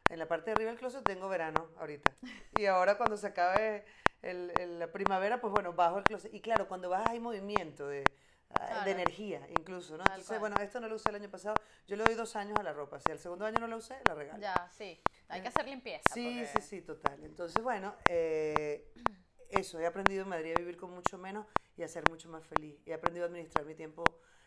en 0.10 0.20
la 0.20 0.28
parte 0.28 0.46
de 0.46 0.52
arriba 0.54 0.70
del 0.72 0.80
closet 0.80 1.04
tengo 1.04 1.28
verano 1.30 1.70
ahorita. 1.78 2.12
Y 2.58 2.66
ahora 2.66 2.98
cuando 2.98 3.18
se 3.18 3.28
acabe 3.28 3.86
el, 4.22 4.52
el- 4.52 4.80
la 4.80 4.92
primavera, 4.92 5.40
pues 5.42 5.52
bueno, 5.52 5.74
bajo 5.74 5.98
el 5.98 6.04
closet. 6.04 6.34
Y 6.34 6.42
claro, 6.42 6.68
cuando 6.68 6.90
bajas 6.90 7.10
hay 7.10 7.20
movimiento 7.20 7.88
de, 7.88 8.04
ah, 8.52 8.66
Claro. 8.68 8.86
de 8.86 8.92
energía 8.92 9.48
incluso, 9.50 9.98
¿no? 9.98 10.04
Tal 10.04 10.14
Entonces, 10.20 10.28
cual. 10.40 10.52
bueno, 10.52 10.62
esto 10.62 10.80
no 10.80 10.88
lo 10.88 10.96
usé 10.96 11.10
el 11.10 11.16
año 11.16 11.30
pasado. 11.30 11.56
Yo 11.88 11.96
le 11.96 12.04
doy 12.04 12.16
dos 12.16 12.36
años 12.36 12.58
a 12.60 12.64
la 12.64 12.74
ropa. 12.74 13.00
Si 13.00 13.12
al 13.12 13.20
segundo 13.20 13.46
año 13.46 13.60
no 13.60 13.68
la 13.68 13.76
usé, 13.78 13.98
la 14.08 14.14
regalo. 14.16 14.40
Ya, 14.42 14.70
sí. 14.70 15.02
Hay 15.28 15.42
que 15.42 15.48
hacer 15.50 15.66
limpieza. 15.68 16.04
Sí, 16.14 16.44
porque- 16.46 16.62
sí, 16.62 16.68
sí, 16.70 16.82
total. 16.82 17.24
Entonces, 17.24 17.62
bueno, 17.64 17.96
eh, 18.10 18.94
eso, 19.50 19.80
he 19.80 19.86
aprendido 19.86 20.24
en 20.24 20.30
Madrid 20.30 20.54
a 20.56 20.60
vivir 20.60 20.78
con 20.78 20.92
mucho 20.92 21.18
menos 21.18 21.46
y 21.76 21.84
a 21.84 21.88
ser 21.88 22.04
mucho 22.10 22.30
más 22.30 22.46
feliz. 22.46 22.80
He 22.86 22.94
aprendido 22.94 23.26
a 23.26 23.28
administrar 23.28 23.66
mi 23.66 23.76
tiempo 23.76 24.04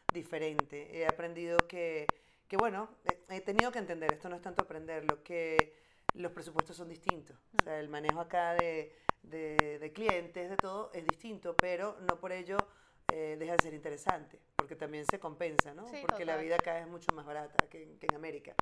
diferente. 0.08 0.96
He 0.98 1.06
aprendido 1.06 1.66
que, 1.68 2.14
que 2.46 2.56
bueno, 2.56 2.98
he- 3.04 3.40
tenido 3.42 3.72
que 3.72 3.78
entender, 3.78 4.10
esto 4.12 4.28
no 4.28 4.36
es 4.36 4.42
tanto 4.42 4.62
aprenderlo, 4.62 5.22
que 5.22 5.76
los 6.12 6.32
presupuestos 6.32 6.76
son 6.76 6.88
distintos. 6.88 7.38
O 7.54 7.62
sea, 7.62 7.78
el 7.80 7.88
manejo 7.88 8.20
acá 8.20 8.52
de, 8.54 8.96
de, 9.22 9.78
de 9.78 9.92
clientes, 9.92 10.50
de 10.50 10.56
todo, 10.58 10.90
es 10.94 11.04
distinto, 11.04 11.58
pero 11.60 12.00
no 12.00 12.18
por 12.18 12.32
ello 12.32 12.68
eh, 13.08 13.36
deja 13.38 13.52
de 13.54 13.58
ser 13.60 13.74
interesante, 13.74 14.40
porque 14.56 14.76
también 14.76 15.06
se 15.06 15.18
compensa, 15.20 15.74
¿no? 15.74 15.86
Sí, 15.86 15.98
porque 16.02 16.24
la 16.24 16.32
total. 16.34 16.44
vida 16.44 16.56
acá 16.56 16.78
es 16.80 16.86
mucho 16.88 17.12
más 17.12 17.24
barata 17.26 17.68
que, 17.68 17.82
en- 17.82 17.98
que 17.98 18.06
en 18.06 18.14
América. 18.14 18.56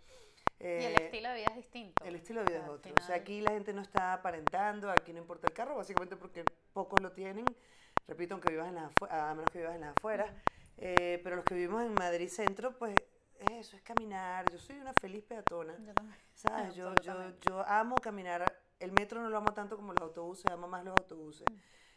Y 0.59 0.85
el 0.85 0.95
Eh, 0.95 1.05
estilo 1.07 1.29
de 1.31 1.35
vida 1.37 1.49
es 1.51 1.57
distinto. 1.57 2.05
el 2.05 2.15
estilo 2.17 2.41
de 2.41 2.47
vida 2.47 2.63
es 2.63 2.69
otro. 2.69 2.95
O 2.95 2.97
sea, 2.97 3.07
final- 3.07 3.21
aquí 3.21 3.41
la 3.41 3.51
gente 3.53 3.73
no 3.73 3.83
está 3.83 4.13
aparentando, 4.15 4.91
aquí 4.91 5.13
no 5.13 5.19
importa 5.21 5.47
el 5.47 5.53
carro, 5.53 5.77
básicamente 5.77 6.17
porque 6.17 6.45
pocos 6.73 7.01
lo 7.01 7.13
tienen. 7.13 7.57
Repito, 8.07 8.35
aunque 8.35 8.51
vivas 8.51 8.69
en 8.69 8.77
las 8.77 8.93
a 9.11 9.35
menos 9.35 9.51
que 9.51 9.59
vivas 9.59 9.75
en 9.75 9.81
las 9.83 9.97
afueras. 9.97 10.33
Eh, 10.79 11.21
pero 11.25 11.37
los 11.37 11.45
que 11.45 11.55
vivimos 11.55 11.83
en 11.83 11.95
Madrid 11.95 12.29
Centro, 12.29 12.77
pues 12.79 12.95
es 13.39 13.51
eso, 13.67 13.77
es 13.77 13.83
caminar. 13.83 14.51
Yo 14.51 14.59
soy 14.59 14.77
una 14.77 14.93
feliz 14.95 15.25
peatona. 15.25 15.77
Yo 15.79 15.93
también. 15.95 16.19
¿Sabes? 16.35 16.75
Yo, 16.77 16.95
yo, 17.03 17.39
yo 17.41 17.67
amo 17.67 17.97
caminar. 17.97 18.45
El 18.79 18.93
metro 18.93 19.23
no 19.23 19.31
lo 19.31 19.39
amo 19.39 19.55
tanto 19.55 19.77
como 19.77 19.95
los 19.95 20.03
autobuses, 20.03 20.47
amo 20.53 20.69
más 20.69 20.85
los 20.85 20.95
autobuses. 20.99 21.47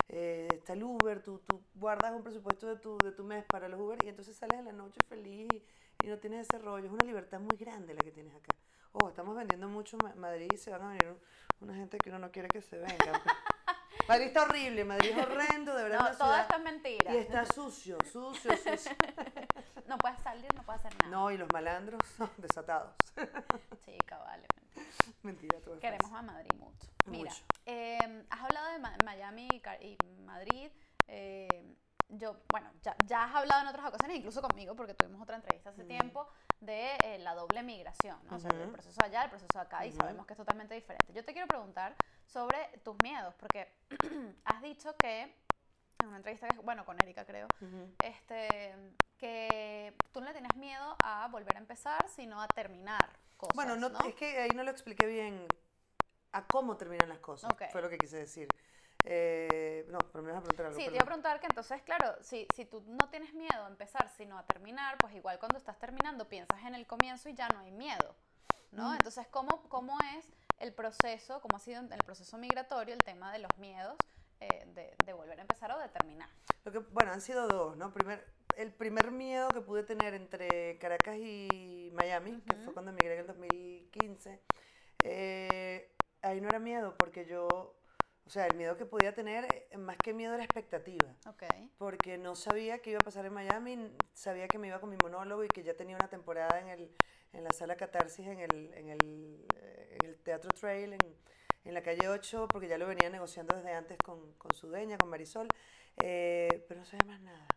Eh, 0.08 0.48
está 0.54 0.74
el 0.74 0.84
Uber, 0.84 1.22
tú, 1.22 1.40
tú 1.40 1.62
guardas 1.76 2.14
un 2.14 2.24
presupuesto 2.24 2.68
de 2.68 2.78
tu, 2.78 2.98
de 2.98 3.12
tu 3.12 3.24
mes 3.24 3.44
para 3.46 3.68
los 3.68 3.80
Uber 3.80 4.00
y 4.04 4.08
entonces 4.08 4.36
sales 4.36 4.58
en 4.60 4.66
la 4.66 4.72
noche 4.72 4.98
feliz 5.08 5.48
y, 5.54 5.64
y 6.06 6.08
no 6.08 6.18
tienes 6.18 6.48
ese 6.48 6.58
rollo. 6.58 6.86
Es 6.86 6.92
una 6.92 7.06
libertad 7.06 7.40
muy 7.42 7.58
grande 7.58 7.94
la 7.94 8.00
que 8.02 8.12
tienes 8.12 8.34
acá. 8.34 8.56
Oh, 8.94 9.10
estamos 9.10 9.36
vendiendo 9.36 9.68
mucho 9.68 9.98
Ma- 9.98 10.16
Madrid 10.16 10.50
y 10.54 10.58
se 10.58 10.72
van 10.72 10.82
a 10.84 10.88
venir 10.88 11.08
un- 11.10 11.20
una 11.62 11.76
gente 11.76 11.98
que 12.00 12.10
uno 12.10 12.18
no 12.20 12.32
quiere 12.32 12.48
que 12.48 12.62
se 12.62 12.78
venga. 12.78 12.96
Madrid 14.10 14.28
está 14.28 14.42
horrible, 14.44 14.86
Madrid 14.86 15.12
es 15.12 15.18
horrendo, 15.18 15.76
de 15.76 15.84
verdad. 15.84 16.12
No, 16.12 16.18
todo 16.18 16.36
esto 16.36 16.56
es 16.56 16.62
mentira. 16.64 17.14
Y 17.14 17.18
está 17.18 17.46
sucio, 17.46 17.98
sucio, 18.12 18.58
sucio. 18.58 18.92
No 19.88 19.98
puedes 19.98 20.20
salir, 20.20 20.54
no 20.54 20.62
puedes 20.64 20.86
hacer 20.86 20.94
nada. 21.00 21.10
No, 21.12 21.32
y 21.32 21.38
los 21.38 21.52
malandros 21.52 22.04
son 22.18 22.30
desatados. 22.38 22.94
Chica, 23.86 24.20
vale. 24.20 24.48
mentira. 24.56 24.86
Mentira, 25.24 25.60
todo 25.62 25.80
Queremos 25.80 26.12
a 26.14 26.22
Madrid 26.22 26.54
mucho. 26.56 26.88
Mira, 27.06 27.32
Mucho. 27.32 27.44
eh, 27.66 28.24
has 28.30 28.42
hablado 28.44 28.68
de 28.72 28.80
Miami 29.04 29.62
y 29.82 29.88
y 29.88 29.98
Madrid. 30.26 30.70
eh, 31.08 31.76
yo, 32.12 32.42
bueno, 32.50 32.72
ya, 32.82 32.96
ya 33.06 33.26
has 33.26 33.36
hablado 33.36 33.62
en 33.62 33.68
otras 33.68 33.86
ocasiones, 33.88 34.18
incluso 34.18 34.42
conmigo, 34.42 34.76
porque 34.76 34.94
tuvimos 34.96 35.22
otra 35.22 35.36
entrevista 35.36 35.70
hace 35.70 35.84
tiempo, 35.84 36.28
de 36.60 36.96
eh, 37.04 37.20
la 37.20 37.36
doble 37.36 37.62
migración, 37.62 38.18
¿no? 38.28 38.36
O 38.36 38.40
sea, 38.40 38.50
el 38.52 38.70
proceso 38.70 39.02
allá, 39.04 39.24
el 39.26 39.30
proceso 39.30 39.60
acá, 39.60 39.86
y 39.86 39.90
Ujú. 39.90 39.98
sabemos 40.00 40.26
que 40.26 40.34
es 40.34 40.38
totalmente 40.38 40.74
diferente. 40.74 41.14
Yo 41.14 41.24
te 41.24 41.34
quiero 41.34 41.48
preguntar 41.48 41.96
sobre 42.32 42.58
tus 42.84 42.96
miedos, 43.02 43.34
porque 43.36 43.68
has 44.46 44.62
dicho 44.62 44.96
que, 44.98 45.24
en 46.00 46.08
una 46.08 46.18
entrevista, 46.18 46.48
bueno, 46.64 46.86
con 46.86 47.02
Erika 47.02 47.26
creo, 47.26 47.48
Ujú. 47.62 47.92
este, 48.04 48.76
que 49.18 49.94
tú 50.12 50.22
no 50.22 50.28
le 50.28 50.34
tienes 50.34 50.56
miedo 50.56 50.96
a 51.04 51.28
volver 51.28 51.56
a 51.58 51.60
empezar, 51.60 52.08
sino 52.08 52.42
a 52.42 52.48
terminar 52.48 53.10
cosas, 53.38 53.56
Bueno, 53.56 53.76
no, 53.76 53.90
¿no? 53.90 54.04
es 54.06 54.16
que 54.16 54.38
ahí 54.38 54.52
no 54.54 54.64
lo 54.64 54.72
expliqué 54.72 55.06
bien 55.06 55.48
a 56.32 56.46
cómo 56.46 56.78
terminan 56.78 57.10
las 57.10 57.20
cosas. 57.20 57.52
Ok. 57.52 57.64
Fue 57.72 57.82
lo 57.82 57.90
que 57.90 57.98
quise 57.98 58.18
decir. 58.18 58.48
Eh, 59.06 59.86
no, 59.90 59.98
pero 60.12 60.24
me 60.24 60.32
vas 60.32 60.40
a 60.40 60.44
preguntar 60.44 60.66
algo. 60.68 60.78
Sí, 60.78 60.84
te 60.84 60.92
perdón. 60.92 60.96
iba 60.96 61.04
a 61.04 61.06
preguntar 61.06 61.40
que 61.40 61.48
entonces, 61.48 61.82
claro, 61.82 62.16
si, 62.22 62.48
si 62.54 62.66
tú 62.66 62.84
no 62.86 63.10
tienes 63.10 63.34
miedo 63.34 63.66
a 63.66 63.68
empezar, 63.68 64.10
sino 64.10 64.38
a 64.38 64.46
terminar, 64.46 64.98
pues 65.00 65.16
igual 65.16 65.40
cuando 65.40 65.58
estás 65.58 65.80
terminando 65.80 66.28
piensas 66.28 66.64
en 66.66 66.76
el 66.76 66.86
comienzo 66.86 67.30
y 67.30 67.34
ya 67.34 67.48
no 67.50 67.60
hay 67.60 67.72
miedo, 67.72 68.16
¿no? 68.72 68.94
Entonces, 68.94 69.26
¿cómo, 69.30 69.64
¿cómo 69.70 69.98
es 70.18 70.26
el 70.60 70.74
proceso, 70.74 71.42
cómo 71.42 71.58
ha 71.58 71.60
sido 71.60 71.82
el 71.82 72.04
proceso 72.04 72.38
migratorio, 72.38 72.94
el 72.94 73.04
tema 73.04 73.32
de 73.32 73.40
los 73.40 73.58
miedos 73.58 73.96
eh, 74.40 74.66
de, 74.74 74.96
de 75.06 75.14
volver 75.14 75.40
a 75.40 75.42
empezar 75.42 75.72
o 75.72 75.80
de 75.80 75.90
terminar? 75.90 76.30
Lo 76.66 76.72
que, 76.72 76.80
bueno, 76.80 77.12
han 77.12 77.22
sido 77.22 77.48
dos, 77.48 77.78
¿no? 77.78 77.94
Primer, 77.94 78.26
el 78.60 78.74
primer 78.74 79.12
miedo 79.12 79.50
que 79.50 79.62
pude 79.62 79.84
tener 79.84 80.14
entre 80.14 80.78
Caracas 80.80 81.18
y 81.18 81.92
Miami, 81.94 82.42
que 82.42 82.56
fue 82.58 82.74
cuando 82.74 82.92
emigré 82.92 83.14
en 83.14 83.22
el 83.22 83.28
2015, 83.28 84.42
eh, 85.04 85.96
ahí 86.22 86.42
no 86.42 86.50
era 86.50 86.60
miedo, 86.60 86.96
porque 86.98 87.26
yo, 87.26 87.48
o 87.48 88.30
sea, 88.30 88.48
el 88.48 88.56
miedo 88.58 88.76
que 88.76 88.86
podía 88.86 89.14
tener, 89.16 89.46
eh, 89.72 89.78
más 89.78 89.98
que 89.98 90.14
miedo 90.14 90.34
era 90.34 90.44
expectativa. 90.44 91.16
Ok, 91.26 91.44
porque 91.78 92.18
no 92.18 92.36
sabía 92.36 92.80
qué 92.80 92.92
iba 92.92 93.00
a 93.00 93.06
pasar 93.06 93.26
en 93.26 93.34
Miami, 93.34 93.96
sabía 94.14 94.48
que 94.50 94.58
me 94.58 94.68
iba 94.68 94.82
con 94.82 94.90
mi 94.90 94.98
monólogo 95.02 95.44
y 95.46 95.48
que 95.48 95.64
ya 95.64 95.76
tenía 95.76 95.96
una 95.96 96.10
temporada 96.10 96.60
en, 96.60 96.68
el, 96.68 96.96
en 97.34 97.44
la 97.44 97.52
sala 97.52 97.76
Catarsis, 97.76 98.28
en 98.28 98.40
el, 98.40 98.74
en 98.74 98.90
el, 98.90 99.46
eh, 99.56 99.98
en 100.00 100.06
el 100.06 100.18
Teatro 100.18 100.52
Trail, 100.52 100.94
en, 100.94 101.00
en 101.66 101.74
la 101.74 101.82
calle 101.84 102.08
8, 102.10 102.48
porque 102.52 102.68
ya 102.68 102.78
lo 102.78 102.88
venía 102.88 103.10
negociando 103.10 103.56
desde 103.56 103.72
antes 103.74 103.98
con, 104.00 104.34
con 104.34 104.54
su 104.54 104.68
dueña, 104.68 104.98
con 104.98 105.10
Marisol, 105.10 105.48
eh, 105.98 106.66
pero 106.68 106.80
no 106.80 106.86
sabía 106.86 107.06
más 107.06 107.22
nada, 107.22 107.48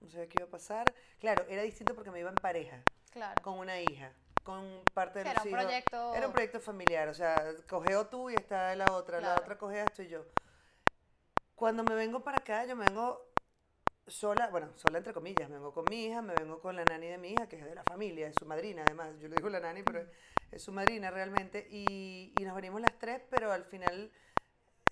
no 0.00 0.10
sabía 0.10 0.28
qué 0.28 0.38
iba 0.38 0.46
a 0.46 0.50
pasar. 0.50 0.92
Claro, 1.18 1.44
era 1.48 1.62
distinto 1.62 1.94
porque 1.94 2.10
me 2.10 2.20
iba 2.20 2.28
en 2.30 2.34
pareja, 2.36 2.82
claro. 3.10 3.40
con 3.42 3.58
una 3.58 3.80
hija, 3.80 4.12
con 4.42 4.82
parte 4.92 5.20
de 5.20 5.24
los 5.24 5.32
era 5.32 5.42
un 5.42 5.48
hijos. 5.48 5.62
proyecto- 5.62 6.14
Era 6.14 6.26
un 6.26 6.32
proyecto 6.32 6.60
familiar, 6.60 7.08
o 7.08 7.14
sea, 7.14 7.54
cogeo 7.68 8.06
tú 8.08 8.28
y 8.30 8.34
está 8.34 8.74
la 8.76 8.92
otra, 8.92 9.16
la 9.20 9.26
Claro. 9.28 9.40
otra 9.42 9.58
cogea 9.58 9.84
estoy 9.84 10.08
yo. 10.08 10.24
Cuando 11.54 11.82
me 11.84 11.94
vengo 11.94 12.22
para 12.22 12.38
acá, 12.38 12.66
yo 12.66 12.76
me 12.76 12.84
vengo 12.84 13.25
sola, 14.06 14.48
bueno, 14.48 14.70
sola 14.76 14.98
entre 14.98 15.12
comillas, 15.12 15.48
me 15.48 15.56
vengo 15.56 15.72
con 15.72 15.88
mi 15.88 16.06
hija, 16.06 16.22
me 16.22 16.34
vengo 16.34 16.60
con 16.60 16.76
la 16.76 16.84
nani 16.84 17.08
de 17.08 17.18
mi 17.18 17.32
hija, 17.32 17.48
que 17.48 17.56
es 17.58 17.64
de 17.64 17.74
la 17.74 17.84
familia, 17.84 18.28
es 18.28 18.36
su 18.36 18.46
madrina 18.46 18.82
además, 18.84 19.10
yo 19.20 19.28
le 19.28 19.36
digo 19.36 19.48
la 19.48 19.60
nani, 19.60 19.82
pero 19.82 20.06
es, 20.52 20.62
su 20.62 20.72
madrina 20.72 21.10
realmente, 21.10 21.66
y, 21.70 22.32
y 22.36 22.44
nos 22.44 22.54
venimos 22.54 22.80
las 22.80 22.98
tres, 22.98 23.22
pero 23.30 23.52
al 23.52 23.64
final 23.64 24.12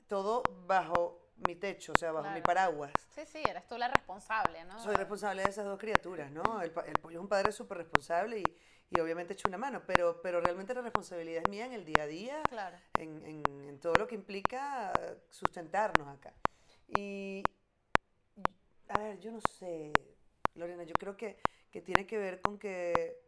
todo 0.08 0.42
bajo 0.66 1.20
mi 1.36 1.56
techo, 1.56 1.92
o 1.92 1.96
sea, 1.96 2.12
bajo 2.12 2.30
mi 2.30 2.42
paraguas. 2.42 2.92
Sí, 3.14 3.22
sí, 3.26 3.42
eres 3.44 3.66
tú 3.66 3.76
la 3.78 3.88
responsable, 3.88 4.64
¿no? 4.64 4.78
Soy 4.78 4.96
responsable 4.96 5.42
de 5.42 5.48
esas 5.48 5.64
dos 5.64 5.78
criaturas, 5.78 6.30
¿no? 6.30 6.60
El, 6.62 6.72
el 6.86 6.98
pollo 7.00 7.18
es 7.18 7.22
un 7.22 7.28
padre 7.28 7.52
súper 7.52 7.78
responsable 7.78 8.40
y, 8.40 8.44
y 8.90 9.00
obviamente 9.00 9.32
echo 9.34 9.48
una 9.48 9.58
mano, 9.58 9.82
pero, 9.86 10.20
pero 10.22 10.40
realmente 10.40 10.74
la 10.74 10.82
responsabilidad 10.82 11.42
es 11.44 11.48
mía 11.48 11.66
en 11.66 11.72
el 11.72 11.84
día 11.84 12.02
a 12.02 12.06
día, 12.06 12.42
Claro. 12.48 12.76
en, 12.96 13.24
en- 13.24 13.64
en 13.68 13.80
todo 13.80 13.94
lo 13.98 14.06
que 14.06 14.14
implica 14.14 15.16
sustentarnos 15.30 16.06
acá. 16.08 16.32
Y- 16.88 17.42
a 18.88 18.98
ver, 18.98 19.18
yo 19.20 19.32
no 19.32 19.40
sé, 19.58 19.92
Lorena, 20.54 20.84
yo 20.84 20.94
creo 20.94 21.16
que, 21.16 21.38
que 21.70 21.80
tiene 21.80 22.06
que 22.06 22.18
ver 22.18 22.40
con 22.40 22.58
que 22.58 23.20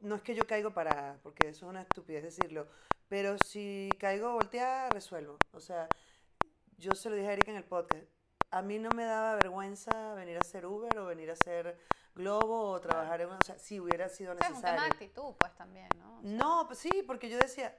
no 0.00 0.14
es 0.16 0.22
que 0.22 0.34
yo 0.34 0.46
caigo 0.46 0.72
parada, 0.72 1.18
porque 1.22 1.48
eso 1.48 1.66
es 1.66 1.70
una 1.70 1.82
estupidez 1.82 2.22
decirlo, 2.22 2.66
pero 3.08 3.36
si 3.44 3.90
caigo 3.98 4.32
volteada, 4.32 4.88
resuelvo. 4.90 5.36
O 5.52 5.60
sea, 5.60 5.88
yo 6.78 6.92
se 6.92 7.10
lo 7.10 7.16
dije 7.16 7.28
a 7.28 7.32
Erika 7.34 7.50
en 7.50 7.58
el 7.58 7.64
podcast, 7.64 8.04
a 8.50 8.62
mí 8.62 8.78
no 8.78 8.90
me 8.90 9.04
daba 9.04 9.34
vergüenza 9.34 10.14
venir 10.14 10.36
a 10.36 10.40
hacer 10.40 10.64
Uber 10.66 10.98
o 10.98 11.06
venir 11.06 11.30
a 11.30 11.34
hacer 11.34 11.76
Globo 12.14 12.70
o 12.70 12.80
trabajar 12.80 13.20
en, 13.20 13.28
o 13.28 13.38
sea, 13.44 13.58
si 13.58 13.78
hubiera 13.78 14.08
sido 14.08 14.32
O 14.32 14.36
sea, 14.36 14.48
es 14.48 14.54
un 14.54 14.60
tema 14.62 14.72
necesario. 14.72 14.82
de 14.98 15.04
actitud, 15.04 15.34
pues 15.38 15.54
también, 15.54 15.88
¿no? 15.98 16.18
O 16.18 16.22
sea, 16.22 16.30
No, 16.30 16.64
pues 16.66 16.78
sí, 16.80 17.04
porque 17.06 17.28
yo 17.28 17.38
decía, 17.38 17.76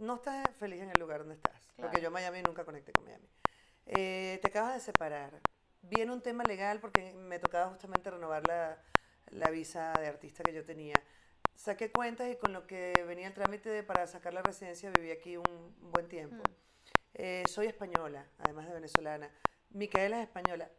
no 0.00 0.16
estás 0.16 0.44
feliz 0.58 0.82
en 0.82 0.90
el 0.90 1.00
lugar 1.00 1.20
donde 1.20 1.36
estás. 1.36 1.66
Porque 1.76 1.90
Claro. 1.92 2.02
yo 2.02 2.10
Miami 2.10 2.42
nunca 2.42 2.64
conecté 2.64 2.92
con 2.92 3.04
Miami. 3.04 3.26
Eh, 3.86 4.38
te 4.42 4.48
acabas 4.48 4.74
de 4.74 4.80
separar. 4.80 5.40
Viene 5.90 6.12
un 6.12 6.22
tema 6.22 6.44
legal 6.44 6.80
porque 6.80 7.12
me 7.12 7.38
tocaba 7.38 7.70
justamente 7.70 8.10
renovar 8.10 8.46
la, 8.46 8.78
la 9.30 9.50
visa 9.50 9.92
de 10.00 10.06
artista 10.06 10.42
que 10.42 10.52
yo 10.52 10.64
tenía. 10.64 10.94
Saqué 11.54 11.90
cuentas 11.90 12.28
y 12.30 12.36
con 12.36 12.52
lo 12.52 12.66
que 12.66 13.04
venía 13.06 13.26
el 13.28 13.34
trámite 13.34 13.68
de- 13.68 13.82
para 13.82 14.06
sacar 14.06 14.32
la 14.34 14.42
residencia 14.42 14.90
viví 14.90 15.10
aquí 15.10 15.36
un 15.36 15.74
buen 15.92 16.08
tiempo. 16.08 16.36
Mm. 16.36 16.54
Eh, 17.14 17.44
soy 17.48 17.66
española, 17.66 18.26
además 18.38 18.66
de 18.66 18.74
venezolana. 18.74 19.30
Micaela 19.70 20.18
es 20.20 20.24
española. 20.28 20.70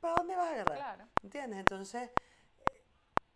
¿Para 0.00 0.14
dónde 0.16 0.36
vas 0.36 0.48
a 0.48 0.52
agarrar? 0.54 0.76
Claro. 0.76 1.08
¿Entiendes? 1.22 1.58
Entonces, 1.58 2.10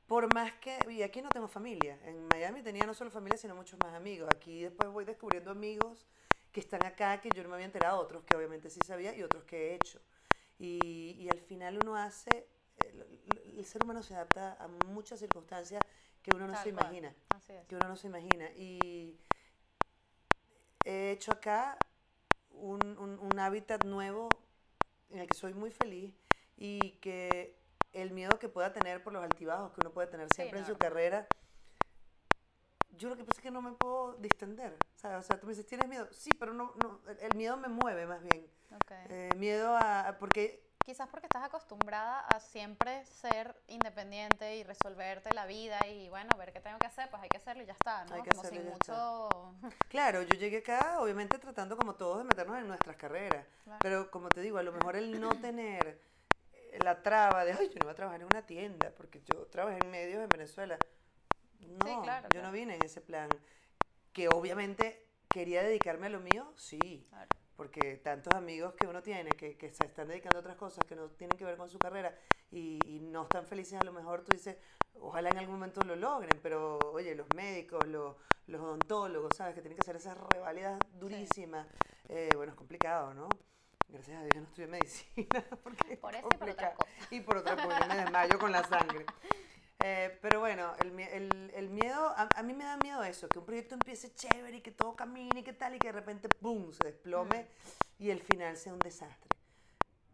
por 0.06 0.32
más 0.34 0.52
que... 0.54 0.78
Y 0.88 1.02
aquí 1.02 1.22
no 1.22 1.28
tengo 1.28 1.48
familia. 1.48 1.98
En 2.04 2.26
Miami 2.28 2.62
tenía 2.62 2.86
no 2.86 2.94
solo 2.94 3.10
familia, 3.10 3.38
sino 3.38 3.54
muchos 3.54 3.78
más 3.84 3.94
amigos. 3.94 4.28
Aquí 4.34 4.62
después 4.62 4.88
voy 4.90 5.04
descubriendo 5.04 5.50
amigos 5.50 6.06
que 6.50 6.60
están 6.60 6.84
acá, 6.84 7.20
que 7.20 7.30
yo 7.30 7.42
no 7.42 7.48
me 7.50 7.54
había 7.56 7.66
enterado, 7.66 8.00
otros 8.00 8.24
que 8.24 8.34
obviamente 8.34 8.70
sí 8.70 8.80
sabía 8.84 9.14
y 9.14 9.22
otros 9.22 9.44
que 9.44 9.70
he 9.70 9.74
hecho. 9.74 10.00
Y, 10.60 11.16
y 11.18 11.28
al 11.30 11.40
final 11.40 11.78
uno 11.82 11.96
hace... 11.96 12.46
El, 12.76 13.04
el 13.58 13.64
ser 13.66 13.82
humano 13.84 14.02
se 14.02 14.14
adapta 14.14 14.56
a 14.58 14.68
muchas 14.68 15.18
circunstancias 15.20 15.82
que 16.22 16.34
uno 16.34 16.46
no 16.46 16.52
Tal 16.54 16.64
se 16.64 16.72
cual. 16.72 16.84
imagina. 16.86 17.14
Así 17.30 17.52
es. 17.52 17.66
Que 17.66 17.76
uno 17.76 17.88
no 17.88 17.96
se 17.96 18.06
imagina. 18.06 18.46
Y 18.56 19.18
he 20.84 21.10
hecho 21.12 21.32
acá 21.32 21.78
un, 22.50 22.80
un- 22.98 23.18
un 23.18 23.38
hábitat 23.38 23.84
nuevo 23.84 24.28
en 25.10 25.18
el 25.20 25.26
que 25.28 25.34
soy 25.34 25.54
muy 25.54 25.70
feliz 25.70 26.14
y 26.56 26.92
que 27.00 27.56
el 27.92 28.12
miedo 28.12 28.38
que 28.38 28.48
pueda 28.48 28.72
tener 28.72 29.02
por 29.02 29.12
los 29.12 29.22
altibajos 29.22 29.72
que 29.72 29.80
uno 29.80 29.92
puede 29.92 30.08
tener 30.08 30.28
siempre 30.32 30.60
en 30.60 30.66
su 30.66 30.76
carrera, 30.76 31.26
yo 32.96 33.08
lo 33.08 33.16
que 33.16 33.24
pasa 33.24 33.38
es 33.40 33.42
que 33.42 33.50
no 33.50 33.62
me 33.62 33.72
puedo 33.72 34.14
distender. 34.14 34.76
¿sabes? 34.96 35.18
O 35.18 35.22
sea, 35.22 35.38
tú 35.40 35.46
me 35.46 35.52
dices, 35.52 35.66
¿tienes 35.66 35.88
miedo? 35.88 36.08
Sí, 36.12 36.30
pero 36.38 36.52
no, 36.52 36.72
no 36.76 37.00
el- 37.20 37.34
miedo 37.34 37.56
me 37.56 37.68
mueve 37.68 38.06
más 38.06 38.22
bien. 38.22 38.46
Ok. 38.74 38.90
Eh, 39.08 39.34
miedo 39.36 39.74
a... 39.76 40.08
a- 40.08 40.18
porque 40.18 40.68
Quizás 40.82 41.08
porque 41.08 41.26
estás 41.26 41.44
acostumbrada 41.44 42.20
a 42.20 42.40
siempre 42.40 43.04
ser 43.04 43.54
independiente 43.68 44.56
y 44.56 44.64
resolverte 44.64 45.32
la 45.32 45.44
vida 45.46 45.86
y 45.86 46.08
bueno, 46.08 46.36
ver 46.38 46.52
qué 46.52 46.60
tengo 46.60 46.78
que 46.78 46.86
hacer, 46.86 47.08
pues 47.10 47.22
hay 47.22 47.28
que 47.28 47.36
hacerlo 47.36 47.62
y 47.62 47.66
ya 47.66 47.74
está, 47.74 48.04
¿no? 48.06 48.14
Hay 48.14 48.22
que 48.22 48.30
Como 48.30 48.42
hacerlo 48.42 48.60
sin 48.62 48.70
mucho... 48.72 49.54
Claro, 49.88 50.22
yo 50.22 50.34
llegué 50.36 50.58
acá, 50.58 50.98
obviamente 51.00 51.38
tratando 51.38 51.76
como 51.76 51.94
todos 51.96 52.18
de 52.18 52.24
meternos 52.24 52.58
en 52.58 52.66
nuestras 52.66 52.96
carreras, 52.96 53.46
Claro. 53.64 53.78
pero 53.82 54.10
como 54.10 54.30
te 54.30 54.40
digo, 54.40 54.56
a 54.58 54.62
lo 54.62 54.72
mejor 54.72 54.96
el 54.96 55.20
no 55.20 55.30
tener 55.40 56.00
eh, 56.54 56.78
la 56.80 57.02
traba 57.02 57.44
de, 57.44 57.52
ay, 57.52 57.68
yo 57.68 57.78
no 57.80 57.84
voy 57.84 57.92
a 57.92 57.96
trabajar 57.96 58.20
en 58.22 58.26
una 58.26 58.46
tienda, 58.46 58.90
porque 58.96 59.20
yo 59.20 59.46
trabajé 59.46 59.78
en 59.78 59.90
medios 59.90 60.22
en 60.22 60.28
Venezuela. 60.30 60.78
No, 61.60 61.84
Sí, 61.86 61.92
claro, 62.02 62.28
yo 62.30 62.42
no 62.42 62.52
vine 62.52 62.74
en 62.76 62.82
ese 62.82 63.00
plan. 63.00 63.30
Que 64.12 64.28
obviamente 64.28 65.06
quería 65.30 65.62
dedicarme 65.62 66.06
a 66.06 66.10
lo 66.10 66.20
mío, 66.20 66.52
sí, 66.56 67.06
Claro. 67.08 67.30
porque 67.56 67.96
tantos 67.96 68.34
amigos 68.34 68.74
que 68.74 68.86
uno 68.86 69.02
tiene 69.02 69.36
que, 69.36 69.56
que 69.56 69.70
se 69.72 69.84
están 69.84 70.08
dedicando 70.08 70.38
a 70.38 70.40
otras 70.40 70.56
cosas 70.56 70.84
que 70.86 70.96
no 70.96 71.10
tienen 71.10 71.36
que 71.38 71.44
ver 71.44 71.56
con 71.56 71.68
su 71.70 71.78
carrera 71.78 72.18
y, 72.50 72.80
y 72.96 73.00
no 73.00 73.24
están 73.24 73.46
felices, 73.46 73.78
a 73.78 73.84
lo 73.84 73.92
mejor 73.92 74.24
tú 74.24 74.32
dices, 74.32 74.56
ojalá 74.94 75.30
en 75.30 75.38
algún 75.38 75.54
momento 75.56 75.84
lo 75.84 75.94
logren, 75.96 76.40
pero 76.42 76.90
oye, 76.92 77.14
los 77.14 77.28
médicos, 77.34 77.86
los, 77.86 78.16
los 78.46 78.60
odontólogos, 78.60 79.36
¿sabes? 79.36 79.54
Que 79.54 79.60
tienen 79.62 79.76
que 79.76 79.82
hacer 79.82 79.96
esas 79.96 80.16
reválidas 80.18 80.78
durísimas. 80.98 81.68
Eh, 82.08 82.34
bueno, 82.34 82.52
es 82.52 82.56
complicado, 82.58 83.14
¿no? 83.14 83.28
Gracias 83.88 84.18
a 84.18 84.22
Dios 84.22 84.34
yo 84.34 84.40
no 84.40 84.46
estudié 84.48 84.66
medicina. 84.68 85.44
Porque 85.62 85.94
es 85.94 85.98
Por 85.98 86.14
eso 86.14 86.30
y 86.32 86.36
por 86.38 86.48
otras 86.50 86.56
complicado. 86.56 86.76
cosas. 86.76 86.94
Y 87.10 87.20
por 87.20 87.36
otras, 87.38 87.56
yo 87.62 87.86
me 87.86 87.96
desmayo 87.96 88.38
con 88.38 88.52
la 88.52 88.64
sangre. 88.64 89.06
Eh, 89.82 90.18
pero 90.20 90.40
bueno, 90.40 90.74
el, 90.78 90.98
el- 91.00 91.50
el 91.54 91.70
miedo, 91.70 92.10
a, 92.10 92.32
a 92.38 92.42
mí 92.42 92.52
me 92.54 92.64
da 92.64 92.76
miedo 92.76 93.02
eso, 93.02 93.30
que 93.30 93.38
un 93.38 93.46
proyecto 93.46 93.74
empiece 93.74 94.12
chévere 94.14 94.58
y 94.58 94.60
que 94.62 94.72
todo 94.72 94.94
camine 94.94 95.40
y 95.40 95.44
que 95.44 95.54
tal, 95.54 95.74
y 95.74 95.80
que 95.80 95.86
de 95.88 95.92
repente, 95.92 96.28
¡pum!, 96.28 96.72
se 96.72 96.84
desplome 96.84 97.48
y 97.98 98.10
el 98.10 98.20
final 98.22 98.56
sea 98.58 98.74
un 98.74 98.82
desastre. 98.82 99.36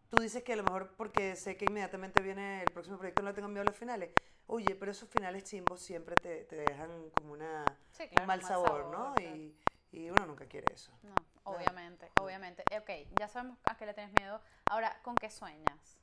Tú 0.09 0.21
dices 0.21 0.45
que 0.45 0.53
a 0.55 0.57
lo 0.57 0.63
mejor 0.65 0.97
porque 0.97 1.37
sé 1.37 1.57
que 1.57 1.67
inmediatamente 1.67 2.23
viene 2.23 2.63
el 2.63 2.73
próximo 2.73 2.99
proyecto 2.99 3.23
no 3.23 3.35
tengo 3.35 3.49
miedo 3.49 3.63
a 3.63 3.65
los 3.65 3.77
finales. 3.79 4.13
Oye, 4.47 4.77
pero 4.77 4.93
esos 4.93 5.09
finales 5.09 5.45
chimbos 5.45 5.81
siempre 5.83 6.17
te, 6.17 6.45
te 6.45 6.57
dejan 6.57 7.11
como 7.11 7.33
una, 7.33 7.81
Sí, 7.91 8.09
un 8.11 8.19
claro, 8.19 8.27
mal 8.27 8.43
mal 8.43 8.57
sabor, 8.57 8.87
sabor, 8.87 8.87
¿no? 8.87 9.19
claro. 9.21 9.43
Y, 9.43 9.59
y 9.93 10.11
uno 10.11 10.27
nunca 10.27 10.47
quiere 10.47 10.73
eso. 10.73 10.93
No, 11.03 11.27
obviamente, 11.45 12.13
obviamente. 12.17 12.67
Eh, 12.75 12.79
Ok, 12.81 12.91
ya 13.17 13.29
sabemos 13.29 13.59
a 13.65 13.77
qué 13.77 13.87
le 13.87 13.95
tienes 13.95 14.13
miedo. 14.13 14.43
Ahora, 14.67 15.01
¿con 15.03 15.19
qué 15.19 15.31
sueñas? 15.31 15.99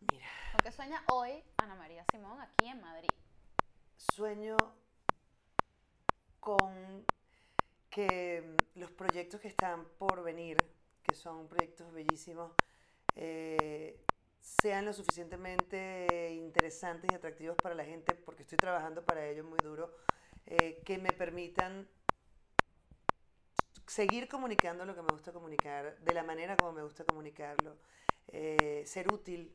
Mira, 0.00 0.26
¿Con 0.52 0.60
qué 0.62 0.72
sueña 0.72 1.02
hoy 1.12 1.42
Ana 1.56 1.74
María 1.74 2.04
Simón 2.10 2.40
aquí 2.40 2.68
en 2.68 2.80
Madrid? 2.80 3.08
sueño 3.96 4.56
con 6.40 7.04
que 7.90 8.42
mm, 8.42 8.78
los 8.80 8.90
proyectos 8.92 9.40
que 9.40 9.48
están 9.48 9.84
por 9.98 10.22
venir, 10.22 10.56
que 11.02 11.14
son 11.14 11.48
proyectos 11.48 11.92
bellísimos, 11.92 12.52
eh, 13.16 14.00
sean 14.40 14.84
lo 14.84 14.92
suficientemente 14.92 16.30
interesantes 16.32 17.10
y 17.12 17.14
atractivos 17.14 17.56
para 17.56 17.74
la 17.74 17.84
gente, 17.84 18.14
porque 18.14 18.42
estoy 18.42 18.58
trabajando 18.58 19.04
para 19.04 19.26
ello 19.26 19.44
muy 19.44 19.58
duro, 19.62 19.94
eh, 20.46 20.82
que 20.84 20.98
me 20.98 21.12
permitan 21.12 21.88
seguir 23.86 24.28
comunicando 24.28 24.84
lo 24.84 24.94
que 24.94 25.02
me 25.02 25.12
gusta 25.12 25.32
comunicar, 25.32 25.98
de 25.98 26.14
la 26.14 26.22
manera 26.22 26.56
como 26.56 26.72
me 26.72 26.82
gusta 26.82 27.04
comunicarlo, 27.04 27.76
eh, 28.28 28.82
ser 28.86 29.12
útil. 29.12 29.54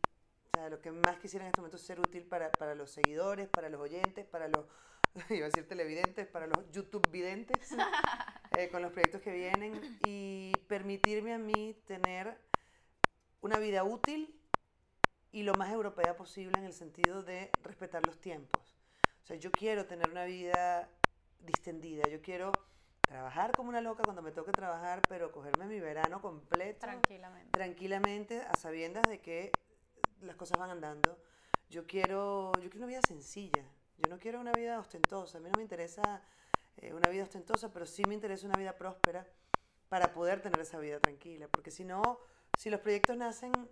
O 0.54 0.56
sea, 0.56 0.70
lo 0.70 0.80
que 0.82 0.92
más 0.92 1.18
quisiera 1.18 1.46
en 1.46 1.50
este 1.50 1.62
momento 1.62 1.78
es 1.78 1.84
ser 1.84 2.00
útil 2.00 2.28
para, 2.28 2.52
para 2.52 2.76
los 2.76 2.92
seguidores, 2.92 3.48
para 3.50 3.70
los 3.70 3.82
oyentes, 3.82 4.24
para 4.28 4.48
los, 4.48 4.68
iba 5.32 5.46
a 5.46 5.50
decir 5.50 5.68
televidentes, 5.68 6.28
para 6.28 6.46
los 6.46 6.70
YouTube 6.72 7.10
videntes, 7.10 7.72
eh, 8.52 8.70
con 8.70 8.84
los 8.84 8.92
proyectos 8.92 9.22
que 9.24 9.32
vienen 9.34 9.98
y 10.04 10.54
permitirme 10.68 11.34
a 11.34 11.40
mí 11.40 11.82
tener 11.88 12.38
una 13.42 13.58
vida 13.58 13.84
útil 13.84 14.40
y 15.32 15.42
lo 15.42 15.56
más 15.56 15.72
europea 15.72 16.16
posible 16.16 16.60
en 16.60 16.66
el 16.66 16.74
sentido 16.74 17.24
de 17.24 17.50
respetar 17.64 18.06
los 18.06 18.22
tiempos. 18.22 18.78
O 19.24 19.26
sea, 19.26 19.38
yo 19.38 19.52
quiero 19.52 19.88
tener 19.88 20.12
una 20.12 20.26
vida 20.26 20.88
distendida, 21.40 22.08
yo 22.10 22.22
quiero 22.22 22.52
trabajar 23.02 23.56
como 23.56 23.70
una 23.70 23.82
loca 23.82 24.04
cuando 24.04 24.22
me 24.22 24.32
toque 24.32 24.52
trabajar, 24.52 25.02
pero 25.10 25.32
cogerme 25.32 25.66
mi 25.66 25.80
verano 25.80 26.22
completo 26.22 26.82
Tranquilamente. 26.82 27.52
tranquilamente 27.58 28.42
a 28.42 28.54
sabiendas 28.56 29.10
de 29.10 29.20
que 29.20 29.52
las 30.24 30.36
cosas 30.36 30.58
van 30.60 30.70
andando. 30.72 31.18
Yo 31.70 31.86
quiero, 31.88 32.54
yo 32.60 32.70
quiero 32.70 32.80
una 32.80 32.88
vida 32.88 33.02
sencilla. 33.02 33.66
Yo 33.98 34.10
no 34.10 34.20
quiero 34.20 34.40
una 34.40 34.54
vida 34.54 34.80
ostentosa. 34.80 35.38
A 35.38 35.42
mí 35.42 35.50
no 35.50 35.56
me 35.58 35.64
interesa 35.64 36.24
eh, 36.78 36.94
una 36.94 37.10
vida 37.10 37.24
ostentosa, 37.24 37.72
pero 37.72 37.86
sí 37.86 38.06
me 38.06 38.14
interesa 38.16 38.46
una 38.46 38.58
vida 38.58 38.78
próspera 38.78 39.28
para 39.90 40.14
poder 40.14 40.42
tener 40.42 40.60
esa 40.62 40.80
vida 40.80 41.00
tranquila. 41.00 41.48
Porque 41.48 41.72
si 41.72 41.84
no, 41.86 42.20
si 42.58 42.70
los 42.70 42.80
proyectos 42.82 43.18
nacen 43.18 43.70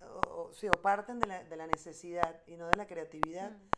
o, 0.00 0.20
o- 0.28 0.52
sí, 0.54 0.68
o 0.68 0.82
parten 0.82 1.20
de 1.20 1.26
la, 1.26 1.44
de 1.44 1.56
la 1.56 1.66
necesidad 1.66 2.42
y 2.46 2.56
no 2.56 2.68
de 2.68 2.76
la 2.76 2.86
creatividad, 2.86 3.52
Mm. 3.52 3.70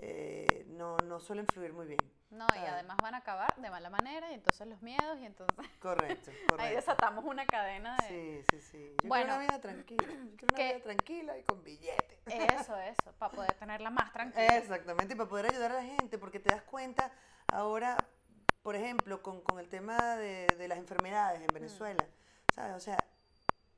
eh, 0.00 0.64
no, 0.68 1.02
no 1.02 1.20
suelen 1.20 1.46
fluir 1.46 1.72
muy 1.72 1.86
bien. 1.86 2.17
No, 2.30 2.54
y 2.54 2.58
además 2.58 3.00
van 3.00 3.14
a 3.14 3.18
acabar 3.18 3.56
de 3.56 3.70
mala 3.70 3.88
manera 3.88 4.30
y 4.30 4.34
entonces 4.34 4.66
los 4.66 4.82
miedos 4.82 5.18
y 5.18 5.24
entonces 5.24 5.66
Correcto, 5.80 6.30
ahí 6.30 6.46
correcto. 6.48 6.76
desatamos 6.76 7.24
una 7.24 7.46
cadena 7.46 8.02
de... 8.02 8.42
Sí, 8.44 8.60
sí, 8.60 8.60
sí. 8.60 9.00
Yo 9.02 9.08
Bueno, 9.08 9.24
quiero 9.24 9.36
una 9.36 9.38
vida 9.38 9.60
tranquila. 9.60 10.02
Yo 10.02 10.36
quiero 10.36 10.48
una 10.48 10.56
que- 10.56 10.74
vida 10.74 10.82
tranquila 10.82 11.38
y 11.38 11.42
con 11.44 11.64
billete. 11.64 12.20
Eso, 12.26 12.76
eso, 12.76 13.12
para 13.12 13.32
poder 13.32 13.54
tenerla 13.56 13.90
más 13.90 14.12
tranquila. 14.12 14.56
Exactamente, 14.56 15.14
y 15.14 15.16
para 15.16 15.28
poder 15.30 15.46
ayudar 15.46 15.70
a 15.72 15.74
la 15.76 15.82
gente, 15.84 16.18
porque 16.18 16.38
te 16.38 16.50
das 16.50 16.62
cuenta 16.62 17.12
ahora, 17.48 18.08
por 18.62 18.76
ejemplo, 18.76 19.22
con, 19.22 19.40
con 19.40 19.58
el 19.58 19.68
tema 19.70 20.16
de, 20.16 20.54
de 20.56 20.68
las 20.68 20.76
enfermedades 20.78 21.40
en 21.40 21.52
Venezuela, 21.54 22.06
¿sabes? 22.50 22.76
O 22.76 22.80
sea, 22.80 23.08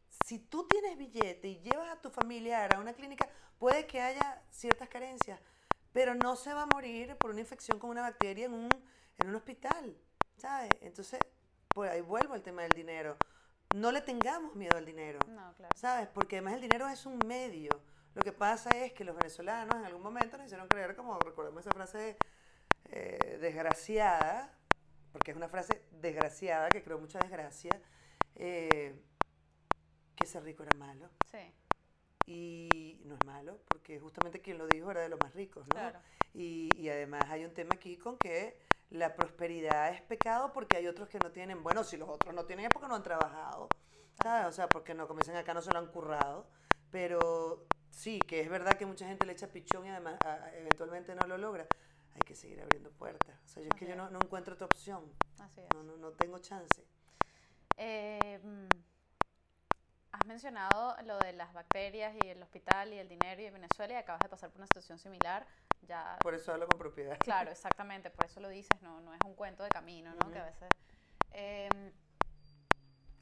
si 0.08 0.40
tú 0.40 0.66
tienes 0.66 0.98
billete 0.98 1.46
y 1.48 1.60
llevas 1.60 1.88
a 1.88 2.00
tu 2.00 2.10
familiar 2.10 2.72
a 2.72 2.80
una 2.80 2.94
clínica, 2.94 3.28
puede 3.58 3.86
que 3.86 4.00
haya 4.00 4.42
ciertas 4.50 4.88
carencias, 4.88 5.40
pero 5.92 6.14
no 6.14 6.36
se 6.36 6.52
va 6.54 6.62
a 6.62 6.66
morir 6.66 7.16
por 7.16 7.30
una 7.30 7.40
infección 7.40 7.78
con 7.78 7.90
una 7.90 8.02
bacteria 8.02 8.46
en 8.46 8.54
un, 8.54 8.68
en 9.18 9.28
un 9.28 9.34
hospital, 9.34 9.96
¿sabes? 10.36 10.70
Entonces, 10.80 11.20
pues 11.68 11.90
ahí 11.90 12.00
vuelvo 12.00 12.34
al 12.34 12.42
tema 12.42 12.62
del 12.62 12.72
dinero. 12.72 13.16
No 13.74 13.92
le 13.92 14.00
tengamos 14.00 14.54
miedo 14.56 14.76
al 14.76 14.84
dinero. 14.84 15.20
No, 15.28 15.54
claro. 15.54 15.76
¿Sabes? 15.76 16.08
Porque 16.08 16.36
además 16.36 16.54
el 16.54 16.62
dinero 16.62 16.88
es 16.88 17.06
un 17.06 17.18
medio. 17.26 17.70
Lo 18.14 18.22
que 18.22 18.32
pasa 18.32 18.70
es 18.70 18.92
que 18.92 19.04
los 19.04 19.16
venezolanos 19.16 19.76
en 19.76 19.84
algún 19.84 20.02
momento 20.02 20.36
nos 20.36 20.46
hicieron 20.46 20.66
creer, 20.66 20.96
como 20.96 21.18
recordemos 21.18 21.60
esa 21.64 21.70
frase 21.70 22.16
eh, 22.90 23.38
desgraciada, 23.40 24.52
porque 25.12 25.30
es 25.30 25.36
una 25.36 25.48
frase 25.48 25.84
desgraciada 25.92 26.68
que 26.68 26.82
creó 26.82 26.98
mucha 26.98 27.20
desgracia, 27.20 27.80
eh, 28.34 29.00
que 30.16 30.26
ser 30.26 30.42
rico 30.42 30.64
era 30.64 30.76
malo. 30.76 31.08
Sí, 31.30 31.52
Y 32.32 33.00
no 33.04 33.16
es 33.16 33.24
malo, 33.24 33.58
porque 33.68 33.98
justamente 33.98 34.40
quien 34.40 34.56
lo 34.56 34.66
dijo 34.68 34.88
era 34.90 35.00
de 35.00 35.08
los 35.08 35.18
más 35.20 35.34
ricos, 35.34 35.66
¿no? 35.66 35.74
claro. 35.74 35.98
Y, 36.32 36.76
y 36.78 36.88
además 36.88 37.28
hay 37.30 37.44
un 37.44 37.52
tema 37.54 37.74
aquí 37.74 37.96
con 37.96 38.18
que 38.18 38.56
la 38.90 39.16
prosperidad 39.16 39.92
es 39.92 40.00
pecado 40.02 40.52
porque 40.52 40.76
hay 40.76 40.86
otros 40.86 41.08
que 41.08 41.18
no 41.18 41.32
tienen, 41.32 41.62
bueno, 41.64 41.82
si 41.82 41.96
los 41.96 42.08
otros 42.08 42.32
no 42.34 42.44
tienen 42.44 42.66
es 42.66 42.72
porque 42.72 42.86
no 42.86 42.94
han 42.94 43.02
trabajado, 43.02 43.68
¿sabes? 44.14 44.46
O 44.46 44.52
sea, 44.52 44.68
porque 44.68 44.94
no, 44.94 45.06
dicen 45.08 45.34
acá, 45.34 45.54
no 45.54 45.62
se 45.62 45.72
lo 45.72 45.78
han 45.80 45.88
currado, 45.88 46.46
pero 46.92 47.66
sí, 47.88 48.20
que 48.20 48.40
es 48.40 48.48
verdad 48.48 48.78
que 48.78 48.86
mucha 48.86 49.06
gente 49.08 49.26
le 49.26 49.32
echa 49.32 49.48
pichón 49.48 49.86
y 49.86 49.88
además 49.90 50.20
a- 50.22 50.44
a- 50.44 50.56
eventualmente 50.56 51.14
no 51.16 51.26
lo 51.26 51.36
logra. 51.36 51.66
Hay 52.14 52.22
que 52.22 52.34
seguir 52.36 52.60
abriendo 52.60 52.90
puertas. 52.90 53.36
O 53.44 53.48
sea, 53.48 53.62
yo 53.62 53.68
es 53.70 53.74
que 53.74 53.86
yo 53.88 53.96
no, 53.96 54.08
no 54.10 54.22
encuentro 54.22 54.54
otra 54.54 54.66
opción, 54.66 55.04
Así 55.40 55.60
es. 55.60 55.72
no, 55.72 55.82
no, 55.82 55.96
no 55.96 56.10
tengo 56.12 56.38
chance. 56.38 56.84
Eh, 57.76 58.38
mm, 58.42 58.68
has 60.20 60.26
mencionado 60.26 60.96
lo 61.04 61.18
de 61.18 61.32
las 61.32 61.52
bacterias 61.52 62.14
y 62.22 62.28
el 62.28 62.42
hospital 62.42 62.92
y 62.92 62.98
el 62.98 63.08
dinero 63.08 63.40
y 63.40 63.50
Venezuela 63.50 63.94
y 63.94 63.96
acabas 63.96 64.22
de 64.22 64.28
pasar 64.28 64.50
por 64.50 64.58
una 64.58 64.66
situación 64.66 64.98
similar. 64.98 65.46
Ya, 65.88 66.18
Por 66.22 66.34
eso 66.34 66.52
hablo 66.52 66.66
con 66.68 66.78
propiedad. 66.78 67.18
claro, 67.20 67.50
exactamente, 67.50 68.10
por 68.10 68.26
eso 68.26 68.40
lo 68.40 68.48
dices, 68.48 68.80
no, 68.82 69.00
no 69.00 69.14
es 69.14 69.20
un 69.22 69.34
cuento 69.34 69.64
de 69.64 69.70
camino, 69.70 70.12
¿no? 70.14 70.24
Ujú. 70.24 70.32
Que 70.32 70.38
a 70.38 70.44
veces... 70.44 70.68
em, 71.32 71.92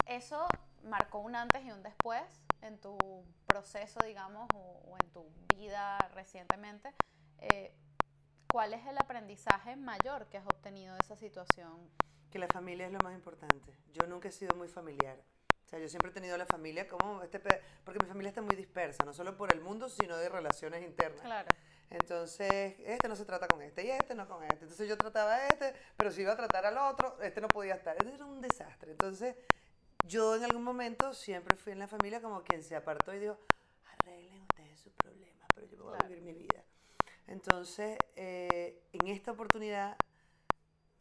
eso 0.05 0.47
marcó 0.83 1.19
un 1.19 1.35
antes 1.35 1.63
y 1.63 1.71
un 1.71 1.83
después 1.83 2.21
en 2.61 2.77
tu 2.79 2.97
proceso, 3.45 4.01
digamos, 4.03 4.47
o, 4.55 4.81
o 4.91 4.97
en 5.01 5.09
tu 5.11 5.25
vida 5.55 6.07
recientemente. 6.09 6.93
Eh, 7.39 7.71
¿Cuál 8.51 8.73
es 8.73 8.85
el 8.87 8.97
aprendizaje 8.97 9.75
mayor 9.75 10.25
que 10.27 10.37
has 10.37 10.47
obtenido 10.47 10.95
de 10.95 10.99
esa 11.01 11.15
situación? 11.15 11.89
que 12.31 12.37
la 12.39 12.47
familia 12.47 12.85
es 12.85 12.91
lo 12.93 12.99
más 12.99 13.15
importante. 13.15 13.73
Yo 13.91 14.05
nunca 14.05 14.27
he 14.27 14.31
sido 14.31 14.53
muy 14.55 14.67
familiar. 14.67 15.17
O 15.69 15.71
sea, 15.71 15.77
yo 15.77 15.87
siempre 15.87 16.09
he 16.09 16.13
tenido 16.15 16.35
la 16.35 16.47
familia 16.47 16.87
como 16.87 17.21
este... 17.21 17.39
Porque 17.83 17.99
mi 18.03 18.07
familia 18.07 18.29
está 18.29 18.41
muy 18.41 18.55
dispersa, 18.55 19.05
no 19.05 19.13
solo 19.13 19.37
por 19.37 19.53
el 19.53 19.61
mundo, 19.61 19.87
sino 19.87 20.17
de 20.17 20.27
relaciones 20.27 20.83
internas. 20.83 21.21
Claro. 21.21 21.47
Entonces, 21.91 22.73
este 22.79 23.07
no 23.07 23.15
se 23.15 23.23
trata 23.23 23.47
con 23.47 23.61
este 23.61 23.85
y 23.85 23.91
este 23.91 24.15
no 24.15 24.27
con 24.27 24.41
este. 24.41 24.63
Entonces 24.63 24.89
yo 24.89 24.97
trataba 24.97 25.35
a 25.35 25.47
este, 25.47 25.75
pero 25.95 26.09
si 26.09 26.21
iba 26.21 26.33
a 26.33 26.35
tratar 26.35 26.65
al 26.65 26.75
otro, 26.75 27.21
este 27.21 27.39
no 27.39 27.47
podía 27.47 27.75
estar. 27.75 27.95
Era 28.03 28.25
un 28.25 28.41
desastre. 28.41 28.89
Entonces, 28.89 29.35
yo 30.05 30.35
en 30.35 30.43
algún 30.43 30.63
momento 30.63 31.13
siempre 31.13 31.55
fui 31.55 31.73
en 31.73 31.77
la 31.77 31.87
familia 31.87 32.19
como 32.19 32.41
quien 32.41 32.63
se 32.63 32.75
apartó 32.75 33.13
y 33.13 33.19
dijo, 33.19 33.37
arreglen 33.85 34.41
ustedes 34.41 34.79
sus 34.79 34.93
problemas, 34.93 35.47
pero 35.53 35.67
yo 35.67 35.83
voy 35.83 35.95
a 36.03 36.07
vivir 36.07 36.23
mi 36.23 36.33
vida. 36.33 36.63
Entonces, 37.27 37.95
eh, 38.15 38.81
en 38.91 39.07
esta 39.09 39.33
oportunidad, 39.33 39.95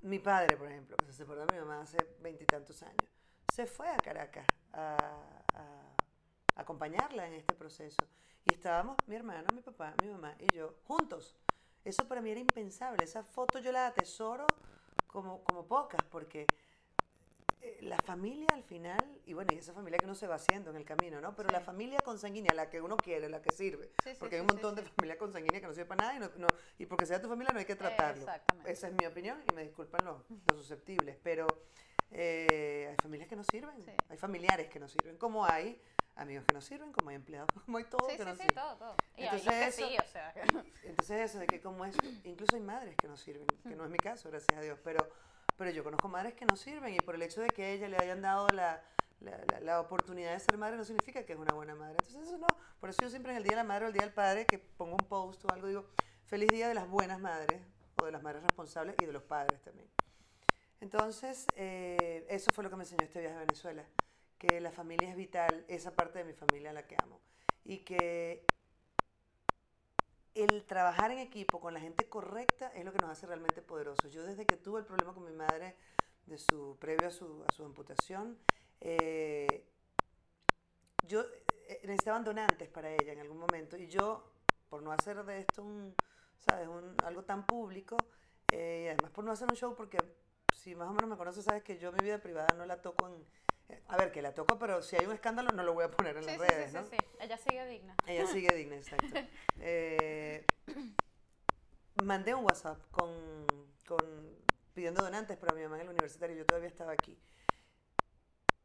mi 0.03 0.19
padre, 0.19 0.59
por 0.59 0.69
ejemplo, 0.69 0.95
que 0.99 1.07
se 1.07 1.15
separó 1.15 1.47
de 1.47 1.55
mi 1.55 1.61
mamá 1.61 1.81
hace 1.81 1.97
veintitantos 2.21 2.83
años, 2.83 3.09
se 3.51 3.67
fue 3.67 3.89
a 3.89 3.97
Caracas 3.97 4.45
a, 4.73 4.97
a, 5.55 6.61
acompañarla 6.61 7.27
en 7.27 7.35
este 7.35 7.55
proceso. 7.55 8.03
Y 8.45 8.55
estábamos 8.55 8.97
mi 9.07 9.17
hermano, 9.17 9.47
mi 9.55 9.63
papá, 9.63 9.95
mi 10.03 10.11
mamá 10.11 10.35
y 10.39 10.55
yo 10.55 10.75
juntos. 10.85 11.35
Eso 11.85 12.07
para 12.07 12.21
mí 12.21 12.31
era 12.31 12.41
impensable. 12.41 13.05
Esa 13.05 13.23
foto 13.23 13.59
yo 13.59 13.73
la 13.73 13.87
atesoro 13.87 14.47
como, 15.07 15.43
como 15.45 15.67
pocas, 15.67 16.03
porque 16.11 16.47
eh, 17.61 17.79
la 17.83 17.99
familia 17.99 18.47
al 18.53 18.63
final, 18.63 19.21
y 19.27 19.33
bueno, 19.33 19.53
y 19.53 19.59
esa 19.59 19.73
familia 19.73 19.99
que 19.99 20.05
uno 20.05 20.15
se 20.15 20.27
va 20.27 20.37
haciendo 20.37 20.71
en 20.71 20.77
el 20.77 20.85
camino, 20.85 21.21
¿no? 21.21 21.35
Pero 21.35 21.49
la 21.51 21.61
familia 21.61 21.99
consanguínea, 22.05 22.55
la 22.55 22.71
que 22.71 22.81
uno 22.81 22.97
quiere, 22.97 23.29
la 23.29 23.43
que 23.43 23.51
sirve. 23.51 23.91
porque 24.19 24.37
hay 24.37 24.41
un 24.43 24.47
montón 24.47 24.75
de 24.75 24.83
familia 24.83 25.19
consanguínea 25.19 25.61
que 25.61 25.67
no 25.67 25.73
sirve 25.73 25.87
para 25.87 26.07
nada 26.07 26.17
y, 26.17 26.21
no, 26.21 26.31
no, 26.37 26.47
y 26.79 26.87
porque 26.87 27.07
sea 27.07 27.21
tu 27.21 27.29
familia 27.29 27.53
no 27.53 27.59
hay 27.59 27.65
que 27.65 27.75
tratarlo. 27.75 28.27
Esa 28.65 28.89
es 28.89 28.95
mi 28.95 29.07
opinión 29.07 29.43
y 29.51 29.55
me 29.55 29.63
disculpan 29.63 30.05
los, 30.05 30.23
los 30.31 30.59
susceptibles, 30.61 31.17
pero 31.23 31.47
eh, 32.11 32.89
hay 32.91 32.97
familias 33.03 33.29
que 33.29 33.37
no 33.37 33.45
sirven, 33.45 33.85
hay 34.09 34.17
familiares 34.17 34.69
que 34.69 34.81
no 34.81 34.89
sirven, 34.89 35.17
como 35.17 35.45
hay 35.45 35.81
amigos 36.17 36.45
que 36.47 36.55
no 36.55 36.61
sirven, 36.61 36.93
como 36.93 37.11
hay 37.11 37.17
empleados, 37.17 37.49
como 37.65 37.79
hay 37.79 37.85
todo 37.85 38.07
que 38.09 38.25
no 38.25 38.35
sirve. 38.35 38.55
todo, 38.55 38.77
todo. 38.77 38.97
Y 39.17 39.25
entonces 39.25 39.79
eso, 39.79 39.89
sí, 39.89 39.97
o 39.99 40.09
sea. 40.09 40.35
entonces 40.85 41.31
eso 41.31 41.39
de 41.39 41.47
que 41.47 41.61
como 41.61 41.85
es, 41.85 41.97
incluso 42.25 42.57
hay 42.57 42.63
madres 42.63 42.97
que 42.97 43.09
no 43.09 43.17
sirven, 43.17 43.47
que 43.47 43.77
no 43.77 43.85
es 43.85 43.91
mi 43.91 43.99
caso, 43.99 44.29
gracias 44.31 44.59
a 44.59 44.63
Dios, 44.63 44.79
pero 44.83 45.09
pero 45.59 45.73
yo 45.73 45.83
conozco 45.83 46.09
madres 46.09 46.35
que 46.35 46.47
no 46.47 46.57
sirven 46.57 46.95
y 46.95 47.01
por 47.01 47.17
el 47.17 47.23
hecho 47.23 47.41
de 47.41 47.49
que 47.49 47.65
a 47.65 47.71
ella 47.71 47.89
le 47.89 47.97
hayan 47.97 48.23
dado 48.23 48.47
la, 48.51 48.81
la, 49.19 49.61
la, 49.61 49.81
oportunidad 49.81 50.33
de 50.33 50.39
ser 50.39 50.57
madre 50.57 50.77
no 50.77 50.85
significa 50.85 51.27
que 51.27 51.33
es 51.33 51.39
una 51.39 51.53
buena 51.53 51.75
madre. 51.75 51.97
Entonces 51.99 52.29
eso 52.29 52.39
no, 52.39 52.47
por 52.79 52.91
eso 52.91 53.03
yo 53.03 53.11
siempre 53.11 53.33
en 53.33 53.39
el 53.39 53.43
Día 53.43 53.53
de 53.53 53.57
la 53.57 53.65
Madre 53.65 53.87
o 53.87 53.89
el 53.89 53.93
Día 53.93 54.03
del 54.03 54.15
Padre 54.15 54.47
que 54.47 54.59
pongo 54.59 54.93
un 54.93 55.09
post 55.09 55.45
o 55.45 55.53
algo 55.53 55.67
digo, 55.67 55.87
feliz 56.27 56.49
día 56.51 56.69
de 56.69 56.75
las 56.75 56.89
buenas 56.89 57.19
madres 57.19 57.61
o 58.01 58.05
de 58.07 58.13
las 58.13 58.23
madres 58.23 58.45
responsables 58.45 58.95
y 59.03 59.07
de 59.07 59.13
los 59.13 59.25
padres 59.25 59.61
también. 59.63 59.89
Entonces, 60.81 61.47
eh, 61.57 62.27
eso 62.29 62.51
fue 62.55 62.65
lo 62.65 62.71
que 62.71 62.77
me 62.77 62.85
enseñó 62.85 63.05
este 63.05 63.21
viaje 63.21 63.37
a 63.37 63.41
Venezuela, 63.41 63.85
que 64.39 64.61
la 64.61 64.71
familia 64.71 65.09
es 65.11 65.17
vital, 65.17 65.65
esa 65.69 65.95
parte 65.95 66.19
de 66.21 66.25
mi 66.25 66.33
familia 66.33 66.71
a 66.71 66.73
la 66.73 66.87
que 66.87 66.97
amo, 67.03 67.21
y 67.65 67.79
que 67.79 68.45
el 70.35 70.65
trabajar 70.65 71.11
en 71.11 71.19
equipo 71.19 71.61
con 71.61 71.75
la 71.75 71.81
gente 71.81 72.09
correcta 72.09 72.69
es 72.75 72.85
lo 72.85 72.93
que 72.93 72.99
nos 72.99 73.11
hace 73.11 73.27
realmente 73.27 73.61
poderosos. 73.61 74.13
Yo 74.13 74.23
desde 74.23 74.47
que 74.47 74.57
tuve 74.57 74.81
el 74.81 74.87
problema 74.87 75.13
con 75.13 75.25
mi 75.25 75.33
madre, 75.33 75.75
de 76.27 76.39
su, 76.39 76.77
previo 76.79 77.09
a 77.09 77.11
su, 77.11 77.45
a 77.49 77.53
su 77.53 77.65
amputación, 77.65 78.39
eh, 78.81 79.67
yo 81.07 81.23
eh, 81.67 81.81
necesitaban 81.85 82.25
donantes 82.25 82.69
para 82.69 82.91
ella 82.91 83.13
en 83.13 83.21
algún 83.21 83.39
momento 83.39 83.77
y 83.77 83.89
yo, 83.89 84.31
por 84.69 84.83
no 84.83 84.93
hacer 84.93 85.25
de 85.25 85.41
esto 85.41 85.63
un, 85.63 85.95
¿sabes? 86.39 86.69
Un, 86.69 86.95
algo 87.05 87.25
tan 87.25 87.47
público, 87.47 87.97
eh, 88.53 88.85
y 88.85 88.89
además 88.89 89.11
por 89.11 89.25
no 89.25 89.33
hacer 89.33 89.49
un 89.51 89.57
show, 89.57 89.75
porque 89.75 89.99
si 90.69 90.75
más 90.75 90.89
o 90.89 90.93
menos 90.93 91.09
me 91.09 91.17
conoces, 91.17 91.45
sabes 91.45 91.63
que 91.63 91.79
yo 91.79 91.93
mi 91.93 92.05
vida 92.05 92.19
privada 92.19 92.49
no 92.55 92.67
la 92.67 92.83
toco 92.83 93.09
en 93.09 93.25
a 93.89 93.99
ver, 93.99 94.13
que 94.13 94.23
la 94.23 94.33
toco, 94.33 94.59
pero 94.59 94.81
si 94.81 94.97
hay 94.97 95.05
un 95.05 95.13
escándalo 95.13 95.51
no 95.53 95.63
lo 95.63 95.75
voy 95.75 95.85
a 95.85 95.91
poner 95.91 96.17
en 96.17 96.25
las 96.25 96.39
redes, 96.39 96.71
sí, 96.71 96.77
¿no? 96.77 96.85
Sí, 96.85 96.91
sí, 96.99 97.07
ella 97.21 97.37
sigue 97.37 97.67
digna. 97.67 97.95
Ella 98.07 98.27
sigue 98.27 98.55
digna, 98.55 98.77
exacto. 98.77 99.19
Eh, 99.61 100.47
mandé 102.03 102.35
un 102.35 102.47
WhatsApp 102.47 102.79
con, 102.91 103.11
con, 103.87 103.99
pidiendo 104.73 105.03
donantes 105.03 105.37
para 105.37 105.55
mi 105.55 105.63
mamá 105.63 105.77
en 105.77 105.83
el 105.83 105.89
universitario, 105.91 106.35
yo 106.35 106.47
todavía 106.47 106.69
estaba 106.69 106.93
aquí. 106.93 107.19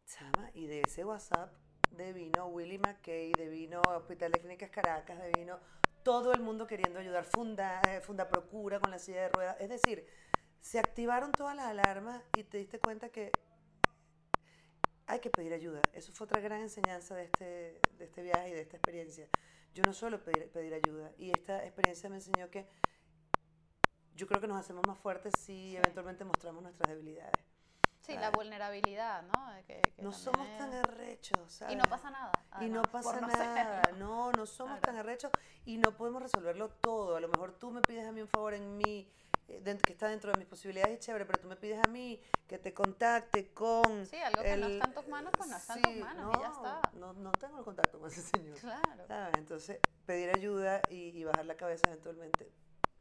Chama, 0.05 0.51
y 0.53 0.67
de 0.67 0.83
ese 0.87 1.03
WhatsApp 1.03 1.53
devino 1.91 2.47
Willy 2.47 2.77
McKay, 2.77 3.33
devino 3.33 3.81
Hospital 3.81 4.31
de 4.31 4.39
Clínicas 4.39 4.69
Caracas, 4.69 5.19
devino 5.21 5.59
todo 6.03 6.33
el 6.33 6.39
mundo 6.39 6.65
queriendo 6.65 6.99
ayudar, 6.99 7.25
Funda, 7.25 7.81
eh, 7.89 7.99
Funda 7.99 8.29
Procura 8.29 8.79
con 8.79 8.91
la 8.91 8.99
silla 8.99 9.23
de 9.23 9.29
ruedas. 9.29 9.57
Es 9.59 9.69
decir, 9.69 10.07
se 10.63 10.79
activaron 10.79 11.33
todas 11.33 11.55
las 11.55 11.65
alarmas 11.65 12.23
y 12.37 12.43
te 12.45 12.57
diste 12.57 12.79
cuenta 12.79 13.09
que 13.09 13.31
hay 15.05 15.19
que 15.19 15.29
pedir 15.29 15.53
ayuda. 15.53 15.81
Eso 15.91 16.13
fue 16.13 16.25
otra 16.25 16.39
gran 16.39 16.61
enseñanza 16.61 17.15
de 17.15 17.25
este, 17.25 17.81
de 17.97 18.05
este 18.05 18.23
viaje 18.23 18.49
y 18.49 18.53
de 18.53 18.61
esta 18.61 18.77
experiencia. 18.77 19.27
Yo 19.73 19.83
no 19.85 19.93
suelo 19.93 20.23
pedir, 20.23 20.49
pedir 20.51 20.73
ayuda 20.73 21.11
y 21.17 21.31
esta 21.31 21.63
experiencia 21.65 22.09
me 22.09 22.15
enseñó 22.15 22.49
que 22.49 22.65
yo 24.15 24.25
creo 24.25 24.39
que 24.39 24.47
nos 24.47 24.57
hacemos 24.57 24.83
más 24.87 24.97
fuertes 24.97 25.33
si 25.37 25.75
eventualmente 25.75 26.23
mostramos 26.23 26.63
nuestras 26.63 26.89
debilidades. 26.89 27.43
Sí, 27.99 28.13
la 28.15 28.31
vulnerabilidad, 28.31 29.23
¿no? 29.23 29.53
no 29.97 30.11
somos 30.13 30.47
tan 30.57 30.73
arrechos, 30.73 31.51
¿sabes? 31.51 31.73
Y 31.73 31.77
no 31.77 31.83
pasa 31.85 32.09
nada. 32.09 32.31
y 32.61 32.69
no 32.69 32.81
pasa 32.83 33.19
nada. 33.19 33.81
No, 33.97 34.31
no 34.31 34.45
somos 34.45 34.79
tan 34.81 34.95
arrechos 34.95 35.31
y 35.65 35.77
no 35.77 35.95
podemos 35.95 36.21
resolverlo 36.21 36.69
todo. 36.69 37.17
A 37.17 37.19
lo 37.19 37.27
mejor 37.27 37.51
tú 37.53 37.71
me 37.71 37.81
pides 37.81 38.07
a 38.07 38.11
mí 38.11 38.21
un 38.21 38.27
favor 38.27 38.53
en 38.53 38.77
mí 38.77 39.09
eh, 39.09 39.32
que 39.45 39.93
está 39.93 40.07
dentro 40.07 40.31
de 40.31 40.37
mis 40.37 40.47
posibilidades 40.47 40.95
y 40.95 40.99
chévere, 40.99 41.25
pero 41.25 41.39
tú 41.39 41.47
me 41.47 41.55
pides 41.55 41.79
a 41.83 41.87
mí 41.89 42.19
que 42.47 42.57
te 42.57 42.73
contacte 42.73 43.53
con... 43.53 44.05
Sí, 44.05 44.17
algo 44.17 44.41
que 44.41 44.57
no 44.57 44.67
está 44.67 44.85
en 44.87 44.93
tus 44.93 45.07
manos, 45.07 45.33
pues 45.35 45.49
no 45.49 45.57
está 45.57 45.75
en 45.75 45.81
tus 45.81 45.95
manos 45.95 46.35
y 46.35 46.39
ya 46.39 46.47
está. 46.47 46.81
No, 46.93 47.13
no 47.13 47.31
tengo 47.33 47.59
el 47.59 47.63
contacto 47.63 47.99
con 47.99 48.09
ese 48.09 48.21
señor. 48.37 48.57
Claro. 48.57 49.37
Entonces, 49.37 49.79
pedir 50.05 50.29
ayuda 50.35 50.81
y, 50.89 51.17
y, 51.17 51.23
bajar 51.23 51.45
la 51.45 51.55
cabeza 51.55 51.87
eventualmente 51.87 52.51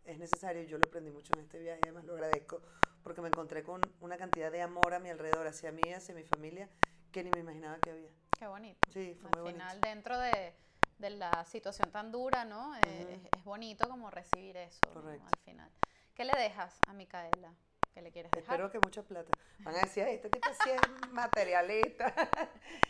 es 0.05 0.18
necesario. 0.18 0.62
Yo 0.62 0.78
lo 0.78 0.84
aprendí 0.86 1.11
mucho 1.11 1.32
en 1.34 1.40
este 1.40 1.59
viaje 1.59 1.80
y 1.84 1.88
además 1.88 2.05
lo 2.05 2.14
agradezco 2.14 2.61
porque 3.03 3.20
me 3.20 3.28
encontré 3.28 3.62
con 3.62 3.80
una 4.01 4.16
cantidad 4.16 4.51
de 4.51 4.62
amor 4.62 4.95
a 4.95 4.99
mi 4.99 5.11
alrededor, 5.11 5.47
hacia 5.47 5.72
mí, 5.72 5.82
hacia 5.93 6.14
mi 6.14 6.24
familia, 6.24 6.68
que 7.11 7.24
ni 7.24 7.30
me 7.30 7.40
imaginaba 7.40 7.78
que 7.78 7.90
había. 7.90 8.11
Qué 8.38 8.47
bonito. 8.47 8.78
Sí, 8.93 9.14
fue 9.20 9.30
Al 9.34 9.43
muy 9.43 9.53
final, 9.53 9.68
bonito. 9.68 9.88
dentro 9.88 10.18
de, 10.18 10.55
de, 10.99 11.11
la 11.11 11.45
situación 11.45 11.90
tan 11.90 12.12
dura, 12.12 12.45
¿no? 12.45 12.74
Eh, 12.76 12.80
es, 13.11 13.38
es, 13.38 13.45
bonito 13.45 13.88
como 13.88 14.11
recibir 14.11 14.57
eso. 14.57 14.80
¿no? 14.95 15.09
al 15.09 15.20
final. 15.45 15.70
¿Qué 16.15 16.25
le 16.25 16.33
dejas 16.39 16.79
a 16.87 16.93
Micaela? 16.93 17.55
¿Qué 17.95 18.03
le 18.03 18.11
quieres 18.11 18.31
dejar? 18.33 18.55
Espero 18.55 18.71
que 18.71 18.79
mucha 18.79 19.03
plata. 19.03 19.31
Van 19.61 19.75
a 19.77 19.81
decir, 19.81 20.05
este 20.05 20.29
tipo 20.29 20.49
sí 20.63 20.71
es 20.71 20.81
materialista. 21.13 22.15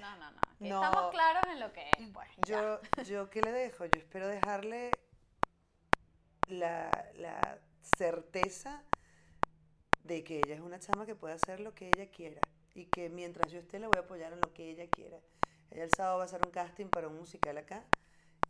No, 0.01 0.17
no, 0.17 0.31
no. 0.31 0.39
Aquí 0.39 0.69
no. 0.69 0.83
Estamos 0.83 1.11
claros 1.11 1.43
en 1.51 1.61
lo 1.61 1.73
que 1.73 1.91
es, 1.91 2.09
pues. 2.13 2.29
Yo, 2.47 2.81
yo, 3.05 3.31
¿qué 3.31 3.41
le 3.43 3.53
dejo? 3.53 3.85
Yo 3.85 3.99
espero 3.99 4.29
dejarle 4.29 4.91
la, 6.49 6.91
la 7.15 7.59
certeza 7.97 8.85
de 10.05 10.25
que 10.25 10.39
ella 10.39 10.55
es 10.55 10.61
una 10.61 10.79
chama 10.79 11.07
que 11.07 11.15
puede 11.15 11.35
hacer 11.35 11.61
lo 11.61 11.75
que 11.75 11.91
ella 11.95 12.11
quiera 12.11 12.41
y 12.75 12.87
que 12.87 13.09
mientras 13.09 13.53
yo 13.53 13.59
esté 13.61 13.79
le 13.79 13.87
voy 13.87 13.97
a 13.97 14.01
apoyar 14.01 14.33
en 14.33 14.41
lo 14.41 14.53
que 14.53 14.71
ella 14.71 14.89
quiera. 14.89 15.19
Ella 15.71 15.85
el 15.85 15.91
sábado 15.97 16.19
va 16.19 16.25
a 16.25 16.27
hacer 16.27 16.41
un 16.45 16.53
casting 16.53 16.87
para 16.87 17.09
un 17.09 17.17
musical 17.17 17.57
acá 17.59 17.85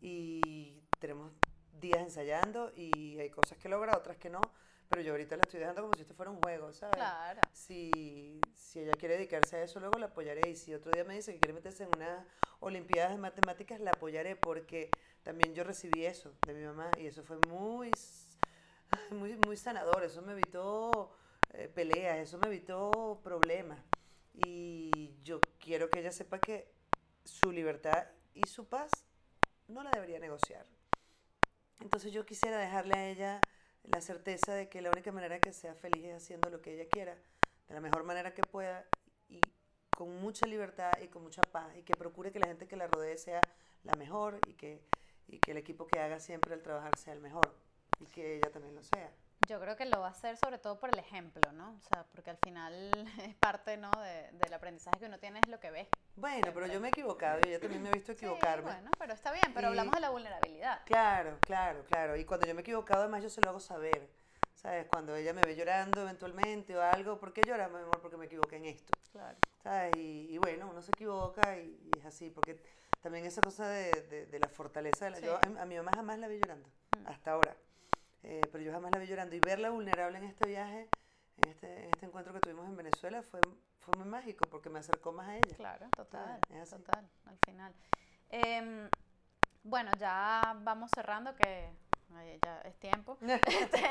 y 0.01 0.83
tenemos 0.99 1.33
días 1.81 2.01
ensayando 2.01 2.73
y 2.75 3.19
hay 3.19 3.31
cosas 3.31 3.59
que 3.59 3.69
logra, 3.69 3.97
otras 3.97 4.17
que 4.17 4.31
no, 4.31 4.41
pero 4.89 5.03
yo 5.03 5.13
ahorita 5.13 5.37
la 5.37 5.43
estoy 5.43 5.61
dejando 5.61 5.83
como 5.83 5.95
si 5.95 6.03
esto 6.03 6.15
fuera 6.15 6.31
un 6.31 6.41
juego, 6.43 6.73
¿sabes? 6.73 6.97
Claro. 6.97 7.41
Si, 7.53 8.41
si 8.55 8.81
ella 8.81 8.93
quiere 8.93 9.15
dedicarse 9.15 9.57
a 9.57 9.63
eso, 9.63 9.81
luego 9.81 9.99
la 9.99 10.07
apoyaré 10.07 10.51
y 10.51 10.57
si 10.57 10.75
otro 10.75 10.93
día 10.93 11.05
me 11.05 11.15
dice 11.15 11.33
que 11.33 11.41
quiere 11.41 11.55
meterse 11.55 11.85
en 11.85 11.91
unas 11.97 12.27
olimpiadas 12.61 13.13
de 13.13 13.19
matemáticas, 13.19 13.81
la 13.81 13.93
apoyaré 13.93 14.37
porque 14.37 14.91
también 15.23 15.55
yo 15.55 15.65
recibí 15.65 16.05
eso 16.05 16.35
de 16.47 16.55
mi 16.55 16.65
mamá 16.65 16.91
y 16.99 17.07
eso 17.07 17.23
fue 17.23 17.39
muy, 17.49 17.91
muy, 19.11 19.39
muy 19.47 19.57
sanador, 19.57 20.05
eso 20.05 20.21
me 20.23 20.33
evitó 20.33 21.11
eh, 21.55 21.69
peleas, 21.69 22.19
eso 22.19 22.39
me 22.39 22.49
evitó 22.49 23.21
problemas 23.23 23.79
y 24.35 25.15
yo 25.23 25.41
quiero 25.59 25.91
que 25.91 26.01
ella 26.01 26.13
sepa 26.13 26.39
que 26.39 26.71
su 27.25 27.51
libertad 27.53 28.09
y 28.35 28.47
su 28.47 28.69
paz 28.69 28.91
no 29.69 29.83
la 29.83 29.91
debería 29.91 30.19
negociar. 30.19 30.67
Entonces 31.83 32.13
yo 32.13 32.25
quisiera 32.25 32.59
dejarle 32.59 32.95
a 32.95 33.09
ella 33.09 33.41
la 33.83 34.01
certeza 34.01 34.55
de 34.55 34.69
que 34.69 34.81
la 34.83 34.91
única 34.93 35.11
manera 35.11 35.41
que 35.41 35.53
sea 35.53 35.75
feliz 35.75 36.05
es 36.05 36.23
haciendo 36.23 36.49
lo 36.49 36.63
que 36.63 36.75
ella 36.75 36.89
quiera, 36.89 37.17
de 37.69 37.75
la 37.75 37.81
mejor 37.81 38.05
manera 38.05 38.35
que 38.35 38.43
pueda 38.43 38.87
y 39.29 39.41
con 39.91 40.21
mucha 40.21 40.47
libertad 40.47 40.93
y 41.03 41.09
con 41.09 41.23
mucha 41.23 41.43
paz 41.43 41.77
y 41.77 41.83
que 41.83 41.95
procure 41.95 42.31
que 42.31 42.39
la 42.39 42.47
gente 42.47 42.69
que 42.69 42.77
la 42.77 42.87
rodee 42.87 43.19
sea 43.19 43.41
la 43.83 43.95
mejor 43.97 44.39
y 44.47 44.55
que, 44.55 44.81
y 45.27 45.41
que 45.41 45.51
el 45.51 45.59
equipo 45.59 45.87
que 45.89 45.99
haga 45.99 46.21
siempre 46.21 46.55
el 46.55 46.63
trabajar 46.63 46.97
sea 46.97 47.15
el 47.15 47.21
mejor 47.21 47.53
y 47.99 48.07
que 48.07 48.37
ella 48.37 48.51
también 48.53 48.77
lo 48.77 48.83
sea. 48.85 49.11
Yo 49.49 49.59
creo 49.61 49.77
que 49.77 49.87
lo 49.87 50.01
va 50.01 50.09
a 50.09 50.11
hacer 50.11 50.37
sobre 50.37 50.59
todo 50.59 50.79
por 50.79 50.91
el 50.91 50.99
ejemplo, 50.99 51.53
¿no? 51.53 51.75
O 51.77 51.81
sea, 51.89 52.05
porque 52.13 52.31
al 52.31 52.37
final 52.39 52.91
es 53.27 53.35
parte, 53.35 53.77
¿no? 53.77 53.91
De, 54.01 54.31
del 54.33 54.55
aprendizaje 54.55 54.99
que 55.01 55.07
uno 55.07 55.19
tiene 55.19 55.41
es 55.41 55.49
lo 55.49 55.59
que 55.59 55.71
ve. 55.71 55.89
Bueno, 56.17 56.53
pero 56.55 56.67
yo 56.67 56.81
me 56.81 56.89
he 56.89 56.91
equivocado 56.91 57.41
y 57.45 57.49
ella 57.49 57.61
también 57.61 57.83
me 57.83 57.89
ha 57.89 57.93
visto 57.93 58.13
equivocarme. 58.13 58.71
Sí, 58.71 58.77
bueno, 58.77 58.91
pero 58.99 59.13
está 59.15 59.33
bien, 59.33 59.53
pero 59.55 59.69
y, 59.69 59.71
hablamos 59.71 59.95
de 59.95 60.01
la 60.01 60.11
vulnerabilidad. 60.11 60.83
Claro, 60.85 61.39
claro, 61.41 61.85
claro. 61.85 62.17
Y 62.17 62.25
cuando 62.25 62.47
yo 62.47 62.55
me 62.55 62.61
he 62.61 62.63
equivocado, 62.63 63.01
además 63.01 63.23
yo 63.23 63.31
se 63.31 63.41
lo 63.41 63.51
hago 63.51 63.61
saber. 63.61 64.09
¿Sabes? 64.55 64.87
Cuando 64.87 65.17
ella 65.17 65.33
me 65.33 65.43
ve 65.43 65.57
llorando 65.57 66.03
eventualmente 66.03 66.77
o 66.77 66.83
algo, 66.83 67.19
¿por 67.19 67.33
qué 67.33 67.41
llora, 67.45 67.69
mi 67.69 67.79
amor? 67.79 68.01
Porque 68.01 68.17
me 68.17 68.27
equivoqué 68.27 68.57
en 68.57 68.67
esto. 68.67 68.93
Claro. 69.11 69.37
¿Sabes? 69.61 69.97
Y, 69.97 70.29
y 70.31 70.39
bueno, 70.39 70.69
uno 70.71 70.81
se 70.83 70.93
equivoca 70.93 71.59
y, 71.59 71.81
y, 71.83 71.99
es 71.99 72.05
así, 72.05 72.31
porque 72.31 72.63
también 73.01 73.25
esa 73.25 73.41
cosa 73.41 73.69
de, 73.69 73.91
de, 74.03 74.27
de 74.27 74.39
la 74.39 74.49
fortaleza 74.49 75.07
de 75.07 75.11
la... 75.11 75.17
Sí. 75.17 75.25
Yo 75.25 75.35
a, 75.35 75.63
a, 75.63 75.65
mi 75.65 75.77
mamá 75.77 75.91
jamás 75.97 76.19
la 76.21 76.29
vi 76.29 76.39
llorando, 76.39 76.69
mm. 76.97 77.07
hasta 77.09 77.33
ahora. 77.33 77.57
Eh, 78.23 78.41
pero 78.51 78.63
yo 78.63 78.73
jamás 78.73 78.91
la 78.93 78.99
vi 78.99 79.07
llorando. 79.07 79.35
Y 79.37 79.41
verla 79.41 79.71
vulnerable 79.71 80.19
en 80.19 80.25
este 80.25 80.47
viaje, 80.47 80.89
en 81.43 81.51
este, 81.51 81.85
en 81.85 81.91
este 81.91 82.07
encuentro 82.07 82.33
que 82.33 82.41
tuvimos 82.41 82.67
en 82.67 82.77
Venezuela, 82.77 83.23
fue, 83.23 83.41
fue 83.79 83.95
muy 83.99 84.09
mágico 84.09 84.45
porque 84.51 84.71
me 84.71 84.79
acercó 84.79 85.13
más 85.13 85.29
a 85.29 85.37
ella. 85.37 85.57
Claro, 85.57 85.89
total, 85.97 86.41
total, 86.69 87.09
al 87.27 87.39
final. 87.45 87.75
Em, 88.31 88.89
bueno, 89.65 89.91
ya 89.99 90.57
vamos 90.63 90.91
cerrando, 90.95 91.35
que 91.35 91.71
ya 92.43 92.61
es 92.65 92.79
tiempo, 92.79 93.19
este, 93.47 93.89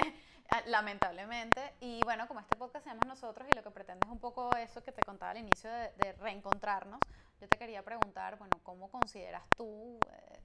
lamentablemente. 0.65 1.73
Y 1.79 2.01
bueno, 2.03 2.27
como 2.27 2.39
este 2.39 2.55
podcast 2.55 2.85
llama 2.85 3.01
Nosotros 3.07 3.47
y 3.51 3.55
lo 3.55 3.63
que 3.63 3.71
pretende 3.71 4.05
es 4.05 4.11
un 4.11 4.19
poco 4.19 4.55
eso 4.55 4.83
que 4.83 4.91
te 4.91 5.01
contaba 5.01 5.31
al 5.31 5.37
inicio 5.37 5.69
de, 5.69 6.13
reencontrarnos, 6.19 6.99
yo 7.39 7.47
te 7.47 7.57
quería 7.57 7.83
preguntar, 7.83 8.37
bueno, 8.37 8.59
¿cómo 8.63 8.89
consideras 8.89 9.43
tú, 9.55 9.99
eh, 10.11 10.39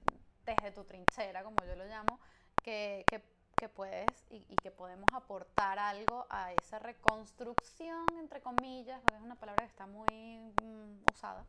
desde 0.45 0.71
tu 0.71 0.83
trinchera, 0.85 1.43
como 1.43 1.57
yo 1.65 1.75
lo 1.75 1.85
llamo, 1.85 2.19
que, 2.63 3.05
que, 3.07 3.21
que 3.57 3.69
puedes 3.69 4.07
y, 4.29 4.45
y, 4.47 4.55
que 4.55 4.71
podemos 4.71 5.07
aportar 5.13 5.79
algo 5.79 6.25
a 6.29 6.53
esa 6.53 6.79
reconstrucción, 6.79 8.05
entre 8.19 8.41
comillas, 8.41 9.01
porque 9.01 9.17
es 9.17 9.21
una 9.21 9.35
palabra 9.35 9.65
que 9.65 9.69
está 9.69 9.87
muy 9.87 10.39
mm, 10.61 11.03
usada, 11.11 11.45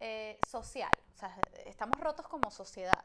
eh, 0.00 0.38
social? 0.46 0.92
O 1.14 1.18
sea, 1.18 1.36
estamos 1.66 2.00
rotos 2.00 2.26
como 2.28 2.50
sociedad 2.50 3.04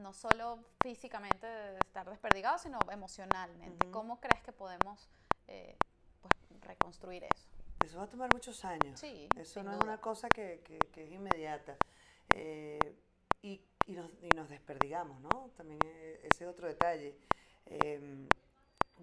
no 0.00 0.12
solo 0.12 0.64
físicamente 0.80 1.46
de 1.46 1.78
estar 1.78 2.08
desperdigados, 2.08 2.62
sino 2.62 2.78
emocionalmente. 2.90 3.90
¿Cómo 3.90 4.20
crees 4.20 4.42
que 4.42 4.52
podemos 4.52 5.08
eh, 5.48 5.76
pues, 6.20 6.32
reconstruir 6.62 7.24
eso? 7.24 7.48
Eso 7.84 7.98
va 7.98 8.04
a 8.04 8.08
tomar 8.08 8.32
muchos 8.32 8.64
años. 8.64 8.98
Sí, 8.98 9.28
eso 9.36 9.62
no 9.62 9.72
es 9.72 9.82
una 9.82 10.00
cosa 10.00 10.28
que, 10.28 10.62
que, 10.92 11.04
es 11.04 11.12
inmediata. 11.12 11.76
Eh, 12.34 12.78
y, 13.42 13.60
y, 13.90 13.94
nos, 13.94 14.10
y, 14.22 14.28
nos, 14.36 14.48
desperdigamos, 14.48 15.20
¿no? 15.20 15.50
También 15.56 15.80
eh, 15.84 16.20
ese 16.30 16.44
es 16.44 16.50
otro 16.50 16.68
detalle. 16.68 17.16
Em, 17.66 18.28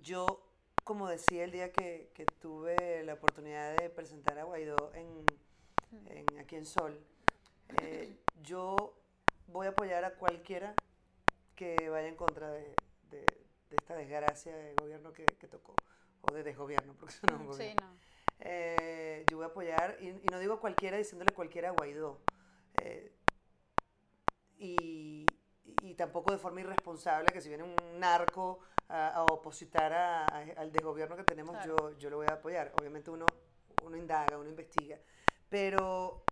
yo, 0.02 0.26
como 0.84 1.10
decía 1.10 1.44
el 1.44 1.52
día 1.52 1.72
que, 1.74 2.10
que, 2.14 2.26
tuve 2.26 3.04
la 3.04 3.16
oportunidad 3.16 3.76
de 3.76 3.90
presentar 3.90 4.40
a 4.40 4.44
Guaidó 4.44 4.92
en, 4.94 5.26
en 6.06 6.40
aquí 6.40 6.56
en 6.56 6.66
Sol, 6.66 7.00
yo 8.44 8.98
voy 9.48 9.68
a 9.68 9.72
apoyar 9.72 10.06
a 10.06 10.16
cualquiera 10.16 10.74
que 11.56 11.90
vaya 11.90 12.08
en 12.08 12.16
contra 12.16 12.50
de, 12.52 12.74
de, 13.10 13.26
esta 13.72 13.96
desgracia 13.96 14.56
de 14.56 14.74
gobierno 14.76 15.12
que, 15.12 15.26
que, 15.26 15.48
tocó, 15.48 15.76
o 16.22 16.34
de 16.34 16.44
desgobierno, 16.44 16.94
porque 16.94 17.16
eso 17.16 17.28
no 17.28 17.36
es 17.36 17.42
un 17.42 17.48
gobierno. 17.48 17.76
Sí, 17.76 17.86
no. 17.86 17.98
Eh, 18.40 19.26
yo 19.30 19.38
voy 19.38 19.44
a 19.46 19.48
apoyar, 19.50 19.98
y, 20.00 20.12
no 20.32 20.40
digo 20.40 20.62
cualquiera 20.62 20.98
diciéndole 20.98 21.34
cualquiera 21.34 21.70
a 21.70 21.72
Guaidó, 21.72 22.22
eh, 22.82 23.12
y, 24.58 25.26
y, 25.82 25.94
tampoco 25.96 26.32
de 26.32 26.38
forma 26.38 26.62
irresponsable, 26.62 27.32
que 27.32 27.42
si 27.42 27.50
viene 27.50 27.64
un 27.64 27.76
narco 28.00 28.60
a, 28.90 29.10
a 29.10 29.24
opositar 29.24 29.94
a, 29.94 30.26
al 30.26 30.72
desgobierno 30.72 31.16
que 31.16 31.24
tenemos, 31.24 31.58
yo, 31.66 31.98
yo 31.98 32.10
lo 32.10 32.18
voy 32.18 32.28
a 32.28 32.34
apoyar. 32.34 32.74
Obviamente 32.80 33.12
uno, 33.12 33.26
uno 33.84 33.98
indaga, 33.98 34.38
uno 34.38 34.50
investiga, 34.50 34.98
pero 35.50 36.24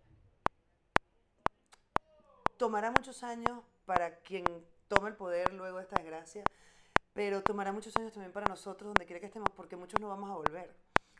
tomará 2.57 2.91
muchos 2.91 3.23
años 3.23 3.61
para 3.85 4.19
quien 4.19 4.45
tome 4.87 5.09
el 5.09 5.15
poder 5.15 5.53
luego 5.53 5.77
de 5.77 5.83
esta 5.83 6.01
desgracia, 6.01 6.43
pero 7.13 7.41
tomará 7.41 7.71
muchos 7.71 7.95
años 7.97 8.13
también 8.13 8.31
para 8.31 8.47
nosotros, 8.47 8.87
donde 8.87 9.05
quiera 9.05 9.19
que 9.19 9.27
estemos, 9.27 9.49
porque 9.55 9.75
muchos 9.75 9.99
no 9.99 10.09
vamos 10.09 10.29
a 10.29 10.35
volver, 10.35 10.75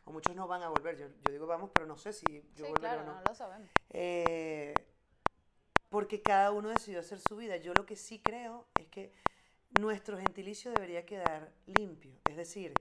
o 0.05 0.11
muchos 0.11 0.35
no 0.35 0.47
van 0.47 0.63
a 0.63 0.69
volver. 0.69 0.97
Yo, 0.97 1.07
yo 1.07 1.31
digo 1.31 1.47
vamos, 1.47 1.69
pero 1.73 1.85
no 1.85 1.97
sé 1.97 2.13
si 2.13 2.25
yo 2.55 2.65
sí, 2.65 2.71
volveré 2.71 2.79
claro, 2.79 3.01
o 3.01 3.05
no. 3.05 3.13
no 3.15 3.21
lo 3.27 3.35
sabemos. 3.35 3.69
Eh, 3.89 4.73
porque 5.89 6.21
cada 6.21 6.51
uno 6.51 6.69
decidió 6.69 6.99
hacer 6.99 7.19
su 7.19 7.35
vida. 7.35 7.57
Yo 7.57 7.73
lo 7.73 7.85
que 7.85 7.95
sí 7.95 8.19
creo 8.19 8.65
es 8.79 8.87
que 8.87 9.11
nuestro 9.79 10.17
gentilicio 10.17 10.71
debería 10.71 11.05
quedar 11.05 11.51
limpio. 11.65 12.11
Es 12.25 12.37
decir, 12.37 12.73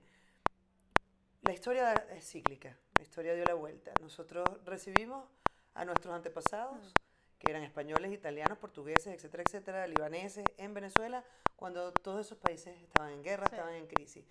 la 1.41 1.53
historia 1.53 1.93
es 2.11 2.29
cíclica, 2.29 2.77
la 2.97 3.03
historia 3.03 3.35
dio 3.35 3.45
la 3.45 3.53
vuelta. 3.53 3.91
Nosotros 4.01 4.45
recibimos 4.65 5.25
a 5.73 5.85
nuestros 5.85 6.13
antepasados. 6.13 6.93
Que 7.37 7.51
eran 7.51 7.63
españoles, 7.63 8.13
italianos, 8.13 8.57
portugueses, 8.57 9.07
etcétera, 9.07 9.43
etcétera, 9.45 9.87
libaneses, 9.87 10.45
en 10.57 10.73
Venezuela, 10.73 11.23
cuando 11.57 11.91
todos 11.91 12.25
esos 12.25 12.37
países 12.37 12.81
estaban 12.81 13.11
en 13.11 13.23
guerra, 13.23 13.45
estaban 13.45 13.73
en 13.73 13.87
crisis. 13.87 14.25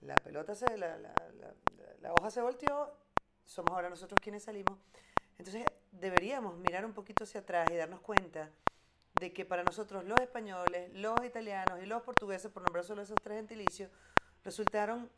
La 0.00 0.14
pelota 0.14 0.54
se, 0.54 0.76
la, 0.76 0.96
la, 0.96 1.14
la, 1.34 1.54
la, 2.00 2.12
hoja 2.14 2.30
se 2.30 2.40
volteó, 2.40 2.96
somos 3.44 3.72
ahora 3.72 3.90
nosotros 3.90 4.18
quienes 4.22 4.44
salimos. 4.44 4.78
Entonces 5.38 5.64
deberíamos 5.92 6.56
mirar 6.58 6.84
un 6.84 6.92
poquito 6.92 7.24
hacia 7.24 7.40
atrás 7.40 7.68
y 7.70 7.76
darnos 7.76 8.00
cuenta 8.00 8.50
de 9.20 9.32
que 9.32 9.44
para 9.44 9.64
nosotros 9.64 10.04
los 10.04 10.18
españoles, 10.20 10.92
los 10.92 11.24
italianos 11.24 11.82
y 11.82 11.86
los 11.86 12.02
portugueses, 12.02 12.50
por 12.50 12.62
nombrar 12.62 12.84
solo 12.84 13.02
esos 13.02 13.16
tres 13.22 13.38
gentilicios, 13.38 13.90
resultaron 14.44 15.10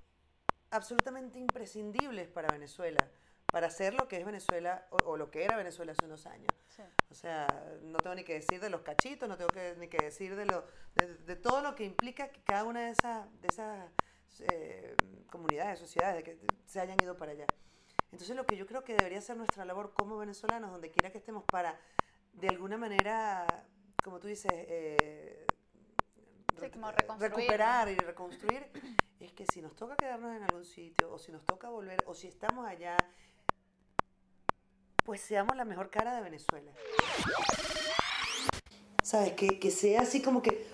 absolutamente 0.70 1.38
imprescindibles 1.38 2.28
para 2.28 2.48
Venezuela 2.52 3.10
para 3.50 3.68
hacer 3.68 3.94
lo 3.94 4.08
que 4.08 4.18
es 4.18 4.26
Venezuela 4.26 4.86
o, 4.90 5.16
lo 5.16 5.30
que 5.30 5.44
era 5.44 5.56
Venezuela 5.56 5.92
hace 5.92 6.04
unos 6.04 6.26
años. 6.26 6.48
O 7.10 7.14
sea, 7.14 7.46
no 7.82 7.98
tengo 7.98 8.14
ni 8.14 8.22
que 8.22 8.34
decir 8.34 8.60
de 8.60 8.68
los 8.68 8.82
cachitos, 8.82 9.28
no 9.28 9.36
tengo 9.36 9.48
que, 9.48 9.74
ni 9.78 9.88
que 9.88 10.04
decir 10.04 10.36
de, 10.36 10.44
lo, 10.44 10.64
de, 10.94 11.36
todo 11.36 11.62
lo 11.62 11.74
que 11.74 11.84
implica 11.84 12.28
que 12.28 12.42
cada 12.42 12.64
una 12.64 12.86
de 12.86 12.90
esas, 12.90 13.40
de 13.40 13.48
esas 13.48 13.90
eh, 14.52 14.94
comunidades, 15.30 15.78
sociedades, 15.78 16.22
que 16.24 16.38
se 16.66 16.80
hayan 16.80 16.98
ido 17.02 17.16
para 17.16 17.32
allá. 17.32 17.46
Entonces 18.12 18.34
lo 18.36 18.46
que 18.46 18.56
yo 18.56 18.66
creo 18.66 18.84
que 18.84 18.94
debería 18.94 19.20
ser 19.20 19.36
nuestra 19.36 19.64
labor 19.64 19.92
como 19.92 20.16
venezolanos, 20.16 20.70
donde 20.70 20.90
quiera 20.90 21.10
que 21.10 21.18
estemos, 21.18 21.44
para 21.44 21.78
de 22.32 22.48
alguna 22.48 22.76
manera, 22.76 23.46
como 24.02 24.18
tú 24.18 24.28
dices, 24.28 24.50
eh, 24.52 25.46
recuperar 27.18 27.88
y 27.88 27.96
reconstruir, 27.96 28.70
es 29.20 29.32
que 29.32 29.44
si 29.52 29.60
nos 29.60 29.74
toca 29.76 29.96
quedarnos 29.96 30.34
en 30.34 30.42
algún 30.42 30.64
sitio, 30.64 31.12
o 31.12 31.18
si 31.18 31.32
nos 31.32 31.44
toca 31.44 31.68
volver, 31.68 32.02
o 32.06 32.14
si 32.14 32.28
estamos 32.28 32.66
allá 32.66 32.96
pues 35.08 35.22
seamos 35.22 35.56
la 35.56 35.64
mejor 35.64 35.88
cara 35.88 36.14
de 36.14 36.20
Venezuela. 36.20 36.70
¿Sabes? 39.02 39.32
Que, 39.32 39.58
que 39.58 39.70
sea 39.70 40.02
así 40.02 40.20
como 40.20 40.42
que, 40.42 40.67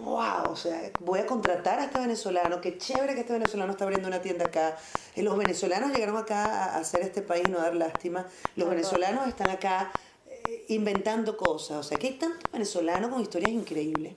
wow, 0.00 0.50
o 0.50 0.56
sea, 0.56 0.90
voy 1.00 1.20
a 1.20 1.26
contratar 1.26 1.78
a 1.78 1.84
este 1.84 1.98
venezolano, 1.98 2.60
qué 2.60 2.78
chévere 2.78 3.14
que 3.14 3.20
este 3.20 3.32
venezolano 3.32 3.72
está 3.72 3.84
abriendo 3.84 4.08
una 4.08 4.20
tienda 4.20 4.46
acá. 4.46 4.76
Los 5.16 5.36
venezolanos 5.36 5.92
llegaron 5.92 6.16
acá 6.16 6.74
a 6.74 6.78
hacer 6.78 7.02
este 7.02 7.22
país, 7.22 7.48
no 7.48 7.58
dar 7.58 7.74
lástima. 7.74 8.26
Los 8.56 8.68
venezolanos 8.68 9.28
están 9.28 9.50
acá 9.50 9.92
eh, 10.26 10.64
inventando 10.68 11.36
cosas. 11.36 11.78
O 11.78 11.82
sea, 11.82 11.98
que 11.98 12.08
hay 12.08 12.14
tantos 12.14 12.50
venezolanos 12.52 13.10
con 13.10 13.20
historias 13.20 13.50
increíbles. 13.50 14.14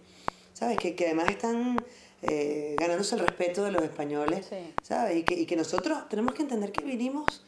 ¿Sabes? 0.53 0.77
Que, 0.77 0.95
que 0.95 1.05
además 1.05 1.29
están 1.29 1.77
eh, 2.23 2.75
ganándose 2.79 3.15
el 3.15 3.21
respeto 3.21 3.63
de 3.63 3.71
los 3.71 3.83
españoles. 3.83 4.49
¿Sabes? 4.81 5.17
Y 5.17 5.23
que, 5.23 5.35
y 5.35 5.45
que 5.45 5.55
nosotros 5.55 6.09
tenemos 6.09 6.33
que 6.33 6.41
entender 6.41 6.71
que 6.71 6.83
vinimos 6.83 7.43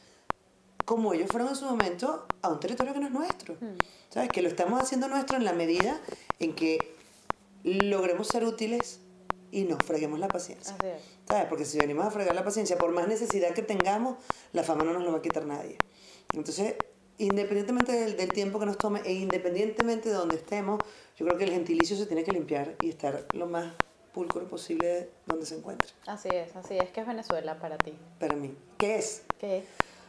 como 0.86 1.14
ellos 1.14 1.30
fueron 1.30 1.50
en 1.50 1.56
su 1.56 1.66
momento 1.66 2.26
a 2.42 2.50
un 2.50 2.60
territorio 2.60 2.94
que 2.94 3.00
no 3.00 3.06
es 3.08 3.14
nuestro. 3.14 3.56
Hmm. 3.56 3.78
¿Sabes? 4.10 4.30
Que 4.30 4.42
lo 4.42 4.48
estamos 4.48 4.82
haciendo 4.82 5.08
nuestro 5.08 5.38
en 5.38 5.46
la 5.46 5.54
medida 5.54 6.00
en 6.40 6.56
que 6.56 6.99
logremos 7.64 8.28
ser 8.28 8.46
útiles 8.46 9.02
y 9.52 9.64
nos 9.64 9.84
freguemos 9.84 10.20
la 10.20 10.28
paciencia. 10.28 10.76
¿Sabes? 11.28 11.46
Porque 11.48 11.66
si 11.66 11.78
venimos 11.78 12.06
a 12.06 12.12
fregar 12.12 12.36
la 12.36 12.44
paciencia, 12.44 12.78
por 12.78 12.92
más 12.92 13.08
necesidad 13.08 13.54
que 13.54 13.62
tengamos, 13.62 14.18
la 14.54 14.64
fama 14.64 14.84
no 14.84 14.94
nos 14.94 15.04
lo 15.04 15.12
va 15.12 15.20
a 15.20 15.22
quitar 15.22 15.46
nadie. 15.46 15.78
Entonces, 16.34 16.76
independientemente 17.18 17.92
del, 17.92 18.16
del, 18.16 18.32
tiempo 18.32 18.60
que 18.60 18.66
nos 18.66 18.78
tome 18.78 19.02
e 19.06 19.14
independientemente 19.14 20.10
de 20.10 20.16
donde 20.16 20.36
estemos, 20.36 20.80
yo 21.18 21.26
creo 21.26 21.38
que 21.38 21.46
el 21.46 21.52
gentilicio 21.52 21.98
se 21.98 22.06
tiene 22.06 22.24
que 22.24 22.32
limpiar 22.32 22.76
y 22.82 22.90
estar 22.90 23.26
lo 23.34 23.48
más 23.48 23.74
pulcro 24.14 24.48
posible 24.48 25.10
donde 25.26 25.46
se 25.46 25.56
encuentre. 25.56 25.90
Así 26.06 26.30
es, 26.32 26.56
así 26.56 26.78
es. 26.78 26.90
¿Qué 26.92 27.02
es 27.02 27.08
Venezuela 27.08 27.60
para 27.60 27.78
ti? 27.78 27.94
Para 28.20 28.36
mí. 28.36 28.56
¿Qué 28.78 28.98
es? 28.98 29.24
¿Qué 29.40 29.60
es? 29.60 29.64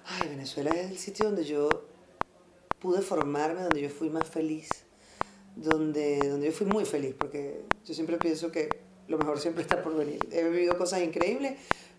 ay, 0.07 0.29
Venezuela 0.29 0.71
es 0.71 0.91
el 0.91 0.99
sitio 0.99 1.27
donde 1.27 1.45
yo 1.45 1.69
pude 2.79 3.03
formarme, 3.03 3.63
donde 3.63 3.81
yo 3.81 3.91
fui 3.91 4.11
más 4.11 4.27
feliz, 4.27 4.69
donde, 5.61 6.29
donde 6.29 6.47
yo 6.47 6.53
fui 6.53 6.67
muy 6.67 6.85
feliz, 6.85 7.15
porque 7.19 7.63
yo 7.85 7.95
siempre 7.95 8.17
pienso 8.17 8.51
que 8.51 8.69
lo 9.09 9.19
mejor 9.19 9.39
siempre 9.39 9.63
está 9.63 9.83
por 9.83 9.95
venir. 9.95 10.21
He 10.33 10.43
vivido 10.45 10.79
cosas 10.79 11.03
increíbles, 11.03 11.59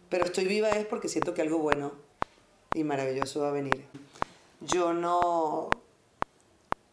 pero 0.09 0.25
estoy 0.25 0.45
viva 0.45 0.69
es 0.69 0.85
porque 0.85 1.07
siento 1.07 1.33
que 1.33 1.41
algo 1.41 1.59
bueno 1.59 1.91
y 2.73 2.83
maravilloso 2.83 3.41
va 3.41 3.49
a 3.49 3.51
venir. 3.51 3.85
Yo 4.61 4.93
no, 4.93 5.69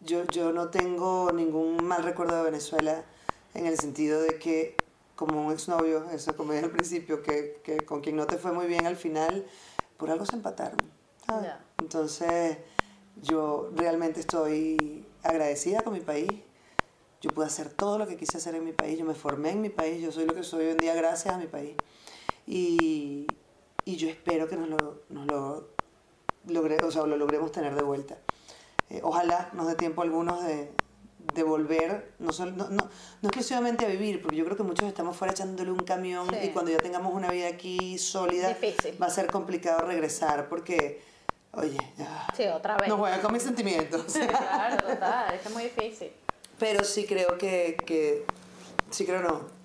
yo, 0.01 0.25
yo 0.27 0.53
no 0.53 0.69
tengo 0.69 1.33
ningún 1.33 1.85
mal 1.85 2.03
recuerdo 2.03 2.37
de 2.37 2.43
Venezuela 2.43 3.05
en 3.55 3.67
el 3.67 3.79
sentido 3.79 4.21
de 4.21 4.39
que 4.39 4.77
como 5.17 5.47
un 5.47 5.53
exnovio, 5.53 6.05
eso 6.11 6.37
como 6.37 6.53
dije 6.53 6.67
al 6.67 6.71
principio, 6.71 7.23
que, 7.23 7.61
que 7.65 7.79
con 7.79 8.01
quien 8.01 8.17
no 8.17 8.27
te 8.27 8.39
fue 8.39 8.53
muy 8.53 8.67
bien 8.67 8.87
al 8.87 8.97
final, 8.97 9.47
por 9.97 10.11
algo 10.11 10.25
se 10.27 10.37
empataron. 10.37 10.79
Entonces, 11.79 12.59
yo 13.23 13.71
realmente 13.75 14.21
estoy 14.21 15.05
agradecida 15.23 15.83
con 15.83 15.93
mi 15.93 16.01
país. 16.01 16.29
Yo 17.21 17.31
pude 17.31 17.47
hacer 17.47 17.71
todo 17.71 17.99
lo 17.99 18.07
que 18.07 18.17
quise 18.17 18.39
hacer 18.39 18.55
en 18.55 18.65
mi 18.65 18.73
país. 18.73 18.99
Yo 18.99 19.05
me 19.05 19.15
formé 19.15 19.51
en 19.51 19.61
mi 19.61 19.71
país. 19.71 20.01
Yo 20.01 20.13
soy 20.13 20.27
lo 20.27 20.35
que 20.35 20.43
soy 20.43 20.67
hoy 20.67 20.71
en 20.73 20.79
día 20.79 20.95
gracias 20.95 21.35
a 21.35 21.39
mi 21.39 21.47
país. 21.47 21.77
Y, 22.47 23.27
y 23.85 23.97
yo 23.97 24.09
espero 24.09 24.49
que 24.49 24.57
nos 24.57 24.69
lo, 24.69 25.03
nos 25.09 25.27
lo, 25.27 25.69
logre, 26.47 26.79
o 26.85 26.91
sea, 26.91 27.05
lo 27.05 27.17
logremos 27.17 27.53
tener 27.53 27.75
de 27.75 27.83
vuelta. 27.83 28.19
Eh, 28.91 29.01
ojalá 29.03 29.51
nos 29.53 29.67
dé 29.67 29.75
tiempo 29.75 30.01
a 30.01 30.05
algunos 30.05 30.43
de, 30.45 30.73
de 31.35 31.43
volver, 31.43 32.13
no, 32.19 32.31
no, 32.39 32.69
no, 32.69 32.69
no, 32.69 32.91
exclusivamente 33.23 33.85
a 33.85 33.89
vivir, 33.89 34.23
porque 34.23 34.37
yo 34.37 34.45
creo 34.45 34.57
que 34.57 34.63
muchos 34.63 34.87
estamos 34.89 35.17
fuera 35.17 35.33
echándole 35.33 35.71
un 35.71 35.81
camión 35.81 36.27
y 36.43 36.49
cuando 36.49 36.71
ya 36.71 36.79
tengamos 36.79 37.13
una 37.15 37.31
vida 37.31 37.49
aquí 37.49 37.99
sólida, 37.99 38.57
va 39.01 39.07
a 39.07 39.11
ser 39.11 39.31
complicado 39.31 39.83
regresar 39.87 40.49
porque, 40.49 41.03
oye, 41.53 41.79
ya, 41.99 42.27
sí, 42.35 42.47
otra 42.47 42.77
vez. 42.77 42.89
no 42.89 42.97
juega 42.97 43.21
con 43.21 43.33
mis 43.33 43.43
sentimientos. 43.43 44.05
claro, 44.13 44.77
total, 44.77 45.35
es 45.35 45.41
que 45.43 45.49
es 45.49 45.55
muy 45.55 45.65
difícil. 45.65 46.13
Pero 46.59 46.85
sí 46.85 47.05
creo 47.05 47.39
que, 47.39 47.77
que 47.87 48.25
sí 48.91 49.05
creo 49.05 49.23
no, 49.23 49.59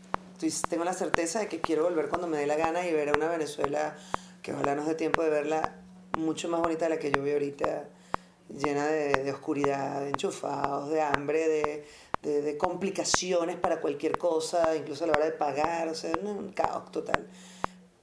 tengo 0.69 0.83
la 0.83 0.93
certeza 0.93 1.39
de 1.39 1.47
que 1.47 1.61
quiero 1.61 1.83
volver 1.83 2.09
cuando 2.09 2.27
me 2.27 2.37
dé 2.37 2.47
la 2.47 2.55
gana 2.55 2.85
y 2.85 2.93
ver 2.93 3.09
a 3.09 3.13
una 3.13 3.29
Venezuela 3.29 3.95
que 4.41 4.53
ojalá 4.53 4.75
nos 4.75 4.87
dé 4.87 4.95
tiempo 4.95 5.23
de 5.23 5.29
verla 5.29 5.75
mucho 6.17 6.49
más 6.49 6.61
bonita 6.61 6.85
de 6.85 6.89
la 6.89 6.99
que 6.99 7.11
yo 7.11 7.23
veo 7.23 7.33
ahorita 7.33 7.89
llena 8.49 8.85
de, 8.87 9.31
oscuridad, 9.31 10.01
de 10.01 10.09
enchufados, 10.09 10.89
de 10.89 11.01
hambre, 11.01 11.85
de, 12.21 12.57
complicaciones 12.57 13.57
para 13.57 13.81
cualquier 13.81 14.17
cosa, 14.17 14.75
incluso 14.75 15.03
a 15.03 15.07
la 15.07 15.13
hora 15.13 15.25
de 15.25 15.31
pagar, 15.31 15.87
o 15.89 15.95
sea, 15.95 16.13
un 16.21 16.53
caos 16.53 16.91
total. 16.91 17.27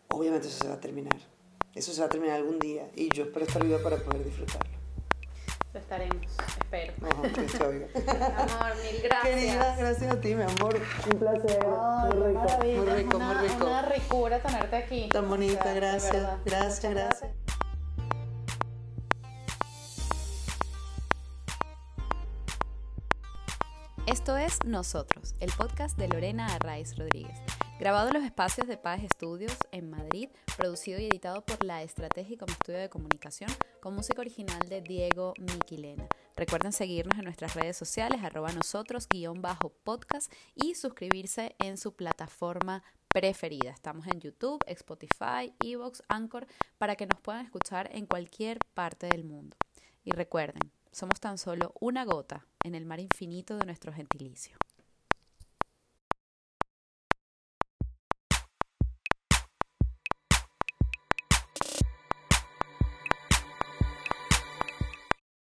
Obviamente 0.09 0.49
eso 0.49 0.59
se 0.62 0.68
va 0.68 0.74
a 0.74 0.80
terminar. 0.80 1.16
Eso 1.74 1.93
se 1.93 2.01
va 2.01 2.07
a 2.07 2.11
terminar 2.11 2.36
algún 2.36 2.59
día 2.59 2.91
y 2.97 3.09
yo 3.11 3.24
espero 3.24 3.47
estar 3.47 3.64
viva 3.64 3.78
para 3.82 3.97
poder 3.99 4.24
disfrutarlo. 4.24 4.69
Lo 5.72 5.78
estaremos, 5.78 6.26
espero. 6.58 6.92
No, 7.00 7.08
amor, 7.10 8.76
mil 8.82 9.02
gracias. 9.02 9.22
Querida, 9.22 9.76
gracias 9.76 10.12
a 10.12 10.20
ti, 10.20 10.34
mi 10.34 10.42
amor. 10.42 10.80
Un 11.12 11.18
placer. 11.18 11.64
muy 11.64 12.26
rico, 12.26 12.74
muy 12.74 12.86
rico, 12.86 13.20
muy 13.20 13.34
rico. 13.34 13.66
Una 13.66 13.82
ricura 13.82 14.40
tenerte 14.40 14.76
aquí. 14.76 15.08
Tan 15.10 15.28
bonita, 15.28 15.72
gracias. 15.72 16.44
Gracias, 16.44 16.92
gracias. 16.92 17.30
Esto 24.06 24.36
es 24.36 24.58
Nosotros, 24.64 25.36
el 25.38 25.52
podcast 25.52 25.96
de 25.96 26.08
Lorena 26.08 26.46
Arraiz 26.46 26.98
Rodríguez. 26.98 27.38
Grabado 27.80 28.08
en 28.08 28.14
los 28.14 28.24
espacios 28.24 28.68
de 28.68 28.76
Paz 28.76 29.02
Estudios 29.02 29.56
en 29.72 29.88
Madrid, 29.88 30.28
producido 30.58 31.00
y 31.00 31.06
editado 31.06 31.42
por 31.42 31.64
La 31.64 31.82
Estrategia 31.82 32.36
como 32.36 32.52
estudio 32.52 32.78
de 32.78 32.90
comunicación, 32.90 33.50
con 33.80 33.94
música 33.94 34.20
original 34.20 34.60
de 34.68 34.82
Diego 34.82 35.32
Miquilena. 35.38 36.06
Recuerden 36.36 36.74
seguirnos 36.74 37.18
en 37.18 37.24
nuestras 37.24 37.54
redes 37.54 37.78
sociales, 37.78 38.22
arroba 38.22 38.52
nosotros, 38.52 39.08
guion 39.08 39.40
bajo 39.40 39.70
podcast 39.82 40.30
y 40.54 40.74
suscribirse 40.74 41.56
en 41.58 41.78
su 41.78 41.96
plataforma 41.96 42.84
preferida. 43.08 43.70
Estamos 43.70 44.06
en 44.08 44.20
YouTube, 44.20 44.62
Spotify, 44.66 45.54
Evox, 45.64 46.02
Anchor, 46.06 46.46
para 46.76 46.96
que 46.96 47.06
nos 47.06 47.18
puedan 47.22 47.46
escuchar 47.46 47.88
en 47.94 48.04
cualquier 48.04 48.58
parte 48.74 49.06
del 49.06 49.24
mundo. 49.24 49.56
Y 50.04 50.10
recuerden, 50.10 50.70
somos 50.92 51.18
tan 51.18 51.38
solo 51.38 51.72
una 51.80 52.04
gota 52.04 52.46
en 52.62 52.74
el 52.74 52.84
mar 52.84 53.00
infinito 53.00 53.56
de 53.56 53.64
nuestro 53.64 53.90
gentilicio. 53.90 54.58